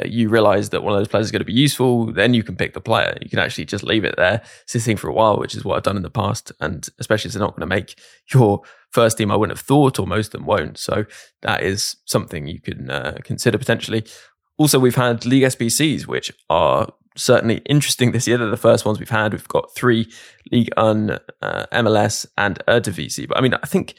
you 0.05 0.29
realize 0.29 0.71
that 0.71 0.83
one 0.83 0.93
of 0.93 0.99
those 1.01 1.09
players 1.09 1.27
is 1.27 1.33
going 1.33 1.41
to 1.41 1.47
be 1.47 1.53
useful, 1.53 2.13
then 2.13 2.35
you 2.35 2.43
can 2.43 2.57
pick 2.57 2.75
the 2.75 2.81
player. 2.81 3.17
You 3.23 3.31
can 3.31 3.39
actually 3.39 3.65
just 3.65 3.85
leave 3.85 4.05
it 4.05 4.17
there 4.17 4.43
sitting 4.67 4.97
for 4.97 5.09
a 5.09 5.13
while, 5.13 5.39
which 5.39 5.55
is 5.55 5.65
what 5.65 5.77
I've 5.77 5.83
done 5.83 5.97
in 5.97 6.03
the 6.03 6.11
past. 6.11 6.53
And 6.61 6.89
especially 6.99 7.29
if 7.29 7.35
they're 7.35 7.41
not 7.41 7.57
going 7.57 7.69
to 7.69 7.75
make 7.75 7.99
your 8.33 8.63
first 8.91 9.19
team, 9.19 9.31
I 9.31 9.37
wouldn't 9.37 9.57
have 9.57 9.67
thought, 9.67 9.99
or 9.99 10.07
most 10.07 10.29
of 10.29 10.41
them 10.41 10.47
won't. 10.47 10.79
So 10.79 11.07
that 11.43 11.63
is 11.63 11.97
something 12.05 12.47
you 12.47 12.61
can 12.61 12.91
uh, 12.91 13.19
consider 13.23 13.59
potentially. 13.59 14.05
Also, 14.59 14.79
we've 14.79 14.95
had 14.95 15.27
League 15.27 15.43
SBCs, 15.43 16.07
which 16.07 16.33
are 16.49 16.89
certainly 17.15 17.57
interesting 17.67 18.13
this 18.13 18.27
year. 18.27 18.39
They're 18.39 18.49
the 18.49 18.57
first 18.57 18.85
ones 18.85 18.99
we've 18.99 19.09
had. 19.09 19.33
We've 19.33 19.49
got 19.49 19.75
three 19.75 20.11
League 20.53 20.71
Un, 20.77 21.19
uh, 21.43 21.67
MLS, 21.73 22.27
and 22.39 22.59
Eredivisie. 22.67 23.29
But 23.29 23.39
I 23.39 23.41
mean, 23.41 23.55
I 23.55 23.67
think 23.67 23.97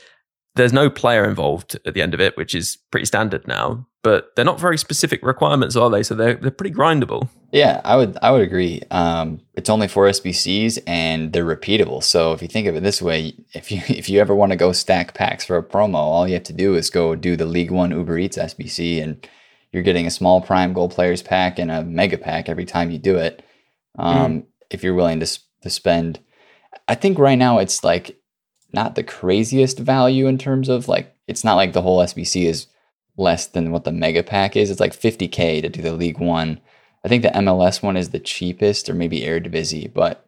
there's 0.58 0.74
no 0.74 0.90
player 0.90 1.24
involved 1.24 1.80
at 1.86 1.94
the 1.94 2.02
end 2.02 2.14
of 2.14 2.20
it, 2.20 2.36
which 2.36 2.54
is 2.54 2.78
pretty 2.92 3.06
standard 3.06 3.48
now. 3.48 3.88
But 4.04 4.36
they're 4.36 4.46
not 4.46 4.60
very 4.60 4.78
specific 4.78 5.22
requirements, 5.24 5.76
are 5.76 5.90
they? 5.90 6.04
So 6.04 6.16
they're 6.16 6.36
they're 6.36 6.52
pretty 6.52 6.74
grindable. 6.74 7.30
Yeah, 7.52 7.82
I 7.84 7.96
would 7.96 8.18
I 8.22 8.32
would 8.32 8.42
agree. 8.42 8.82
Um, 8.92 9.42
it's 9.56 9.70
only 9.70 9.88
four 9.88 10.06
SBCs 10.08 10.80
and 10.88 11.34
they're 11.34 11.46
repeatable. 11.46 12.04
So 12.04 12.32
if 12.34 12.42
you 12.42 12.48
think 12.48 12.68
of 12.68 12.76
it 12.76 12.84
this 12.84 13.02
way, 13.02 13.34
if 13.54 13.72
you 13.72 13.82
if 13.88 14.10
you 14.10 14.20
ever 14.20 14.36
want 14.36 14.52
to 14.52 14.58
go 14.58 14.72
stack 14.72 15.14
packs 15.14 15.46
for 15.46 15.58
a 15.58 15.64
promo, 15.64 15.96
all 15.96 16.28
you 16.28 16.36
have 16.36 16.44
to 16.44 16.54
do 16.54 16.76
is 16.76 16.90
go 16.90 17.16
do 17.16 17.36
the 17.36 17.46
Ligue 17.46 17.72
1 17.72 17.92
Uber 17.92 18.18
Eats 18.18 18.38
SBC, 18.38 19.02
and 19.04 19.28
you're 19.72 19.84
getting 19.84 20.08
a 20.08 20.12
small 20.12 20.42
Prime 20.42 20.74
Gold 20.74 20.92
Players 20.92 21.22
pack 21.22 21.60
and 21.60 21.72
a 21.72 21.84
Mega 21.84 22.18
pack 22.18 22.50
every 22.50 22.66
time 22.66 22.92
you 22.92 23.00
do 23.00 23.18
it. 23.18 23.44
Um, 23.98 24.46
If 24.70 24.84
you're 24.84 24.96
willing 24.96 25.20
to 25.20 25.40
to 25.64 25.70
spend, 25.70 26.20
I 26.88 26.96
think 26.96 27.20
right 27.20 27.38
now 27.38 27.58
it's 27.60 27.84
like 27.84 28.18
not 28.74 28.96
the 28.96 29.04
craziest 29.04 29.80
value 29.80 30.28
in 30.28 30.38
terms 30.38 30.70
of 30.70 30.88
like 30.88 31.16
it's 31.28 31.44
not 31.44 31.56
like 31.56 31.74
the 31.74 31.82
whole 31.82 32.00
SBC 32.00 32.46
is 32.46 32.68
less 33.18 33.48
than 33.48 33.72
what 33.72 33.84
the 33.84 33.92
Mega 33.92 34.24
pack 34.24 34.56
is. 34.56 34.70
It's 34.70 34.80
like 34.80 34.94
50k 34.94 35.62
to 35.62 35.70
do 35.70 35.82
the 35.82 35.94
Ligue 35.94 36.20
1. 36.20 36.62
I 37.04 37.08
think 37.08 37.24
the 37.24 37.30
MLS 37.30 37.82
one 37.82 37.98
is 37.98 38.10
the 38.10 38.20
cheapest, 38.20 38.90
or 38.90 38.94
maybe 38.94 39.24
Air 39.24 39.40
Eredivisie. 39.40 39.94
But 39.94 40.28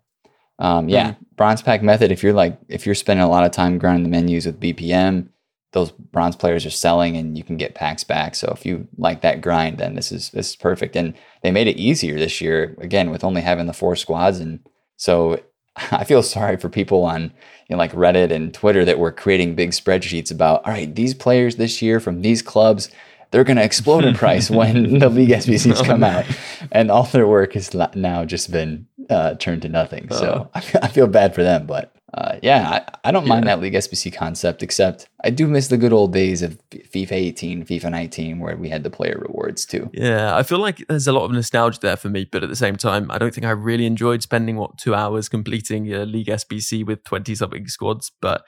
um, 0.60 0.90
yeah, 0.90 1.16
bronze 1.36 1.62
pack 1.62 1.82
method. 1.82 2.12
If 2.12 2.24
you're 2.24 2.34
like 2.34 2.58
if 2.68 2.86
you're 2.86 2.96
spending 2.96 3.24
a 3.24 3.30
lot 3.30 3.44
of 3.44 3.52
time 3.52 3.78
grinding 3.78 4.04
the 4.04 4.10
menus 4.10 4.46
with 4.46 4.60
BPM, 4.60 5.30
those 5.74 5.92
bronze 5.92 6.36
players 6.36 6.66
are 6.66 6.72
selling, 6.72 7.18
and 7.18 7.38
you 7.38 7.44
can 7.44 7.58
get 7.58 7.76
packs 7.76 8.04
back. 8.04 8.36
So 8.36 8.52
if 8.56 8.66
you 8.66 8.88
like 8.98 9.22
that 9.22 9.42
grind, 9.42 9.78
then 9.78 9.96
this 9.96 10.12
is 10.12 10.30
this 10.32 10.52
is 10.52 10.56
perfect. 10.56 10.96
And 10.96 11.14
they 11.44 11.52
made 11.52 11.68
it 11.68 11.78
easier 11.78 12.18
this 12.18 12.40
year 12.40 12.76
again 12.80 13.10
with 13.10 13.24
only 13.24 13.42
having 13.42 13.68
the 13.68 13.74
four 13.74 13.96
squads, 13.96 14.40
and 14.40 14.60
so 14.96 15.42
I 15.92 16.04
feel 16.04 16.24
sorry 16.24 16.58
for 16.58 16.70
people 16.70 17.04
on 17.04 17.34
you 17.70 17.76
know, 17.76 17.78
like 17.78 17.94
Reddit 17.94 18.32
and 18.32 18.54
Twitter 18.54 18.84
that 18.84 19.00
were 19.00 19.12
creating 19.12 19.56
big 19.56 19.72
spreadsheets 19.72 20.32
about 20.32 20.66
all 20.66 20.74
right, 20.74 20.94
these 20.94 21.14
players 21.14 21.56
this 21.56 21.82
year 21.82 22.00
from 22.00 22.22
these 22.22 22.42
clubs 22.42 22.90
they're 23.32 23.44
going 23.44 23.58
to 23.58 23.64
explode 23.64 24.06
in 24.06 24.16
price 24.16 24.50
when 24.50 25.00
the 25.00 25.10
league 25.10 25.30
SBCs 25.30 25.82
Oh, 25.82 25.84
come 25.84 26.04
out, 26.04 26.26
and 26.72 26.90
all 26.90 27.04
their 27.04 27.28
work 27.28 27.54
has 27.54 27.74
now 27.96 28.26
just 28.26 28.52
been 28.52 28.88
uh, 29.10 29.36
turned 29.36 29.62
to 29.64 29.70
nothing. 29.70 30.08
Oh. 30.12 30.18
So 30.18 30.50
I 30.56 30.64
I 30.82 30.88
feel 30.88 31.08
bad 31.08 31.36
for 31.36 31.44
them, 31.44 31.66
but 31.66 31.94
uh, 32.14 32.40
yeah, 32.42 32.82
I, 33.04 33.10
I 33.10 33.12
don't 33.12 33.28
mind 33.28 33.48
that 33.48 33.60
league 33.60 33.74
SBC 33.74 34.14
concept. 34.14 34.64
Except 34.64 35.08
I 35.24 35.30
do 35.30 35.48
miss 35.48 35.68
the 35.68 35.78
good 35.78 35.94
old 35.94 36.14
days 36.14 36.42
of 36.42 36.58
FIFA 36.72 37.12
18, 37.12 37.66
FIFA 37.66 37.92
19, 37.92 38.40
where 38.40 38.58
we 38.58 38.70
had 38.70 38.84
the 38.84 38.90
player 38.90 39.22
rewards 39.28 39.66
too. 39.66 39.90
Yeah, 39.94 40.36
I 40.36 40.44
feel 40.44 40.60
like 40.60 40.84
there's 40.88 41.08
a 41.08 41.12
lot 41.12 41.26
of 41.26 41.32
nostalgia 41.32 41.80
there 41.82 41.98
for 41.98 42.10
me, 42.10 42.28
but 42.32 42.44
at 42.44 42.50
the 42.50 42.56
same 42.56 42.76
time, 42.76 43.12
I 43.12 43.18
don't 43.18 43.34
think 43.34 43.46
I 43.46 43.52
really 43.52 43.86
enjoyed 43.86 44.24
spending 44.24 44.56
what 44.56 44.78
two 44.78 44.96
hours 44.96 45.30
completing 45.30 45.94
a 45.94 46.06
League 46.06 46.28
SBC 46.28 46.86
with 46.86 47.04
twenty 47.04 47.36
something 47.36 47.68
squads. 47.68 48.12
But 48.22 48.44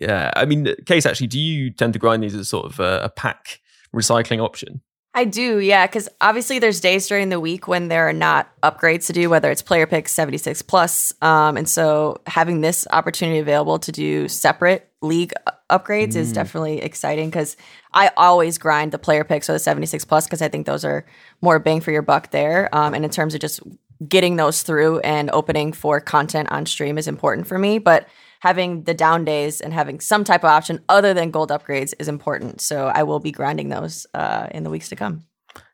yeah, 0.00 0.32
I 0.34 0.44
mean, 0.44 0.66
Kacee 0.84 1.06
actually, 1.06 1.28
do 1.28 1.38
you 1.38 1.70
tend 1.70 1.92
to 1.92 1.98
grind 1.98 2.22
these 2.22 2.34
as 2.34 2.48
sort 2.48 2.66
of 2.66 2.80
a, 2.80 3.04
a 3.04 3.08
pack 3.08 3.60
recycling 3.94 4.40
option? 4.40 4.82
I 5.16 5.24
do, 5.24 5.58
yeah, 5.60 5.86
because 5.86 6.08
obviously 6.20 6.58
there's 6.58 6.80
days 6.80 7.06
during 7.06 7.28
the 7.28 7.38
week 7.38 7.68
when 7.68 7.86
there 7.86 8.08
are 8.08 8.12
not 8.12 8.50
upgrades 8.64 9.06
to 9.06 9.12
do, 9.12 9.30
whether 9.30 9.48
it's 9.48 9.62
player 9.62 9.86
picks 9.86 10.10
76 10.10 10.60
plus. 10.62 11.12
Um, 11.22 11.56
and 11.56 11.68
so 11.68 12.20
having 12.26 12.62
this 12.62 12.84
opportunity 12.90 13.38
available 13.38 13.78
to 13.78 13.92
do 13.92 14.26
separate 14.26 14.88
league 15.02 15.32
upgrades 15.70 16.16
is 16.16 16.32
Mm. 16.32 16.34
definitely 16.34 16.82
exciting 16.82 17.30
because 17.30 17.56
I 17.92 18.10
always 18.16 18.58
grind 18.58 18.90
the 18.90 18.98
player 18.98 19.22
picks 19.22 19.48
or 19.48 19.52
the 19.52 19.60
76 19.60 20.04
plus 20.04 20.26
because 20.26 20.42
I 20.42 20.48
think 20.48 20.66
those 20.66 20.84
are 20.84 21.04
more 21.40 21.60
bang 21.60 21.80
for 21.80 21.92
your 21.92 22.02
buck 22.02 22.32
there. 22.32 22.68
Um, 22.74 22.92
and 22.92 23.04
in 23.04 23.10
terms 23.10 23.34
of 23.34 23.40
just 23.40 23.60
getting 24.08 24.34
those 24.34 24.62
through 24.64 24.98
and 25.00 25.30
opening 25.30 25.72
for 25.72 26.00
content 26.00 26.50
on 26.50 26.66
stream 26.66 26.98
is 26.98 27.06
important 27.06 27.46
for 27.46 27.56
me. 27.58 27.78
But 27.78 28.08
having 28.44 28.82
the 28.82 28.92
down 28.92 29.24
days 29.24 29.62
and 29.62 29.72
having 29.72 29.98
some 30.00 30.22
type 30.22 30.44
of 30.44 30.50
option 30.50 30.78
other 30.90 31.14
than 31.14 31.30
gold 31.30 31.48
upgrades 31.48 31.94
is 31.98 32.08
important. 32.08 32.60
So 32.60 32.88
I 32.88 33.02
will 33.02 33.18
be 33.18 33.32
grinding 33.32 33.70
those 33.70 34.06
uh, 34.12 34.48
in 34.50 34.64
the 34.64 34.70
weeks 34.70 34.90
to 34.90 34.96
come. 34.96 35.24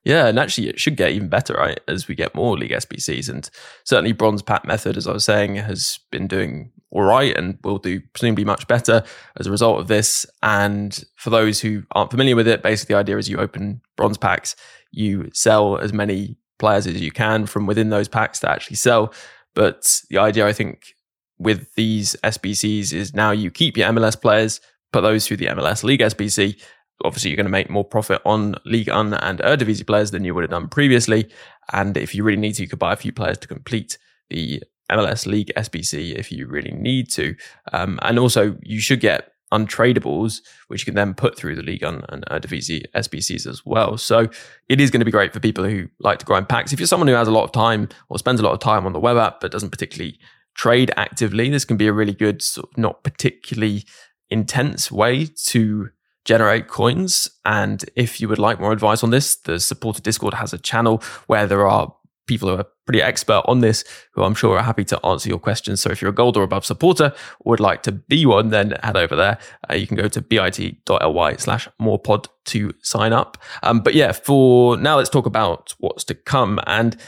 Yeah, 0.04 0.28
and 0.28 0.38
actually, 0.38 0.68
it 0.68 0.78
should 0.78 0.96
get 0.96 1.11
even 1.11 1.28
better, 1.28 1.54
right? 1.54 1.80
As 1.88 2.06
we 2.06 2.14
get 2.14 2.33
more 2.33 2.56
League 2.56 2.70
SBCs, 2.70 3.28
and 3.28 3.50
certainly 3.83 4.12
Bronze 4.12 4.40
Pack 4.40 4.64
Method, 4.64 4.96
as 4.96 5.09
I 5.09 5.12
was 5.12 5.24
saying, 5.24 5.56
has 5.56 5.98
been 6.12 6.28
doing 6.28 6.70
all 6.92 7.02
right 7.02 7.37
and 7.37 7.59
will 7.64 7.78
do 7.78 8.00
presumably 8.12 8.44
much 8.44 8.68
better 8.68 9.02
as 9.38 9.48
a 9.48 9.50
result 9.50 9.80
of 9.80 9.88
this. 9.88 10.24
And 10.40 11.02
for 11.16 11.30
those 11.30 11.61
who 11.61 11.83
aren't 11.92 12.12
familiar 12.12 12.37
with 12.37 12.46
it, 12.46 12.62
basically 12.62 12.94
the 12.94 13.00
idea 13.00 13.18
is 13.18 13.28
you 13.28 13.38
open 13.38 13.80
Bronze 13.96 14.16
packs, 14.16 14.54
you 14.92 15.28
sell 15.35 15.76
as 15.76 15.92
many 15.92 16.37
players 16.61 16.87
as 16.87 17.00
you 17.00 17.11
can 17.11 17.46
from 17.46 17.66
within 17.66 17.90
those 17.90 18.06
packs 18.06 18.38
to 18.40 18.50
actually 18.50 18.76
sell. 18.76 19.12
But 19.54 20.02
the 20.09 20.18
idea, 20.18 20.46
I 20.46 20.52
think, 20.52 20.94
with 21.40 21.74
these 21.74 22.14
SBCs 22.22 22.92
is 22.92 23.14
now 23.14 23.31
you 23.31 23.50
keep 23.50 23.76
your 23.76 23.88
MLS 23.90 24.20
players, 24.20 24.61
put 24.92 25.00
those 25.00 25.26
through 25.26 25.38
the 25.38 25.46
MLS 25.46 25.83
League 25.83 26.00
SBC. 26.00 26.61
Obviously, 27.03 27.31
you're 27.31 27.37
going 27.37 27.46
to 27.46 27.50
make 27.50 27.70
more 27.70 27.85
profit 27.85 28.20
on 28.26 28.57
Ligue 28.66 28.90
1 28.90 29.14
and 29.14 29.38
Eredivisie 29.38 29.87
players 29.87 30.11
than 30.11 30.22
you 30.22 30.35
would 30.35 30.44
have 30.44 30.50
done 30.50 30.68
previously. 30.68 31.31
And 31.72 31.96
if 31.96 32.14
you 32.14 32.22
really 32.24 32.40
need 32.40 32.57
to, 32.57 32.62
you 32.62 32.68
could 32.68 32.79
buy 32.79 32.92
a 32.92 32.96
few 32.96 33.11
players 33.11 33.38
to 33.38 33.48
complete 33.48 33.96
the 34.29 34.62
MLS 34.92 35.24
League 35.26 35.50
SBC 35.57 36.14
if 36.14 36.31
you 36.31 36.46
really 36.46 36.72
need 36.72 37.11
to. 37.12 37.35
Um, 37.72 37.98
and 38.03 38.18
also, 38.18 38.57
you 38.62 38.79
should 38.79 39.00
get 39.00 39.33
untradables, 39.50 40.40
which 40.68 40.83
you 40.83 40.85
can 40.85 40.94
then 40.94 41.14
put 41.14 41.37
through 41.37 41.57
the 41.57 41.62
Ligue 41.62 41.83
1 41.83 42.05
and 42.11 42.24
Eredivisie 42.26 42.85
SBCs 42.94 43.46
as 43.46 43.64
well. 43.64 43.96
So 43.96 44.29
it 44.68 44.79
is 44.79 44.90
going 44.90 45.00
to 45.00 45.07
be 45.07 45.11
great 45.11 45.33
for 45.33 45.40
people 45.40 45.64
who 45.64 45.88
like 46.00 46.18
to 46.18 46.26
grind 46.26 46.50
packs. 46.50 46.74
If 46.74 46.81
you're 46.81 46.87
someone 46.87 47.09
who 47.09 47.14
has 47.14 47.29
a 47.29 47.33
lot 47.33 47.44
of 47.44 47.53
time 47.53 47.88
or 48.11 48.18
spends 48.18 48.40
a 48.40 48.44
lot 48.44 48.53
of 48.53 48.61
time 48.61 48.85
on 48.85 48.92
the 48.92 49.00
web 49.00 49.16
app 49.16 49.40
but 49.40 49.50
doesn't 49.50 49.70
particularly 49.70 50.18
trade 50.61 50.90
actively, 50.99 51.49
this 51.49 51.64
can 51.64 51.79
be 51.79 51.87
a 51.87 51.92
really 51.92 52.12
good, 52.12 52.42
sort 52.42 52.70
of 52.70 52.77
not 52.77 53.03
particularly 53.03 53.83
intense 54.29 54.92
way 54.92 55.25
to 55.25 55.88
generate 56.27 56.68
coins. 56.68 57.31
And 57.46 57.83
if 57.96 58.20
you 58.20 58.29
would 58.29 58.38
like 58.38 58.61
more 58.61 58.70
advice 58.70 59.03
on 59.03 59.09
this, 59.09 59.37
the 59.37 59.59
supporter 59.59 60.03
Discord 60.03 60.35
has 60.35 60.53
a 60.53 60.59
channel 60.59 61.03
where 61.29 61.46
there 61.46 61.66
are 61.66 61.94
people 62.27 62.51
who 62.51 62.57
are 62.57 62.66
pretty 62.85 63.01
expert 63.01 63.42
on 63.46 63.61
this 63.61 63.85
who 64.12 64.23
I'm 64.23 64.35
sure 64.35 64.59
are 64.59 64.62
happy 64.62 64.85
to 64.85 65.01
answer 65.07 65.31
your 65.31 65.38
questions. 65.38 65.81
So 65.81 65.90
if 65.90 66.03
you're 66.03 66.11
a 66.11 66.14
gold 66.14 66.37
or 66.37 66.42
above 66.42 66.66
supporter 66.66 67.14
or 67.40 67.53
would 67.53 67.61
like 67.61 67.83
to 67.85 67.92
be 67.92 68.27
one, 68.27 68.51
then 68.51 68.75
head 68.83 68.99
over 68.99 69.16
there. 69.16 69.38
Uh, 69.68 69.75
you 69.77 69.87
can 69.87 69.96
go 69.96 70.09
to 70.09 70.20
bit.ly 70.20 71.37
slash 71.37 71.68
morepod 71.81 72.27
to 72.44 72.75
sign 72.83 73.14
up. 73.14 73.38
Um, 73.62 73.81
but 73.81 73.94
yeah, 73.94 74.12
for 74.12 74.77
now, 74.77 74.99
let's 74.99 75.09
talk 75.09 75.25
about 75.25 75.75
what's 75.79 76.05
to 76.05 76.14
come. 76.14 76.61
And 76.66 76.99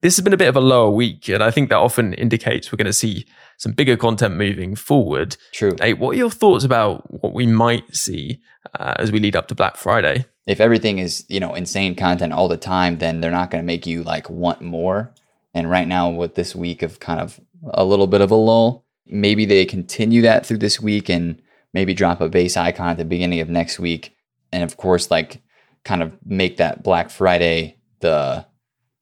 this 0.00 0.16
has 0.16 0.22
been 0.22 0.32
a 0.32 0.38
bit 0.38 0.48
of 0.48 0.56
a 0.56 0.60
lower 0.60 0.90
week, 0.90 1.28
and 1.28 1.42
I 1.42 1.50
think 1.50 1.70
that 1.70 1.76
often 1.76 2.14
indicates 2.14 2.70
we're 2.70 2.76
going 2.76 2.86
to 2.86 2.92
see 2.92 3.26
some 3.56 3.72
bigger 3.72 3.96
content 3.96 4.36
moving 4.36 4.76
forward. 4.76 5.36
True. 5.52 5.76
Hey, 5.80 5.94
what 5.94 6.14
are 6.14 6.18
your 6.18 6.30
thoughts 6.30 6.64
about 6.64 7.22
what 7.22 7.34
we 7.34 7.46
might 7.46 7.96
see 7.96 8.40
uh, 8.78 8.94
as 8.96 9.10
we 9.10 9.18
lead 9.18 9.34
up 9.34 9.48
to 9.48 9.54
Black 9.54 9.76
Friday? 9.76 10.26
if 10.48 10.60
everything 10.60 10.98
is 10.98 11.24
you 11.28 11.38
know 11.38 11.54
insane 11.54 11.94
content 11.94 12.32
all 12.32 12.48
the 12.48 12.56
time 12.56 12.98
then 12.98 13.20
they're 13.20 13.30
not 13.30 13.50
going 13.50 13.62
to 13.62 13.66
make 13.66 13.86
you 13.86 14.02
like 14.02 14.28
want 14.28 14.60
more 14.60 15.12
and 15.54 15.70
right 15.70 15.86
now 15.86 16.08
with 16.08 16.34
this 16.34 16.56
week 16.56 16.82
of 16.82 16.98
kind 16.98 17.20
of 17.20 17.38
a 17.74 17.84
little 17.84 18.08
bit 18.08 18.20
of 18.20 18.32
a 18.32 18.34
lull 18.34 18.84
maybe 19.06 19.44
they 19.44 19.64
continue 19.64 20.22
that 20.22 20.44
through 20.44 20.58
this 20.58 20.80
week 20.80 21.08
and 21.08 21.40
maybe 21.72 21.94
drop 21.94 22.20
a 22.20 22.28
base 22.28 22.56
icon 22.56 22.88
at 22.88 22.96
the 22.96 23.04
beginning 23.04 23.40
of 23.40 23.48
next 23.48 23.78
week 23.78 24.16
and 24.50 24.64
of 24.64 24.76
course 24.76 25.10
like 25.10 25.40
kind 25.84 26.02
of 26.02 26.12
make 26.24 26.56
that 26.56 26.82
black 26.82 27.10
friday 27.10 27.76
the 28.00 28.44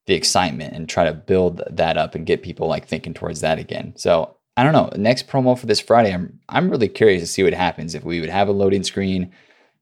the 0.07 0.15
excitement 0.15 0.75
and 0.75 0.89
try 0.89 1.05
to 1.05 1.13
build 1.13 1.63
that 1.71 1.97
up 1.97 2.15
and 2.15 2.27
get 2.27 2.43
people 2.43 2.69
like 2.69 2.87
thinking 2.87 3.15
towards 3.15 3.41
that 3.41 3.59
again 3.59 3.93
so 3.97 4.37
i 4.57 4.63
don't 4.63 4.73
know 4.73 4.91
next 4.97 5.29
promo 5.29 5.59
for 5.59 5.67
this 5.67 5.81
friday 5.81 6.13
i'm 6.13 6.39
i'm 6.49 6.71
really 6.71 6.89
curious 6.89 7.23
to 7.23 7.27
see 7.27 7.43
what 7.43 7.53
happens 7.53 7.95
if 7.95 8.05
we 8.05 8.21
would 8.21 8.31
have 8.31 8.49
a 8.49 8.53
loading 8.53 8.85
screen 8.85 9.33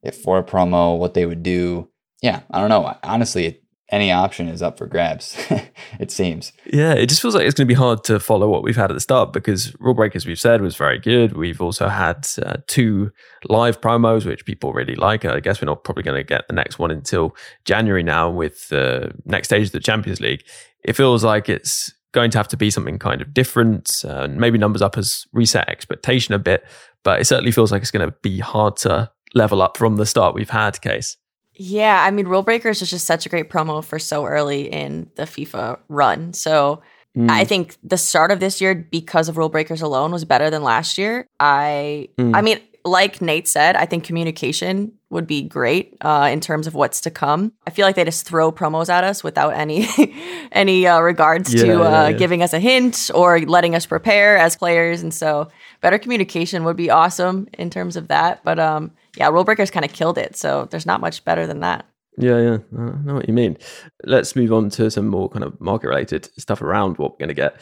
if 0.04 0.16
for 0.16 0.38
a 0.38 0.44
promo, 0.44 0.98
what 0.98 1.14
they 1.14 1.26
would 1.26 1.42
do. 1.42 1.88
Yeah, 2.22 2.42
I 2.50 2.60
don't 2.60 2.68
know. 2.68 2.96
Honestly, 3.02 3.60
any 3.94 4.10
option 4.10 4.48
is 4.48 4.60
up 4.60 4.76
for 4.76 4.86
grabs. 4.86 5.36
it 6.00 6.10
seems. 6.10 6.52
Yeah, 6.66 6.94
it 6.94 7.06
just 7.06 7.22
feels 7.22 7.36
like 7.36 7.46
it's 7.46 7.54
going 7.54 7.68
to 7.68 7.72
be 7.72 7.78
hard 7.78 8.02
to 8.04 8.18
follow 8.18 8.48
what 8.48 8.64
we've 8.64 8.74
had 8.74 8.90
at 8.90 8.94
the 8.94 9.00
start 9.00 9.32
because 9.32 9.72
Rule 9.78 9.94
Break, 9.94 10.16
as 10.16 10.26
we've 10.26 10.40
said, 10.40 10.60
was 10.60 10.74
very 10.74 10.98
good. 10.98 11.36
We've 11.36 11.60
also 11.60 11.88
had 11.88 12.26
uh, 12.44 12.56
two 12.66 13.12
live 13.48 13.80
promos, 13.80 14.26
which 14.26 14.44
people 14.44 14.72
really 14.72 14.96
like. 14.96 15.24
I 15.24 15.38
guess 15.38 15.62
we're 15.62 15.66
not 15.66 15.84
probably 15.84 16.02
going 16.02 16.16
to 16.16 16.24
get 16.24 16.48
the 16.48 16.54
next 16.54 16.76
one 16.76 16.90
until 16.90 17.36
January 17.64 18.02
now 18.02 18.28
with 18.28 18.68
the 18.68 19.12
next 19.26 19.46
stage 19.48 19.66
of 19.66 19.72
the 19.72 19.80
Champions 19.80 20.20
League. 20.20 20.42
It 20.82 20.96
feels 20.96 21.22
like 21.22 21.48
it's 21.48 21.94
going 22.10 22.32
to 22.32 22.38
have 22.38 22.48
to 22.48 22.56
be 22.56 22.72
something 22.72 22.98
kind 22.98 23.22
of 23.22 23.32
different. 23.32 24.02
Uh, 24.04 24.26
maybe 24.28 24.58
Numbers 24.58 24.82
Up 24.82 24.96
has 24.96 25.24
reset 25.32 25.68
expectation 25.68 26.34
a 26.34 26.40
bit, 26.40 26.64
but 27.04 27.20
it 27.20 27.26
certainly 27.26 27.52
feels 27.52 27.70
like 27.70 27.82
it's 27.82 27.92
going 27.92 28.08
to 28.08 28.16
be 28.22 28.40
hard 28.40 28.76
to 28.78 29.08
level 29.36 29.62
up 29.62 29.76
from 29.76 29.96
the 29.96 30.06
start 30.06 30.34
we've 30.34 30.50
had, 30.50 30.74
Kacee. 30.80 31.14
Yeah, 31.56 32.02
I 32.04 32.10
mean, 32.10 32.26
Rule 32.26 32.42
Breakers 32.42 32.82
is 32.82 32.90
just 32.90 33.06
such 33.06 33.26
a 33.26 33.28
great 33.28 33.48
promo 33.48 33.84
for 33.84 33.98
so 33.98 34.26
early 34.26 34.70
in 34.72 35.10
the 35.14 35.22
FIFA 35.22 35.78
run. 35.88 36.32
So 36.32 36.82
mm. 37.16 37.30
I 37.30 37.44
think 37.44 37.76
the 37.82 37.98
start 37.98 38.30
of 38.30 38.40
this 38.40 38.60
year, 38.60 38.74
because 38.74 39.28
of 39.28 39.36
Rule 39.36 39.48
Breakers 39.48 39.80
alone, 39.80 40.10
was 40.10 40.24
better 40.24 40.50
than 40.50 40.62
last 40.62 40.98
year. 40.98 41.28
I, 41.38 42.08
mm. 42.18 42.34
I 42.34 42.42
mean, 42.42 42.60
like 42.84 43.22
Nate 43.22 43.48
said, 43.48 43.76
I 43.76 43.86
think 43.86 44.04
communication 44.04 44.92
would 45.08 45.26
be 45.26 45.42
great 45.42 45.96
uh, 46.02 46.28
in 46.30 46.40
terms 46.40 46.66
of 46.66 46.74
what's 46.74 47.00
to 47.02 47.10
come. 47.10 47.52
I 47.66 47.70
feel 47.70 47.86
like 47.86 47.96
they 47.96 48.04
just 48.04 48.26
throw 48.26 48.52
promos 48.52 48.90
at 48.90 49.04
us 49.04 49.24
without 49.24 49.54
any 49.54 49.88
any 50.52 50.86
uh, 50.86 51.00
regards 51.00 51.54
yeah, 51.54 51.62
to 51.62 51.72
uh, 51.72 51.90
yeah, 51.90 52.08
yeah. 52.08 52.16
giving 52.16 52.42
us 52.42 52.52
a 52.52 52.58
hint 52.58 53.10
or 53.14 53.40
letting 53.40 53.74
us 53.74 53.86
prepare 53.86 54.36
as 54.36 54.56
players. 54.56 55.02
And 55.02 55.14
so, 55.14 55.48
better 55.84 55.98
communication 55.98 56.64
would 56.64 56.78
be 56.78 56.88
awesome 56.88 57.46
in 57.58 57.68
terms 57.68 57.94
of 57.94 58.08
that. 58.08 58.42
But 58.42 58.58
um, 58.58 58.90
yeah, 59.18 59.28
Rule 59.28 59.44
Breakers 59.44 59.70
kind 59.70 59.84
of 59.84 59.92
killed 59.92 60.16
it. 60.16 60.34
So 60.34 60.66
there's 60.70 60.86
not 60.86 61.02
much 61.02 61.22
better 61.26 61.46
than 61.46 61.60
that. 61.60 61.84
Yeah, 62.16 62.40
yeah, 62.40 62.58
I 62.78 63.02
know 63.04 63.14
what 63.14 63.28
you 63.28 63.34
mean. 63.34 63.58
Let's 64.02 64.34
move 64.34 64.50
on 64.50 64.70
to 64.70 64.90
some 64.90 65.08
more 65.08 65.28
kind 65.28 65.44
of 65.44 65.60
market 65.60 65.88
related 65.88 66.30
stuff 66.40 66.62
around 66.62 66.96
what 66.96 67.12
we're 67.12 67.18
going 67.18 67.28
to 67.28 67.34
get. 67.34 67.60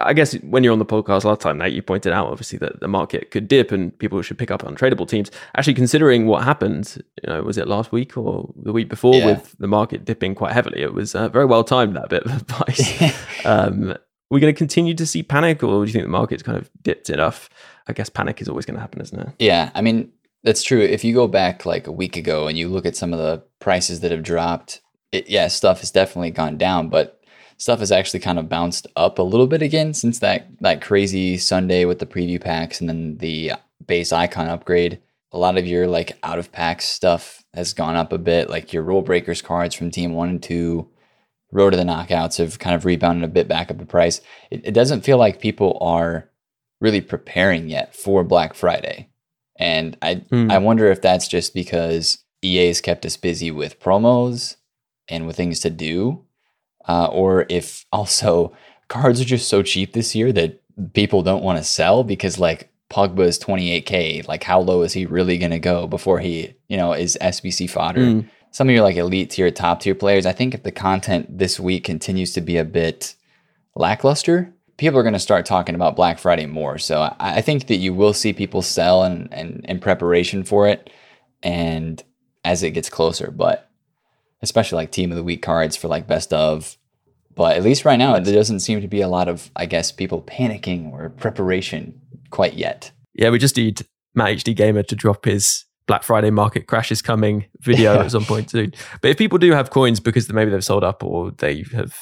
I 0.00 0.14
guess 0.14 0.32
when 0.40 0.64
you're 0.64 0.72
on 0.72 0.78
the 0.78 0.86
podcast 0.86 1.24
last 1.24 1.42
time, 1.42 1.58
Nate, 1.58 1.74
you 1.74 1.82
pointed 1.82 2.14
out 2.14 2.28
obviously 2.28 2.58
that 2.60 2.80
the 2.80 2.88
market 2.88 3.30
could 3.30 3.46
dip 3.46 3.72
and 3.72 3.96
people 3.98 4.22
should 4.22 4.38
pick 4.38 4.50
up 4.50 4.64
on 4.64 4.74
tradable 4.74 5.06
teams. 5.06 5.30
Actually, 5.54 5.74
considering 5.74 6.24
what 6.26 6.44
happened, 6.44 7.02
you 7.22 7.30
know, 7.30 7.42
was 7.42 7.58
it 7.58 7.68
last 7.68 7.92
week 7.92 8.16
or 8.16 8.54
the 8.56 8.72
week 8.72 8.88
before 8.88 9.16
yeah. 9.16 9.26
with 9.26 9.54
the 9.58 9.66
market 9.66 10.06
dipping 10.06 10.34
quite 10.34 10.52
heavily? 10.52 10.80
It 10.80 10.94
was 10.94 11.14
uh, 11.14 11.28
very 11.28 11.44
well 11.44 11.64
timed 11.64 11.96
that 11.96 12.08
bit 12.08 12.22
of 12.24 12.32
advice. 12.40 13.14
um, 13.44 13.94
we're 14.30 14.40
going 14.40 14.52
to 14.52 14.58
continue 14.58 14.94
to 14.94 15.06
see 15.06 15.22
panic, 15.22 15.62
or 15.62 15.84
do 15.84 15.88
you 15.88 15.92
think 15.92 16.04
the 16.04 16.10
market's 16.10 16.42
kind 16.42 16.58
of 16.58 16.70
dipped 16.82 17.10
enough? 17.10 17.48
I 17.86 17.92
guess 17.92 18.08
panic 18.08 18.40
is 18.40 18.48
always 18.48 18.64
going 18.64 18.76
to 18.76 18.80
happen, 18.80 19.00
isn't 19.00 19.20
it? 19.20 19.28
Yeah, 19.38 19.70
I 19.74 19.82
mean 19.82 20.12
that's 20.42 20.62
true. 20.62 20.80
If 20.80 21.04
you 21.04 21.14
go 21.14 21.26
back 21.26 21.66
like 21.66 21.86
a 21.86 21.92
week 21.92 22.16
ago 22.16 22.48
and 22.48 22.58
you 22.58 22.68
look 22.68 22.86
at 22.86 22.96
some 22.96 23.12
of 23.12 23.18
the 23.18 23.42
prices 23.60 24.00
that 24.00 24.10
have 24.10 24.22
dropped, 24.22 24.80
it, 25.12 25.28
yeah, 25.28 25.48
stuff 25.48 25.80
has 25.80 25.90
definitely 25.90 26.30
gone 26.30 26.58
down, 26.58 26.88
but 26.88 27.20
stuff 27.56 27.78
has 27.78 27.92
actually 27.92 28.20
kind 28.20 28.38
of 28.38 28.48
bounced 28.48 28.86
up 28.96 29.18
a 29.18 29.22
little 29.22 29.46
bit 29.46 29.62
again 29.62 29.94
since 29.94 30.18
that 30.18 30.48
that 30.60 30.82
crazy 30.82 31.36
Sunday 31.38 31.84
with 31.84 31.98
the 31.98 32.06
preview 32.06 32.40
packs 32.40 32.80
and 32.80 32.88
then 32.88 33.18
the 33.18 33.52
base 33.86 34.12
icon 34.12 34.48
upgrade. 34.48 35.00
A 35.32 35.38
lot 35.38 35.58
of 35.58 35.66
your 35.66 35.86
like 35.86 36.16
out 36.22 36.38
of 36.38 36.52
packs 36.52 36.84
stuff 36.84 37.42
has 37.54 37.72
gone 37.72 37.96
up 37.96 38.12
a 38.12 38.18
bit, 38.18 38.50
like 38.50 38.72
your 38.72 38.82
rule 38.82 39.02
breakers 39.02 39.42
cards 39.42 39.74
from 39.74 39.90
team 39.90 40.12
one 40.12 40.28
and 40.28 40.42
two, 40.42 40.88
road 41.54 41.70
to 41.70 41.76
the 41.76 41.84
knockouts 41.84 42.36
have 42.36 42.58
kind 42.58 42.76
of 42.76 42.84
rebounded 42.84 43.24
a 43.24 43.32
bit 43.32 43.48
back 43.48 43.70
up 43.70 43.78
the 43.78 43.86
price. 43.86 44.20
It, 44.50 44.66
it 44.66 44.72
doesn't 44.72 45.02
feel 45.02 45.16
like 45.16 45.40
people 45.40 45.78
are 45.80 46.28
really 46.80 47.00
preparing 47.00 47.70
yet 47.70 47.94
for 47.94 48.24
Black 48.24 48.52
Friday. 48.52 49.08
And 49.56 49.96
I 50.02 50.16
mm. 50.16 50.52
I 50.52 50.58
wonder 50.58 50.90
if 50.90 51.00
that's 51.00 51.28
just 51.28 51.54
because 51.54 52.18
EA 52.42 52.66
has 52.66 52.80
kept 52.80 53.06
us 53.06 53.16
busy 53.16 53.50
with 53.50 53.80
promos 53.80 54.56
and 55.08 55.26
with 55.26 55.36
things 55.36 55.60
to 55.60 55.70
do 55.70 56.24
uh, 56.86 57.06
or 57.06 57.46
if 57.48 57.86
also 57.92 58.52
cards 58.88 59.20
are 59.20 59.24
just 59.24 59.48
so 59.48 59.62
cheap 59.62 59.92
this 59.92 60.14
year 60.14 60.32
that 60.32 60.60
people 60.92 61.22
don't 61.22 61.44
want 61.44 61.58
to 61.58 61.64
sell 61.64 62.04
because 62.04 62.38
like 62.38 62.70
Pogba 62.90 63.20
is 63.20 63.38
28k. 63.38 64.26
Like 64.28 64.42
how 64.42 64.60
low 64.60 64.82
is 64.82 64.92
he 64.92 65.06
really 65.06 65.38
going 65.38 65.52
to 65.52 65.58
go 65.58 65.86
before 65.86 66.18
he, 66.18 66.54
you 66.68 66.76
know, 66.76 66.92
is 66.92 67.16
SBC 67.20 67.70
fodder? 67.70 68.00
Mm. 68.00 68.30
Some 68.54 68.68
of 68.68 68.72
your 68.72 68.84
like 68.84 68.94
elite 68.94 69.30
tier, 69.30 69.50
top 69.50 69.80
tier 69.80 69.96
players. 69.96 70.26
I 70.26 70.32
think 70.32 70.54
if 70.54 70.62
the 70.62 70.70
content 70.70 71.38
this 71.38 71.58
week 71.58 71.82
continues 71.82 72.32
to 72.34 72.40
be 72.40 72.56
a 72.56 72.64
bit 72.64 73.16
lackluster, 73.74 74.54
people 74.76 74.96
are 74.96 75.02
going 75.02 75.12
to 75.12 75.18
start 75.18 75.44
talking 75.44 75.74
about 75.74 75.96
Black 75.96 76.20
Friday 76.20 76.46
more. 76.46 76.78
So 76.78 77.00
I, 77.00 77.16
I 77.18 77.40
think 77.40 77.66
that 77.66 77.78
you 77.78 77.92
will 77.92 78.12
see 78.12 78.32
people 78.32 78.62
sell 78.62 79.02
and 79.02 79.28
and 79.34 79.66
in 79.68 79.80
preparation 79.80 80.44
for 80.44 80.68
it, 80.68 80.88
and 81.42 82.00
as 82.44 82.62
it 82.62 82.70
gets 82.70 82.88
closer. 82.88 83.32
But 83.32 83.68
especially 84.40 84.76
like 84.76 84.92
team 84.92 85.10
of 85.10 85.16
the 85.16 85.24
week 85.24 85.42
cards 85.42 85.74
for 85.74 85.88
like 85.88 86.06
best 86.06 86.32
of. 86.32 86.76
But 87.34 87.56
at 87.56 87.64
least 87.64 87.84
right 87.84 87.98
now, 87.98 88.20
there 88.20 88.36
doesn't 88.36 88.60
seem 88.60 88.80
to 88.82 88.86
be 88.86 89.00
a 89.00 89.08
lot 89.08 89.26
of, 89.26 89.50
I 89.56 89.66
guess, 89.66 89.90
people 89.90 90.22
panicking 90.22 90.92
or 90.92 91.08
preparation 91.08 92.00
quite 92.30 92.54
yet. 92.54 92.92
Yeah, 93.14 93.30
we 93.30 93.40
just 93.40 93.56
need 93.56 93.84
Matt 94.14 94.36
HD 94.36 94.54
Gamer 94.54 94.84
to 94.84 94.94
drop 94.94 95.24
his 95.24 95.63
Black 95.86 96.02
Friday 96.02 96.30
market 96.30 96.66
crash 96.66 96.90
is 96.90 97.02
coming 97.02 97.44
video 97.60 98.00
at 98.00 98.10
some 98.10 98.24
point 98.24 98.50
soon. 98.50 98.72
But 99.02 99.10
if 99.10 99.18
people 99.18 99.38
do 99.38 99.52
have 99.52 99.70
coins 99.70 100.00
because 100.00 100.30
maybe 100.32 100.50
they've 100.50 100.64
sold 100.64 100.84
up 100.84 101.02
or 101.02 101.30
they 101.32 101.64
have 101.72 101.94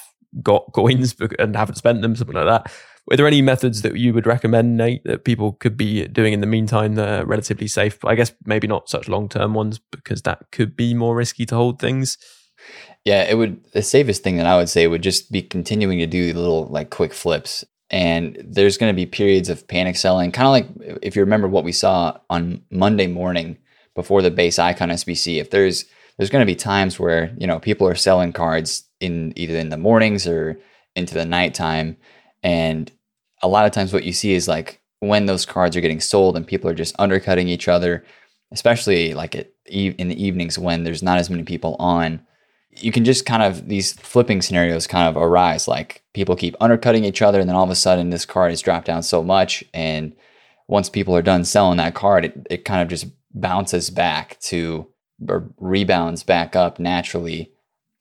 got 0.43 0.73
coins 0.73 1.17
and 1.39 1.57
haven't 1.57 1.77
spent 1.77 2.03
them, 2.03 2.15
something 2.15 2.37
like 2.37 2.47
that, 2.47 2.73
are 3.11 3.17
there 3.17 3.27
any 3.27 3.43
methods 3.43 3.83
that 3.83 3.97
you 3.97 4.15
would 4.15 4.27
recommend, 4.27 4.77
Nate, 4.77 5.03
that 5.05 5.25
people 5.25 5.53
could 5.55 5.77
be 5.77 6.07
doing 6.07 6.33
in 6.33 6.41
the 6.41 6.47
meantime 6.47 6.95
that 6.95 7.23
are 7.23 7.27
relatively 7.27 7.67
safe? 7.67 8.05
I 8.05 8.15
guess 8.15 8.33
maybe 8.45 8.69
not 8.69 8.89
such 8.89 9.09
long 9.09 9.29
term 9.29 9.55
ones 9.55 9.81
because 9.91 10.23
that 10.23 10.47
could 10.53 10.77
be 10.77 10.95
more 10.95 11.17
risky 11.17 11.45
to 11.47 11.57
hold 11.57 11.81
things. 11.81 12.17
Yeah, 13.05 13.25
it 13.25 13.37
would. 13.37 13.65
The 13.73 13.83
safest 13.83 14.23
thing 14.23 14.37
that 14.37 14.47
I 14.47 14.57
would 14.57 14.69
say 14.69 14.87
would 14.87 15.03
just 15.03 15.33
be 15.33 15.43
continuing 15.43 15.99
to 15.99 16.07
do 16.07 16.33
little 16.33 16.67
like 16.67 16.91
quick 16.91 17.13
flips. 17.13 17.65
And 17.91 18.39
there's 18.43 18.79
going 18.79 18.91
to 18.91 18.97
be 18.97 19.05
periods 19.05 19.51
of 19.51 19.67
panic 19.69 19.97
selling, 19.97 20.33
kind 20.33 20.47
of 20.47 20.53
like 20.53 20.99
if 21.03 21.15
you 21.15 21.21
remember 21.21 21.49
what 21.49 21.65
we 21.65 21.73
saw 21.73 22.17
on 22.31 22.63
Monday 22.71 23.07
morning 23.07 23.59
before 23.95 24.23
the 24.23 24.31
base 24.31 24.59
icon 24.59 24.91
SBC. 24.91 25.41
If 25.41 25.51
there's 25.51 25.85
there's 26.19 26.31
going 26.31 26.43
to 26.43 26.53
be 26.53 26.57
times 26.57 26.99
where 26.99 27.35
you 27.39 27.47
know 27.47 27.59
people 27.59 27.87
are 27.89 27.95
selling 27.95 28.33
cards 28.33 28.85
in 29.01 29.33
either 29.37 29.57
in 29.57 29.71
the 29.71 29.77
mornings 29.77 30.27
or 30.27 30.59
into 30.95 31.15
the 31.15 31.25
nighttime 31.25 31.97
and 32.43 32.91
a 33.43 33.49
lot 33.49 33.67
of 33.67 33.73
times, 33.73 33.93
what 33.93 34.05
you 34.05 34.13
see 34.13 34.33
is 34.33 34.49
like 34.49 34.81
when 35.01 35.27
those 35.27 35.45
cards 35.45 35.77
are 35.77 35.81
getting 35.81 36.01
sold 36.01 36.37
and 36.37 36.47
people 36.47 36.71
are 36.71 36.75
just 36.75 36.95
undercutting 36.99 37.49
each 37.49 37.69
other, 37.69 38.05
especially 38.53 39.15
like 39.15 39.35
at, 39.35 39.51
in 39.67 40.09
the 40.09 40.23
evenings 40.23 40.59
when 40.59 40.85
there's 40.85 41.03
not 41.03 41.19
as 41.19 41.29
many 41.29 41.43
people 41.43 41.77
on. 41.79 42.25
You 42.71 42.93
can 42.93 43.05
just 43.05 43.27
kind 43.27 43.43
of 43.43 43.69
these 43.69 43.93
flipping 43.95 44.41
scenarios 44.41 44.87
kind 44.87 45.09
of 45.09 45.21
arise. 45.21 45.69
Like 45.69 46.03
people 46.15 46.37
keep 46.37 46.57
undercutting 46.61 47.05
each 47.05 47.21
other, 47.21 47.39
and 47.39 47.49
then 47.49 47.57
all 47.57 47.65
of 47.65 47.71
a 47.71 47.75
sudden 47.75 48.11
this 48.11 48.25
card 48.25 48.51
has 48.51 48.63
dropped 48.63 48.87
down 48.87 49.03
so 49.03 49.23
much, 49.23 49.63
and 49.75 50.15
once 50.69 50.89
people 50.89 51.15
are 51.15 51.23
done 51.23 51.45
selling 51.45 51.77
that 51.77 51.95
card, 51.95 52.25
it, 52.25 52.47
it 52.49 52.65
kind 52.65 52.81
of 52.81 52.89
just 52.89 53.07
bounces 53.35 53.91
back 53.91 54.39
to 54.41 54.87
or 55.29 55.49
rebounds 55.59 56.23
back 56.23 56.57
up 56.57 56.79
naturally 56.79 57.53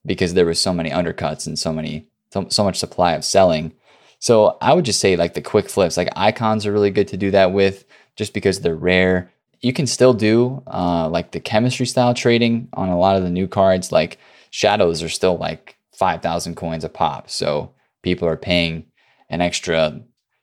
because 0.06 0.34
there 0.34 0.46
was 0.46 0.60
so 0.60 0.74
many 0.74 0.90
undercuts 0.90 1.46
and 1.46 1.58
so 1.58 1.72
many 1.72 2.08
so, 2.32 2.48
so 2.50 2.64
much 2.64 2.78
supply 2.78 3.14
of 3.14 3.24
selling 3.24 3.74
so 4.22 4.56
I 4.62 4.74
would 4.74 4.86
just 4.86 5.00
say 5.00 5.16
like 5.16 5.34
the 5.34 5.42
quick 5.42 5.68
flips, 5.68 5.98
like 5.98 6.10
icons 6.16 6.66
are 6.66 6.72
really 6.72 6.92
good 6.92 7.08
to 7.10 7.18
do 7.18 7.32
that 7.32 7.54
with 7.54 7.86
just 8.16 8.36
because 8.36 8.60
they're 8.60 8.76
rare. 8.76 9.32
You 9.62 9.74
can 9.74 9.88
still 9.88 10.14
do 10.14 10.62
uh, 10.68 11.10
like 11.10 11.32
the 11.32 11.40
chemistry 11.40 11.88
style 11.88 12.14
trading 12.14 12.70
on 12.74 12.90
a 12.90 13.00
lot 13.00 13.16
of 13.16 13.24
the 13.24 13.32
new 13.32 13.48
cards. 13.48 13.92
Like 13.92 14.20
shadows 14.52 15.02
are 15.02 15.10
still 15.10 15.38
like 15.38 15.76
5,000 15.94 16.56
coins 16.56 16.84
a 16.84 16.90
pop. 16.90 17.32
So 17.32 17.74
people 18.04 18.28
are 18.28 18.38
paying 18.38 18.86
an 19.32 19.42
extra, 19.42 20.00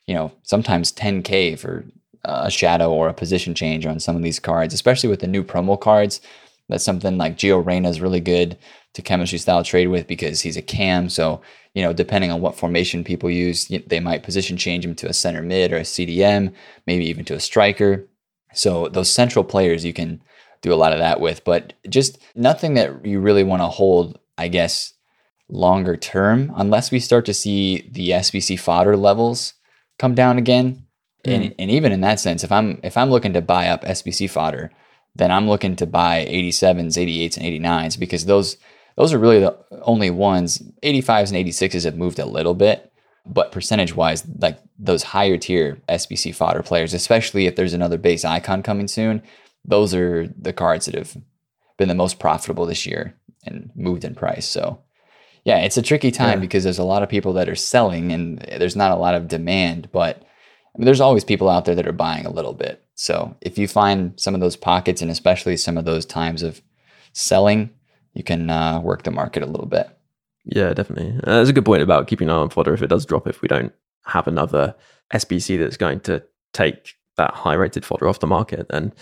you 0.06 0.14
know, 0.14 0.32
sometimes 0.42 0.90
10K 0.92 1.56
for 1.56 1.84
a 2.28 2.50
shadow 2.50 2.92
or 2.92 3.08
a 3.08 3.14
position 3.14 3.54
change 3.54 3.86
on 3.86 4.00
some 4.00 4.16
of 4.16 4.22
these 4.22 4.38
cards, 4.38 4.74
especially 4.74 5.08
with 5.08 5.20
the 5.20 5.26
new 5.26 5.42
promo 5.42 5.80
cards. 5.80 6.20
That's 6.68 6.84
something 6.84 7.16
like 7.16 7.38
Gio 7.38 7.64
Reyna 7.64 7.88
is 7.88 8.00
really 8.00 8.20
good 8.20 8.58
to 8.94 9.02
chemistry 9.02 9.38
style 9.38 9.64
trade 9.64 9.88
with 9.88 10.06
because 10.06 10.42
he's 10.42 10.56
a 10.56 10.62
cam. 10.62 11.08
So 11.08 11.40
you 11.74 11.82
know, 11.82 11.92
depending 11.92 12.32
on 12.32 12.40
what 12.40 12.56
formation 12.56 13.04
people 13.04 13.30
use, 13.30 13.70
they 13.86 14.00
might 14.00 14.24
position 14.24 14.56
change 14.56 14.84
him 14.84 14.96
to 14.96 15.08
a 15.08 15.12
center 15.12 15.42
mid 15.42 15.72
or 15.72 15.76
a 15.76 15.82
CDM, 15.82 16.52
maybe 16.86 17.06
even 17.06 17.24
to 17.26 17.34
a 17.34 17.40
striker. 17.40 18.08
So 18.52 18.88
those 18.88 19.12
central 19.12 19.44
players 19.44 19.84
you 19.84 19.92
can 19.92 20.20
do 20.60 20.72
a 20.72 20.76
lot 20.76 20.92
of 20.92 20.98
that 20.98 21.20
with, 21.20 21.44
but 21.44 21.74
just 21.88 22.18
nothing 22.34 22.74
that 22.74 23.06
you 23.06 23.20
really 23.20 23.44
want 23.44 23.62
to 23.62 23.68
hold, 23.68 24.18
I 24.36 24.48
guess, 24.48 24.94
longer 25.48 25.96
term, 25.96 26.52
unless 26.56 26.90
we 26.90 26.98
start 26.98 27.24
to 27.26 27.34
see 27.34 27.88
the 27.92 28.10
SBC 28.10 28.58
fodder 28.58 28.96
levels 28.96 29.54
come 30.00 30.16
down 30.16 30.36
again. 30.36 30.87
Mm. 31.24 31.34
And, 31.34 31.54
and 31.58 31.70
even 31.70 31.92
in 31.92 32.00
that 32.02 32.20
sense, 32.20 32.44
if 32.44 32.52
I'm 32.52 32.80
if 32.82 32.96
I'm 32.96 33.10
looking 33.10 33.32
to 33.32 33.40
buy 33.42 33.68
up 33.68 33.82
SBC 33.82 34.30
fodder, 34.30 34.70
then 35.16 35.30
I'm 35.30 35.48
looking 35.48 35.76
to 35.76 35.86
buy 35.86 36.24
87s, 36.26 36.96
88s, 36.96 37.36
and 37.36 37.44
89s 37.46 37.98
because 37.98 38.26
those 38.26 38.56
those 38.96 39.12
are 39.12 39.18
really 39.18 39.40
the 39.40 39.56
only 39.82 40.10
ones. 40.10 40.62
85s 40.82 41.32
and 41.32 41.46
86s 41.46 41.84
have 41.84 41.96
moved 41.96 42.18
a 42.18 42.26
little 42.26 42.54
bit, 42.54 42.92
but 43.26 43.52
percentage 43.52 43.94
wise, 43.94 44.24
like 44.38 44.58
those 44.78 45.02
higher 45.04 45.36
tier 45.36 45.78
SBC 45.88 46.34
fodder 46.34 46.62
players, 46.62 46.94
especially 46.94 47.46
if 47.46 47.54
there's 47.56 47.74
another 47.74 47.98
base 47.98 48.24
icon 48.24 48.62
coming 48.62 48.88
soon, 48.88 49.22
those 49.64 49.94
are 49.94 50.26
the 50.28 50.52
cards 50.52 50.86
that 50.86 50.94
have 50.96 51.16
been 51.76 51.88
the 51.88 51.94
most 51.94 52.18
profitable 52.18 52.66
this 52.66 52.86
year 52.86 53.14
and 53.44 53.70
moved 53.76 54.04
in 54.04 54.14
price. 54.14 54.46
So 54.48 54.82
yeah, 55.44 55.58
it's 55.58 55.76
a 55.76 55.82
tricky 55.82 56.10
time 56.10 56.38
Yeah. 56.38 56.40
because 56.40 56.64
there's 56.64 56.78
a 56.78 56.84
lot 56.84 57.02
of 57.02 57.08
people 57.08 57.32
that 57.34 57.48
are 57.48 57.54
selling 57.54 58.12
and 58.12 58.38
there's 58.58 58.76
not 58.76 58.90
a 58.92 58.96
lot 58.96 59.14
of 59.14 59.28
demand, 59.28 59.90
but 59.92 60.22
I 60.74 60.78
mean, 60.78 60.86
there's 60.86 61.00
always 61.00 61.24
people 61.24 61.48
out 61.48 61.64
there 61.64 61.74
that 61.74 61.86
are 61.86 61.92
buying 61.92 62.26
a 62.26 62.30
little 62.30 62.54
bit. 62.54 62.84
So 62.94 63.36
if 63.40 63.58
you 63.58 63.68
find 63.68 64.18
some 64.18 64.34
of 64.34 64.40
those 64.40 64.56
pockets 64.56 65.02
and 65.02 65.10
especially 65.10 65.56
some 65.56 65.78
of 65.78 65.84
those 65.84 66.06
times 66.06 66.42
of 66.42 66.60
selling, 67.12 67.70
you 68.14 68.22
can 68.22 68.50
uh, 68.50 68.80
work 68.80 69.02
the 69.02 69.10
market 69.10 69.42
a 69.42 69.46
little 69.46 69.66
bit. 69.66 69.88
Yeah, 70.44 70.72
definitely. 70.72 71.18
Uh, 71.24 71.36
there's 71.36 71.48
a 71.48 71.52
good 71.52 71.64
point 71.64 71.82
about 71.82 72.06
keeping 72.06 72.28
an 72.28 72.34
eye 72.34 72.38
on 72.38 72.50
fodder 72.50 72.74
if 72.74 72.82
it 72.82 72.88
does 72.88 73.06
drop. 73.06 73.26
If 73.26 73.42
we 73.42 73.48
don't 73.48 73.72
have 74.06 74.26
another 74.26 74.74
SBC 75.12 75.58
that's 75.58 75.76
going 75.76 76.00
to 76.00 76.22
take 76.52 76.94
that 77.18 77.34
high 77.34 77.54
rated 77.54 77.84
fodder 77.84 78.08
off 78.08 78.20
the 78.20 78.26
market, 78.26 78.66
And 78.70 78.92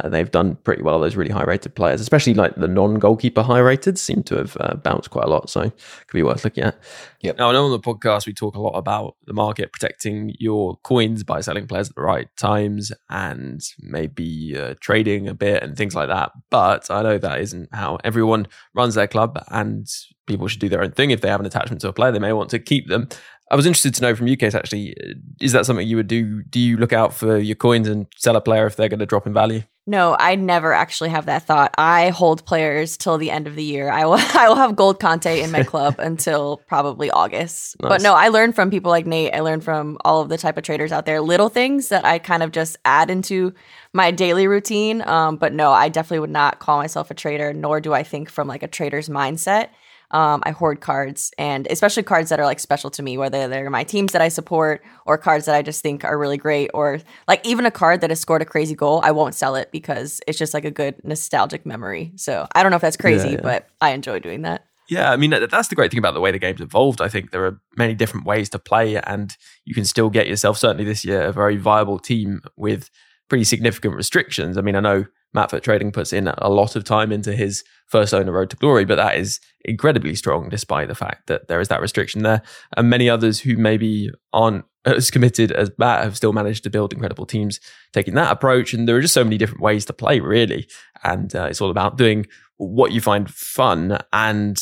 uh, 0.00 0.08
they've 0.08 0.30
done 0.30 0.56
pretty 0.56 0.82
well. 0.82 0.98
Those 0.98 1.14
really 1.14 1.30
high 1.30 1.44
rated 1.44 1.74
players, 1.74 2.00
especially 2.00 2.34
like 2.34 2.56
the 2.56 2.66
non 2.66 2.94
goalkeeper 2.98 3.42
high 3.42 3.60
rated, 3.60 3.98
seem 3.98 4.22
to 4.24 4.36
have 4.36 4.56
uh, 4.58 4.74
bounced 4.74 5.10
quite 5.10 5.26
a 5.26 5.30
lot. 5.30 5.48
So 5.48 5.62
could 5.70 6.18
be 6.18 6.22
worth 6.22 6.44
looking 6.44 6.64
at. 6.64 6.76
Yep. 7.20 7.38
Now, 7.38 7.50
I 7.50 7.52
know 7.52 7.66
on 7.66 7.70
the 7.70 7.78
podcast 7.78 8.26
we 8.26 8.32
talk 8.32 8.56
a 8.56 8.60
lot 8.60 8.76
about 8.76 9.16
the 9.26 9.32
market 9.32 9.72
protecting 9.72 10.34
your 10.38 10.76
coins 10.78 11.22
by 11.22 11.40
selling 11.40 11.66
players 11.66 11.88
at 11.88 11.94
the 11.94 12.02
right 12.02 12.28
times 12.36 12.92
and 13.08 13.60
maybe 13.80 14.56
uh, 14.58 14.74
trading 14.80 15.28
a 15.28 15.34
bit 15.34 15.62
and 15.62 15.76
things 15.76 15.94
like 15.94 16.08
that. 16.08 16.32
But 16.50 16.90
I 16.90 17.02
know 17.02 17.18
that 17.18 17.40
isn't 17.40 17.68
how 17.72 17.98
everyone 18.02 18.48
runs 18.74 18.94
their 18.94 19.06
club, 19.06 19.42
and 19.48 19.86
people 20.26 20.48
should 20.48 20.60
do 20.60 20.68
their 20.68 20.82
own 20.82 20.92
thing. 20.92 21.10
If 21.10 21.20
they 21.20 21.28
have 21.28 21.40
an 21.40 21.46
attachment 21.46 21.80
to 21.82 21.88
a 21.88 21.92
player, 21.92 22.12
they 22.12 22.18
may 22.18 22.32
want 22.32 22.50
to 22.50 22.58
keep 22.58 22.88
them. 22.88 23.08
I 23.50 23.56
was 23.56 23.66
interested 23.66 23.94
to 23.94 24.02
know 24.02 24.14
from 24.14 24.26
you, 24.26 24.36
Kacee, 24.36 24.56
actually, 24.56 24.96
uh, 24.98 25.14
is 25.40 25.52
that 25.52 25.66
something 25.66 25.86
you 25.86 25.96
would 25.96 26.08
do? 26.08 26.42
Do 26.42 26.58
you 26.58 26.76
look 26.76 26.92
out 26.92 27.14
for 27.14 27.38
your 27.38 27.54
coins 27.54 27.86
and 27.86 28.06
sell 28.16 28.34
a 28.34 28.40
player 28.40 28.66
if 28.66 28.76
they're 28.76 28.88
going 28.88 29.00
to 29.00 29.06
drop 29.06 29.26
in 29.26 29.32
value? 29.32 29.62
No, 29.88 30.16
I 30.18 30.34
never 30.34 30.72
actually 30.72 31.10
have 31.10 31.26
that 31.26 31.44
thought. 31.44 31.72
I 31.78 32.08
hold 32.08 32.44
players 32.44 32.96
till 32.96 33.18
the 33.18 33.30
end 33.30 33.46
of 33.46 33.54
the 33.54 33.62
year. 33.62 33.88
I 33.88 34.04
will 34.04 34.14
I 34.34 34.48
will 34.48 34.56
have 34.56 34.74
gold 34.74 34.98
Conte 34.98 35.40
in 35.40 35.52
my 35.52 35.62
club 35.62 35.94
until 36.00 36.56
probably 36.66 37.08
August. 37.08 37.76
But 37.78 38.02
no, 38.02 38.14
I 38.14 38.28
learned 38.28 38.56
from 38.56 38.68
people 38.68 38.90
like 38.90 39.06
Nate. 39.06 39.32
I 39.32 39.40
learned 39.40 39.62
from 39.62 39.96
all 40.04 40.20
of 40.20 40.28
the 40.28 40.38
type 40.38 40.56
of 40.56 40.64
traders 40.64 40.90
out 40.90 41.06
there. 41.06 41.20
Little 41.20 41.48
things 41.48 41.88
that 41.90 42.04
I 42.04 42.18
kind 42.18 42.42
of 42.42 42.50
just 42.50 42.76
add 42.84 43.10
into 43.10 43.54
my 43.92 44.10
daily 44.10 44.48
routine. 44.48 45.06
Um, 45.06 45.36
but 45.36 45.52
no, 45.52 45.70
I 45.70 45.88
definitely 45.88 46.18
would 46.18 46.30
not 46.30 46.58
call 46.58 46.78
myself 46.78 47.12
a 47.12 47.14
trader, 47.14 47.52
nor 47.52 47.80
do 47.80 47.92
I 47.92 48.02
think 48.02 48.28
from 48.28 48.48
like 48.48 48.64
a 48.64 48.68
trader's 48.68 49.08
mindset. 49.08 49.68
Um, 50.16 50.42
I 50.46 50.52
hoard 50.52 50.80
cards 50.80 51.30
and 51.36 51.66
especially 51.70 52.02
cards 52.02 52.30
that 52.30 52.40
are 52.40 52.46
like 52.46 52.58
special 52.58 52.88
to 52.92 53.02
me, 53.02 53.18
whether 53.18 53.48
they're 53.48 53.68
my 53.68 53.84
teams 53.84 54.12
that 54.12 54.22
I 54.22 54.28
support 54.28 54.82
or 55.04 55.18
cards 55.18 55.44
that 55.44 55.54
I 55.54 55.60
just 55.60 55.82
think 55.82 56.04
are 56.04 56.16
really 56.16 56.38
great, 56.38 56.70
or 56.72 57.00
like 57.28 57.46
even 57.46 57.66
a 57.66 57.70
card 57.70 58.00
that 58.00 58.08
has 58.08 58.18
scored 58.18 58.40
a 58.40 58.46
crazy 58.46 58.74
goal. 58.74 59.02
I 59.04 59.10
won't 59.10 59.34
sell 59.34 59.56
it 59.56 59.70
because 59.70 60.22
it's 60.26 60.38
just 60.38 60.54
like 60.54 60.64
a 60.64 60.70
good 60.70 60.94
nostalgic 61.04 61.66
memory. 61.66 62.12
So 62.16 62.48
I 62.54 62.62
don't 62.62 62.70
know 62.70 62.76
if 62.76 62.80
that's 62.82 62.96
crazy, 62.96 63.32
yeah. 63.32 63.42
but 63.42 63.68
I 63.82 63.90
enjoy 63.90 64.20
doing 64.20 64.40
that. 64.40 64.64
Yeah, 64.88 65.12
I 65.12 65.18
mean 65.18 65.30
that's 65.50 65.68
the 65.68 65.74
great 65.74 65.90
thing 65.90 65.98
about 65.98 66.14
the 66.14 66.20
way 66.20 66.30
the 66.30 66.38
game's 66.38 66.62
evolved. 66.62 67.02
I 67.02 67.08
think 67.08 67.30
there 67.30 67.44
are 67.44 67.60
many 67.76 67.92
different 67.94 68.24
ways 68.24 68.48
to 68.50 68.58
play, 68.58 68.96
and 68.96 69.36
you 69.66 69.74
can 69.74 69.84
still 69.84 70.08
get 70.08 70.28
yourself 70.28 70.56
certainly 70.56 70.84
this 70.84 71.04
year 71.04 71.24
a 71.24 71.32
very 71.32 71.58
viable 71.58 71.98
team 71.98 72.40
with 72.56 72.88
pretty 73.28 73.44
significant 73.44 73.94
restrictions. 73.94 74.56
I 74.56 74.62
mean, 74.62 74.76
I 74.76 74.80
know 74.80 75.04
Matt 75.36 75.50
FUT 75.50 75.62
Trading 75.62 75.92
puts 75.92 76.12
in 76.12 76.28
a 76.28 76.48
lot 76.48 76.74
of 76.74 76.82
time 76.82 77.12
into 77.12 77.32
his 77.36 77.62
first 77.86 78.14
owner 78.14 78.32
road 78.32 78.50
to 78.50 78.56
glory, 78.56 78.86
but 78.86 78.96
that 78.96 79.16
is 79.16 79.38
incredibly 79.64 80.14
strong 80.14 80.48
despite 80.48 80.88
the 80.88 80.94
fact 80.94 81.26
that 81.26 81.46
there 81.46 81.60
is 81.60 81.68
that 81.68 81.82
restriction 81.82 82.22
there. 82.22 82.42
And 82.76 82.88
many 82.88 83.08
others 83.10 83.38
who 83.38 83.56
maybe 83.56 84.10
aren't 84.32 84.64
as 84.86 85.10
committed 85.10 85.52
as 85.52 85.70
Matt 85.78 86.04
have 86.04 86.16
still 86.16 86.32
managed 86.32 86.64
to 86.64 86.70
build 86.70 86.94
incredible 86.94 87.26
teams 87.26 87.60
taking 87.92 88.14
that 88.14 88.32
approach. 88.32 88.72
And 88.72 88.88
there 88.88 88.96
are 88.96 89.00
just 89.02 89.14
so 89.14 89.24
many 89.24 89.36
different 89.36 89.60
ways 89.60 89.84
to 89.84 89.92
play, 89.92 90.20
really. 90.20 90.68
And 91.04 91.34
uh, 91.36 91.44
it's 91.44 91.60
all 91.60 91.70
about 91.70 91.98
doing 91.98 92.26
what 92.56 92.92
you 92.92 93.02
find 93.02 93.30
fun 93.30 93.98
and 94.14 94.58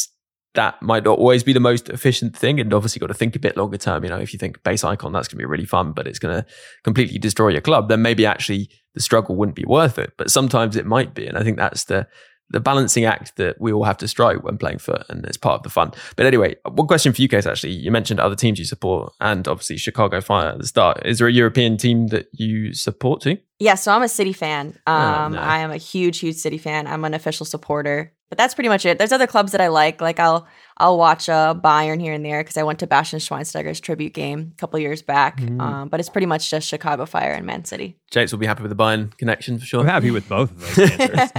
that 0.54 0.80
might 0.80 1.04
not 1.04 1.18
always 1.18 1.42
be 1.42 1.52
the 1.52 1.60
most 1.60 1.88
efficient 1.88 2.36
thing. 2.36 2.60
And 2.60 2.72
obviously, 2.72 3.00
got 3.00 3.08
to 3.08 3.14
think 3.14 3.36
a 3.36 3.40
bit 3.40 3.56
longer 3.56 3.76
term. 3.76 4.04
You 4.04 4.10
know, 4.10 4.18
if 4.18 4.32
you 4.32 4.38
think 4.38 4.62
base 4.62 4.84
icon, 4.84 5.12
that's 5.12 5.28
going 5.28 5.38
to 5.38 5.42
be 5.42 5.44
really 5.44 5.66
fun, 5.66 5.92
but 5.92 6.06
it's 6.06 6.18
going 6.18 6.36
to 6.36 6.46
completely 6.82 7.18
destroy 7.18 7.48
your 7.48 7.60
club, 7.60 7.88
then 7.88 8.02
maybe 8.02 8.24
actually 8.24 8.70
the 8.94 9.00
struggle 9.00 9.36
wouldn't 9.36 9.56
be 9.56 9.64
worth 9.64 9.98
it. 9.98 10.12
But 10.16 10.30
sometimes 10.30 10.76
it 10.76 10.86
might 10.86 11.14
be. 11.14 11.26
And 11.26 11.36
I 11.36 11.42
think 11.42 11.56
that's 11.56 11.84
the, 11.84 12.06
the 12.50 12.60
balancing 12.60 13.04
act 13.04 13.36
that 13.36 13.60
we 13.60 13.72
all 13.72 13.84
have 13.84 13.96
to 13.98 14.06
strike 14.06 14.44
when 14.44 14.58
playing 14.58 14.78
FUT, 14.78 15.04
and 15.08 15.24
it's 15.24 15.36
part 15.36 15.56
of 15.56 15.62
the 15.64 15.70
fun. 15.70 15.92
But 16.16 16.26
anyway, 16.26 16.54
one 16.70 16.86
question 16.86 17.12
for 17.12 17.20
you 17.20 17.28
guys 17.28 17.46
actually. 17.46 17.72
You 17.72 17.90
mentioned 17.90 18.20
other 18.20 18.36
teams 18.36 18.58
you 18.58 18.64
support, 18.64 19.12
and 19.20 19.48
obviously 19.48 19.76
Chicago 19.76 20.20
Fire 20.20 20.50
at 20.50 20.58
the 20.58 20.66
start. 20.66 21.04
Is 21.04 21.18
there 21.18 21.26
a 21.26 21.32
European 21.32 21.76
team 21.76 22.08
that 22.08 22.26
you 22.32 22.72
support 22.72 23.22
too? 23.22 23.38
Yeah, 23.58 23.74
so 23.74 23.92
I'm 23.92 24.02
a 24.02 24.08
City 24.08 24.32
fan. 24.32 24.78
Um, 24.86 25.32
no. 25.32 25.40
I 25.40 25.58
am 25.58 25.70
a 25.70 25.78
huge, 25.78 26.18
huge 26.18 26.36
City 26.36 26.58
fan. 26.58 26.86
I'm 26.86 27.04
an 27.04 27.14
official 27.14 27.46
supporter, 27.46 28.13
but 28.28 28.38
that's 28.38 28.54
pretty 28.54 28.68
much 28.68 28.84
it. 28.86 28.98
There's 28.98 29.12
other 29.12 29.26
clubs 29.26 29.52
that 29.52 29.60
I 29.60 29.68
like. 29.68 30.00
Like 30.00 30.18
I'll 30.18 30.46
I'll 30.78 30.98
watch 30.98 31.28
uh, 31.28 31.54
Bayern 31.56 32.00
here 32.00 32.12
and 32.12 32.24
there 32.24 32.42
because 32.42 32.56
I 32.56 32.64
went 32.64 32.80
to 32.80 32.86
Bastian 32.86 33.20
Schweinsteiger's 33.20 33.78
tribute 33.80 34.12
game 34.12 34.52
a 34.52 34.56
couple 34.56 34.78
years 34.80 35.02
back. 35.02 35.40
Mm. 35.40 35.60
Um, 35.60 35.88
but 35.88 36.00
it's 36.00 36.08
pretty 36.08 36.26
much 36.26 36.50
just 36.50 36.66
Chicago 36.66 37.06
Fire 37.06 37.32
and 37.32 37.46
Man 37.46 37.64
City. 37.64 37.96
Japes 38.10 38.32
will 38.32 38.40
be 38.40 38.46
happy 38.46 38.62
with 38.62 38.70
the 38.70 38.76
Bayern 38.76 39.16
connection 39.18 39.58
for 39.58 39.66
sure. 39.66 39.80
I'm 39.80 39.86
happy 39.86 40.10
with 40.10 40.28
both 40.28 40.50
of 40.50 40.60
those 40.60 40.90
answers. 40.90 41.30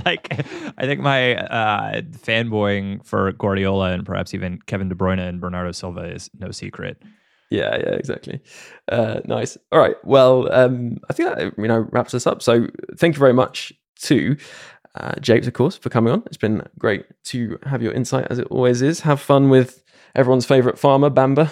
like, 0.04 0.28
I 0.78 0.86
think 0.86 1.00
my 1.00 1.36
uh, 1.36 2.02
fanboying 2.02 3.04
for 3.04 3.32
Guardiola 3.32 3.92
and 3.92 4.06
perhaps 4.06 4.34
even 4.34 4.60
Kevin 4.66 4.88
De 4.88 4.94
Bruyne 4.94 5.26
and 5.26 5.40
Bernardo 5.40 5.72
Silva 5.72 6.02
is 6.02 6.30
no 6.38 6.52
secret. 6.52 7.02
Yeah, 7.50 7.76
yeah, 7.76 7.94
exactly. 7.94 8.40
Uh, 8.92 9.20
nice. 9.24 9.56
All 9.72 9.78
right. 9.80 9.96
Well, 10.04 10.52
um, 10.52 10.98
I 11.08 11.12
think 11.12 11.34
that 11.34 11.58
you 11.58 11.66
know 11.66 11.88
wraps 11.92 12.14
us 12.14 12.26
up. 12.26 12.42
So 12.42 12.66
thank 12.98 13.14
you 13.14 13.18
very 13.18 13.32
much 13.32 13.72
to 14.02 14.36
uh, 14.94 15.14
Japes, 15.20 15.46
of 15.46 15.52
course, 15.52 15.76
for 15.76 15.90
coming 15.90 16.12
on. 16.12 16.22
It's 16.26 16.36
been 16.36 16.62
great 16.78 17.04
to 17.24 17.58
have 17.64 17.82
your 17.82 17.92
insight, 17.92 18.26
as 18.30 18.38
it 18.38 18.46
always 18.50 18.82
is. 18.82 19.00
Have 19.00 19.20
fun 19.20 19.48
with 19.48 19.82
everyone's 20.14 20.46
favorite 20.46 20.78
farmer, 20.78 21.10
Bamba. 21.10 21.50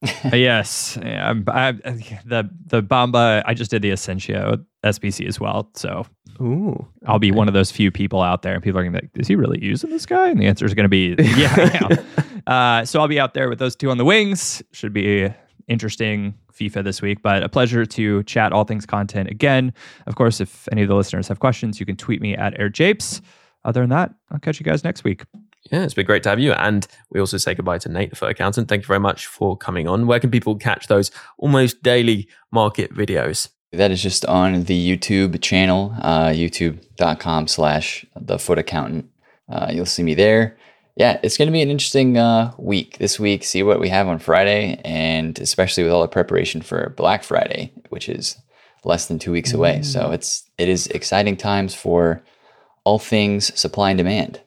Yes, 0.32 0.96
yeah, 1.02 1.28
I'm, 1.28 1.44
I, 1.48 1.72
the 1.72 2.48
the 2.66 2.82
Bamba. 2.82 3.42
I 3.44 3.52
just 3.52 3.70
did 3.72 3.82
the 3.82 3.90
Asensio 3.90 4.64
SBC 4.84 5.26
as 5.26 5.40
well, 5.40 5.70
so 5.74 6.06
Ooh, 6.40 6.86
I'll 7.06 7.18
be 7.18 7.32
one 7.32 7.48
of 7.48 7.54
those 7.54 7.72
few 7.72 7.90
people 7.90 8.22
out 8.22 8.42
there, 8.42 8.54
and 8.54 8.62
people 8.62 8.78
are 8.78 8.84
gonna 8.84 9.00
be 9.00 9.06
like, 9.06 9.10
"Is 9.18 9.26
he 9.26 9.34
really 9.34 9.60
using 9.60 9.90
this 9.90 10.06
guy?" 10.06 10.30
And 10.30 10.40
the 10.40 10.46
answer 10.46 10.64
is 10.64 10.74
gonna 10.74 10.88
be, 10.88 11.16
"Yeah." 11.18 11.56
yeah. 11.90 12.22
Uh, 12.46 12.84
so 12.84 13.00
I'll 13.00 13.08
be 13.08 13.18
out 13.18 13.34
there 13.34 13.48
with 13.48 13.58
those 13.58 13.74
two 13.74 13.90
on 13.90 13.98
the 13.98 14.04
wings. 14.04 14.62
Should 14.72 14.92
be 14.92 15.34
interesting 15.66 16.34
FIFA 16.58 16.84
this 16.84 17.00
week, 17.00 17.22
but 17.22 17.42
a 17.42 17.48
pleasure 17.48 17.86
to 17.86 18.22
chat 18.24 18.52
all 18.52 18.64
things 18.64 18.86
content 18.86 19.30
again. 19.30 19.72
Of 20.06 20.16
course, 20.16 20.40
if 20.40 20.68
any 20.72 20.82
of 20.82 20.88
the 20.88 20.94
listeners 20.94 21.28
have 21.28 21.40
questions, 21.40 21.78
you 21.78 21.86
can 21.86 21.96
tweet 21.96 22.20
me 22.20 22.34
at 22.34 22.58
AirJapes. 22.58 23.20
Other 23.64 23.80
than 23.80 23.90
that, 23.90 24.14
I'll 24.30 24.38
catch 24.38 24.58
you 24.60 24.64
guys 24.64 24.84
next 24.84 25.04
week. 25.04 25.24
Yeah, 25.70 25.82
it's 25.84 25.94
been 25.94 26.06
great 26.06 26.22
to 26.22 26.30
have 26.30 26.38
you. 26.38 26.52
And 26.52 26.86
we 27.10 27.20
also 27.20 27.36
say 27.36 27.54
goodbye 27.54 27.78
to 27.78 27.88
Nate, 27.88 28.10
the 28.10 28.16
FUT 28.16 28.30
accountant. 28.30 28.68
Thank 28.68 28.82
you 28.82 28.86
very 28.86 29.00
much 29.00 29.26
for 29.26 29.56
coming 29.56 29.86
on. 29.86 30.06
Where 30.06 30.20
can 30.20 30.30
people 30.30 30.56
catch 30.56 30.86
those 30.86 31.10
almost 31.36 31.82
daily 31.82 32.28
market 32.50 32.94
videos? 32.94 33.48
That 33.72 33.90
is 33.90 34.02
just 34.02 34.24
on 34.24 34.64
the 34.64 34.96
YouTube 34.96 35.42
channel, 35.42 35.94
uh, 36.00 36.28
youtube.com 36.28 37.48
slash 37.48 38.06
the 38.16 38.38
FUT 38.38 38.58
accountant. 38.58 39.10
Uh, 39.48 39.70
you'll 39.70 39.86
see 39.86 40.02
me 40.02 40.14
there. 40.14 40.56
Yeah, 40.98 41.20
it's 41.22 41.36
going 41.36 41.46
to 41.46 41.52
be 41.52 41.62
an 41.62 41.70
interesting 41.70 42.18
uh, 42.18 42.52
week 42.58 42.98
this 42.98 43.20
week. 43.20 43.44
See 43.44 43.62
what 43.62 43.78
we 43.78 43.88
have 43.88 44.08
on 44.08 44.18
Friday, 44.18 44.80
and 44.84 45.38
especially 45.38 45.84
with 45.84 45.92
all 45.92 46.02
the 46.02 46.08
preparation 46.08 46.60
for 46.60 46.92
Black 46.96 47.22
Friday, 47.22 47.72
which 47.90 48.08
is 48.08 48.36
less 48.84 49.06
than 49.06 49.20
two 49.20 49.30
weeks 49.30 49.52
away. 49.52 49.82
So 49.82 50.10
it's 50.10 50.50
it 50.58 50.68
is 50.68 50.88
exciting 50.88 51.36
times 51.36 51.72
for 51.72 52.24
all 52.82 52.98
things 52.98 53.56
supply 53.58 53.90
and 53.90 53.98
demand. 53.98 54.40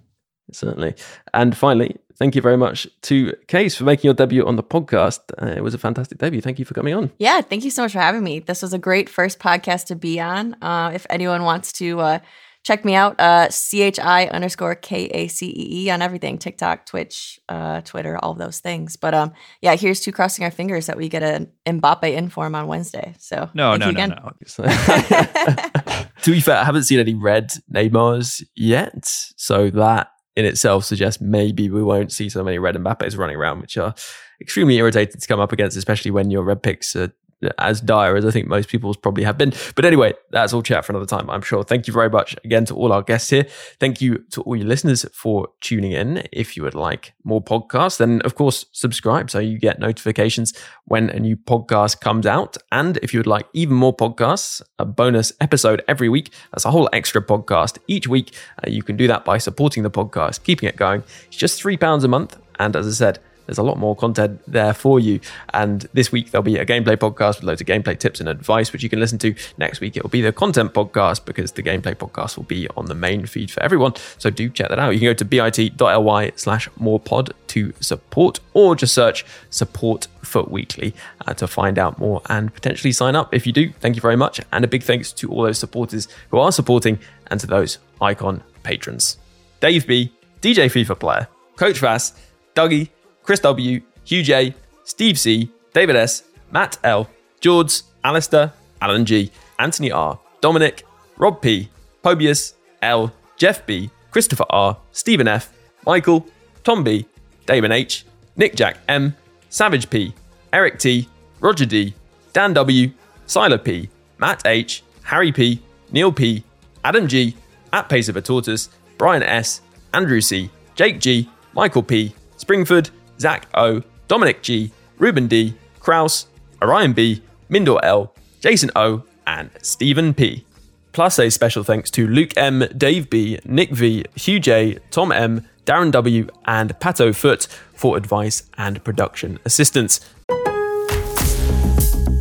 Certainly. 0.52 0.96
And 1.34 1.56
finally, 1.56 1.96
thank 2.18 2.36
you 2.36 2.42
very 2.42 2.58
much 2.58 2.86
to 3.04 3.34
Kacee 3.48 3.78
for 3.78 3.86
making 3.86 4.10
your 4.10 4.14
debut 4.14 4.46
on 4.46 4.58
the 4.58 4.64
podcast. 4.64 5.20
Uh, 5.42 5.56
it 5.56 5.64
was 5.64 5.74
a 5.74 5.78
fantastic 5.78 6.18
debut. 6.18 6.42
Thank 6.42 6.60
you 6.60 6.66
for 6.66 6.74
coming 6.74 6.94
on. 6.94 7.12
Yeah, 7.18 7.40
thank 7.40 7.64
you 7.64 7.72
so 7.72 7.84
much 7.84 7.94
for 7.94 8.00
having 8.00 8.26
me. 8.26 8.40
This 8.40 8.62
was 8.62 8.74
a 8.74 8.78
great 8.78 9.08
first 9.08 9.40
podcast 9.40 9.86
to 9.86 9.96
be 9.96 10.20
on. 10.20 10.62
Uh, 10.62 10.92
if 10.94 11.08
anyone 11.10 11.44
wants 11.44 11.72
to 11.74 12.02
uh, 12.02 12.20
check 12.64 12.86
me 12.86 12.94
out, 12.96 13.20
uh, 13.20 13.50
CHI 13.50 14.28
underscore 14.28 14.76
K 14.76 15.06
A 15.06 15.28
C 15.28 15.48
E 15.48 15.86
E 15.86 15.90
on 15.90 16.02
everything 16.02 16.38
TikTok, 16.38 16.86
Twitch, 16.86 17.40
uh, 17.50 17.82
Twitter, 17.82 18.18
all 18.18 18.32
of 18.32 18.38
those 18.38 18.60
things. 18.60 18.96
But 18.96 19.14
um, 19.14 19.34
yeah, 19.62 19.76
here's 19.76 20.00
to 20.02 20.12
crossing 20.12 20.46
our 20.46 20.52
fingers 20.52 20.86
that 20.86 20.98
we 20.98 21.10
get 21.10 21.24
an 21.24 21.52
Mbappe 21.66 22.04
inform 22.14 22.56
on 22.56 22.68
Wednesday. 22.68 23.16
So 23.20 23.50
No, 23.54 23.72
thank 23.78 23.80
no, 23.82 23.86
no, 23.86 23.92
again. 23.92 24.10
no. 24.24 24.32
to 26.22 26.32
be 26.32 26.40
fair, 26.40 26.58
I 26.58 26.64
haven't 26.64 26.84
seen 26.84 27.00
any 27.00 27.14
red 27.16 27.52
Neymars 27.74 28.44
yet. 28.56 29.06
So 29.38 29.70
that 29.72 30.10
in 30.36 30.46
itself 30.46 30.86
suggests 30.86 31.22
maybe 31.22 31.70
we 31.70 31.84
won't 31.84 32.12
see 32.12 32.30
so 32.30 32.44
many 32.44 32.58
red 32.58 32.76
Mbappes 32.76 33.18
running 33.18 33.36
around, 33.36 33.62
which 33.62 33.78
are 33.78 33.94
extremely 34.40 34.78
irritating 34.78 35.20
to 35.20 35.28
come 35.28 35.40
up 35.40 35.52
against, 35.52 35.78
especially 35.78 36.12
when 36.12 36.32
your 36.32 36.44
red 36.44 36.64
picks 36.64 36.96
are 36.96 37.14
as 37.58 37.82
dire 37.82 38.16
as 38.16 38.26
I 38.26 38.32
think 38.32 38.48
most 38.48 38.70
people's 38.70 38.98
probably 38.98 39.24
have 39.24 39.38
been. 39.38 39.54
But 39.76 39.86
anyway, 39.86 40.14
that's 40.32 40.54
all 40.54 40.62
chat 40.62 40.86
for 40.86 40.92
another 40.92 41.06
time, 41.06 41.30
I'm 41.30 41.42
sure. 41.42 41.64
Thank 41.64 41.88
you 41.88 41.94
very 41.94 42.10
much 42.10 42.36
again 42.44 42.66
to 42.66 42.76
all 42.76 42.92
our 42.92 43.02
guests 43.02 43.30
here. 43.30 43.46
Thank 43.80 44.02
you 44.02 44.20
to 44.32 44.42
all 44.42 44.56
your 44.56 44.68
listeners 44.68 45.06
for 45.14 45.50
tuning 45.62 45.92
in. 45.92 46.28
If 46.32 46.56
you 46.56 46.64
would 46.64 46.76
like 46.76 47.14
more 47.24 47.44
podcasts, 47.44 47.98
then 47.98 48.22
of 48.22 48.36
course 48.36 48.66
subscribe 48.72 49.30
so 49.30 49.40
you 49.40 49.58
get 49.58 49.80
notifications 49.80 50.54
when 50.86 51.10
a 51.10 51.20
new 51.20 51.38
podcast 51.38 52.02
comes 52.02 52.26
out. 52.26 52.58
And 52.72 52.98
if 52.98 53.14
you 53.14 53.20
would 53.20 53.28
like 53.28 53.48
even 53.54 53.76
more 53.76 53.96
podcasts, 53.96 54.62
a 54.80 54.86
bonus 54.86 55.34
episode 55.40 55.84
every 55.88 56.10
week, 56.10 56.32
that's 56.52 56.66
a 56.66 56.72
whole 56.72 56.90
extra 56.94 57.22
podcast 57.22 57.78
each 57.88 58.08
week. 58.08 58.34
Uh, 58.60 58.70
you 58.70 58.84
can 58.84 58.98
do 58.98 59.08
that 59.08 59.26
by 59.26 59.38
supporting 59.38 59.84
the 59.84 59.92
podcast, 59.92 60.44
keeping 60.44 60.68
it 60.68 60.76
going. 60.76 61.04
It's 61.28 61.38
just 61.38 61.62
£3 61.62 62.04
a 62.04 62.08
month. 62.08 62.38
And 62.60 62.76
as 62.76 62.88
I 62.88 62.92
said, 62.92 63.20
there's 63.46 63.58
a 63.58 63.64
lot 63.64 63.78
more 63.78 63.96
content 63.96 64.42
there 64.48 64.74
for 64.74 65.00
you. 65.00 65.20
And 65.54 65.88
this 65.94 66.12
week 66.12 66.32
there'll 66.32 66.44
be 66.44 66.58
a 66.58 66.66
gameplay 66.66 66.98
podcast 66.98 67.38
with 67.38 67.44
loads 67.44 67.62
of 67.62 67.68
gameplay 67.68 67.98
tips 67.98 68.20
and 68.20 68.30
advice, 68.30 68.72
which 68.72 68.84
you 68.84 68.90
can 68.90 69.00
listen 69.00 69.18
to. 69.20 69.36
Next 69.58 69.82
week 69.82 69.98
it 69.98 70.04
will 70.04 70.10
be 70.10 70.22
the 70.22 70.32
content 70.32 70.74
podcast 70.74 71.26
because 71.26 71.52
the 71.54 71.64
gameplay 71.64 71.96
podcast 71.96 72.38
will 72.38 72.44
be 72.44 72.68
on 72.78 72.86
the 72.86 72.96
main 72.96 73.26
feed 73.26 73.52
for 73.52 73.62
everyone. 73.64 73.94
So 74.18 74.30
do 74.30 74.50
check 74.50 74.70
that 74.70 74.80
out. 74.80 74.92
You 74.92 75.00
can 75.00 75.08
go 75.10 75.14
to 75.14 75.26
bit.ly 75.26 76.32
slash 76.36 76.70
more 76.78 77.00
pod 77.00 77.34
to 77.48 77.74
support 77.80 78.40
or 78.54 78.76
just 78.76 78.94
search 78.94 79.26
support 79.50 80.08
FUT 80.22 80.50
Weekly 80.50 80.94
uh, 81.28 81.34
to 81.34 81.48
find 81.48 81.78
out 81.78 82.00
more 82.00 82.22
and 82.30 82.54
potentially 82.54 82.92
sign 82.94 83.16
up. 83.16 83.34
If 83.34 83.46
you 83.46 83.54
do, 83.54 83.72
thank 83.80 83.96
you 83.96 84.02
very 84.02 84.16
much. 84.16 84.40
And 84.52 84.64
a 84.64 84.68
big 84.68 84.84
thanks 84.84 85.12
to 85.14 85.30
all 85.30 85.44
those 85.44 85.60
supporters 85.60 86.08
who 86.30 86.40
are 86.40 86.52
supporting 86.52 87.00
and 87.28 87.40
to 87.40 87.48
those 87.48 87.80
icon 88.02 88.44
patrons. 88.64 89.18
Dave 89.60 89.86
B, 89.86 90.14
DJ 90.42 90.66
FIFA 90.66 91.00
player, 91.00 91.28
Coach 91.56 91.80
Vass, 91.80 92.14
Dougie, 92.56 92.90
Chris 93.32 93.40
W, 93.40 93.80
Hugh 94.04 94.24
J, 94.24 94.54
Steve 94.84 95.18
C, 95.18 95.50
David 95.74 95.96
S, 95.96 96.24
Matt 96.52 96.78
L, 96.84 97.10
George, 97.40 97.84
Alistair, 98.04 98.52
Alan 98.82 99.06
G, 99.06 99.32
Anthony 99.58 99.90
R, 99.90 100.20
Dominic, 100.42 100.86
Rob 101.16 101.42
P, 101.42 101.70
Pobius, 102.04 102.56
L, 102.82 103.10
Jeff 103.38 103.66
B, 103.66 103.90
Christopher 104.12 104.44
R, 104.50 104.76
Stephen 104.92 105.30
F, 105.30 105.54
Michael, 105.86 106.26
Tom 106.66 106.84
B, 106.84 107.06
Damon 107.46 107.72
H, 107.72 108.06
Nick 108.36 108.54
Jack 108.54 108.80
M, 108.90 109.16
Savage 109.50 109.90
P, 109.90 110.14
Eric 110.52 110.78
T, 110.78 111.08
Roger 111.40 111.66
D, 111.66 111.94
Dan 112.34 112.52
W, 112.52 112.92
Siler 113.28 113.64
P, 113.64 113.88
Matt 114.18 114.46
H, 114.46 114.84
Harry 115.04 115.32
P, 115.32 115.62
Neil 115.94 116.12
P, 116.12 116.44
Adam 116.84 117.08
G, 117.08 117.34
at 117.72 117.88
Pace 117.88 118.10
of 118.10 118.18
a 118.18 118.22
Tortoise, 118.22 118.68
Brian 118.98 119.24
S, 119.24 119.62
Andrew 119.94 120.20
C, 120.20 120.50
Jake 120.76 121.00
G, 121.00 121.30
Michael 121.54 121.84
P, 121.84 122.14
Springford, 122.38 122.90
Zach 123.22 123.48
O, 123.54 123.84
Dominic 124.08 124.42
G, 124.42 124.72
Ruben 124.98 125.28
D, 125.28 125.54
Kraus, 125.80 126.26
Orion 126.62 126.94
B, 126.94 127.22
Mindor 127.52 127.80
L, 127.84 128.14
Jason 128.40 128.72
O, 128.76 129.04
and 129.28 129.52
Stephen 129.62 130.14
P. 130.16 130.44
Plus 130.92 131.20
a 131.20 131.30
special 131.30 131.64
thanks 131.64 131.92
to 131.92 132.08
Luke 132.08 132.36
M, 132.36 132.66
Dave 132.76 133.10
B, 133.10 133.40
Nick 133.46 133.70
V, 133.70 134.06
Hugh 134.16 134.40
J, 134.40 134.80
Tom 134.90 135.12
M, 135.12 135.48
Darren 135.66 135.92
W, 135.92 136.28
and 136.46 136.72
Pato 136.80 137.16
Foot 137.16 137.46
for 137.74 137.96
advice 137.96 138.44
and 138.58 138.84
production 138.84 139.40
assistance. 139.46 140.02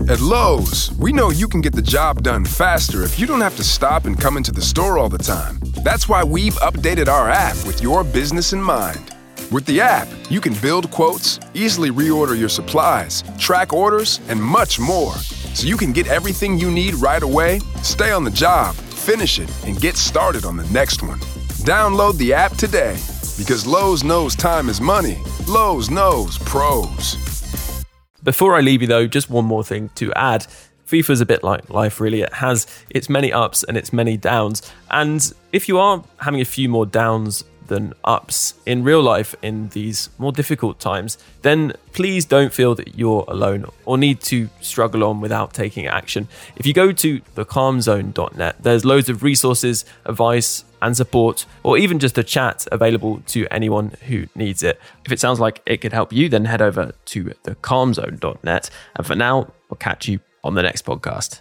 At 0.09 0.20
Lowe's, 0.20 0.92
we 0.98 1.12
know 1.12 1.30
you 1.30 1.48
can 1.48 1.61
get 1.61 1.72
the 1.72 1.82
job 1.82 2.22
done 2.22 2.44
faster 2.44 3.05
if 3.05 3.18
you 3.18 3.26
don't 3.26 3.40
have 3.40 3.57
to 3.57 3.64
stop 3.64 4.05
and 4.05 4.20
come 4.20 4.36
into 4.36 4.53
the 4.53 4.61
store 4.61 4.98
all 4.98 5.09
the 5.09 5.18
time. 5.18 5.59
That's 5.84 6.09
why 6.09 6.24
we've 6.24 6.57
updated 6.57 7.09
our 7.09 7.30
app 7.30 7.57
with 7.64 7.80
your 7.80 8.05
business 8.05 8.53
in 8.53 8.61
mind. 8.61 9.14
With 9.51 9.66
the 9.66 9.80
app, 9.80 10.07
you 10.30 10.40
can 10.40 10.55
build 10.62 10.92
quotes, 10.92 11.40
easily 11.55 11.90
reorder 11.90 12.38
your 12.38 12.48
supplies, 12.48 13.24
track 13.36 13.72
orders, 13.72 14.20
and 14.28 14.40
much 14.40 14.78
more. 14.78 15.12
So 15.55 15.66
you 15.66 15.76
can 15.76 15.92
get 15.92 16.07
everything 16.07 16.57
you 16.57 16.70
need 16.70 16.94
right 16.94 17.20
away, 17.20 17.59
stay 17.82 18.12
on 18.12 18.22
the 18.22 18.30
job, 18.30 18.76
finish 18.76 19.40
it, 19.40 19.51
and 19.66 19.80
get 19.80 19.96
started 19.96 20.44
on 20.44 20.57
the 20.57 20.68
next 20.68 21.03
one. 21.03 21.18
Download 21.66 22.16
the 22.16 22.32
app 22.32 22.53
today 22.53 22.92
because 23.36 23.66
Lowe's 23.66 24.05
knows 24.05 24.36
time 24.36 24.68
is 24.68 24.80
money. 24.80 25.18
Lowe's 25.48 25.90
knows 25.90 26.38
pros. 26.38 27.16
Before 28.22 28.55
I 28.55 28.61
leave 28.61 28.82
you, 28.82 28.88
though, 28.88 29.09
just 29.09 29.30
one 29.30 29.46
more 29.46 29.64
thing 29.64 29.90
to 29.96 30.12
add. 30.12 30.46
FIFA's 30.86 31.20
a 31.20 31.26
bit 31.26 31.42
like 31.42 31.68
life, 31.70 32.01
really. 32.01 32.20
It 32.20 32.34
has 32.34 32.68
its 32.90 33.09
many 33.09 33.32
ups 33.32 33.64
and 33.64 33.76
its 33.76 33.92
many 33.92 34.16
downs. 34.16 34.62
And 34.92 35.32
if 35.51 35.66
you 35.66 35.80
are 35.80 36.05
having 36.18 36.40
a 36.40 36.44
few 36.44 36.68
more 36.68 36.86
downs 36.86 37.42
than 37.71 37.95
ups 38.05 38.55
in 38.66 38.85
real 38.85 39.01
life 39.01 39.35
in 39.43 39.68
these 39.68 40.11
more 40.18 40.33
difficult 40.33 40.79
times, 40.81 41.16
then 41.43 41.73
please 41.93 42.27
don't 42.27 42.53
feel 42.53 42.75
that 42.75 42.99
you're 42.99 43.25
alone 43.29 43.64
or 43.87 43.97
need 43.97 44.21
to 44.21 44.51
struggle 44.61 45.05
on 45.05 45.21
without 45.21 45.55
taking 45.55 45.87
action. 45.87 46.29
If 46.57 46.66
you 46.66 46.75
go 46.75 46.93
to 46.93 47.21
thecalmzone.net, 47.37 48.57
there's 48.61 48.85
loads 48.85 49.09
of 49.09 49.23
resources, 49.23 49.85
advice, 50.05 50.64
and 50.83 50.97
support, 50.97 51.47
or 51.62 51.79
even 51.79 51.99
just 51.99 52.18
a 52.18 52.25
chat 52.25 52.66
available 52.73 53.23
to 53.27 53.47
anyone 53.51 53.93
who 54.09 54.27
needs 54.35 54.62
it. 54.62 54.81
If 55.05 55.12
it 55.12 55.21
sounds 55.21 55.39
like 55.39 55.62
it 55.64 55.79
could 55.79 55.93
help 55.93 56.12
you, 56.12 56.29
then 56.29 56.45
head 56.47 56.62
over 56.62 56.93
to 57.07 57.25
thecalmzone.net. 57.45 58.71
And 58.97 59.07
for 59.07 59.14
now, 59.14 59.53
we'll 59.68 59.79
catch 59.79 60.09
you 60.09 60.21
on 60.43 60.55
the 60.55 60.62
next 60.62 60.85
podcast. 60.85 61.41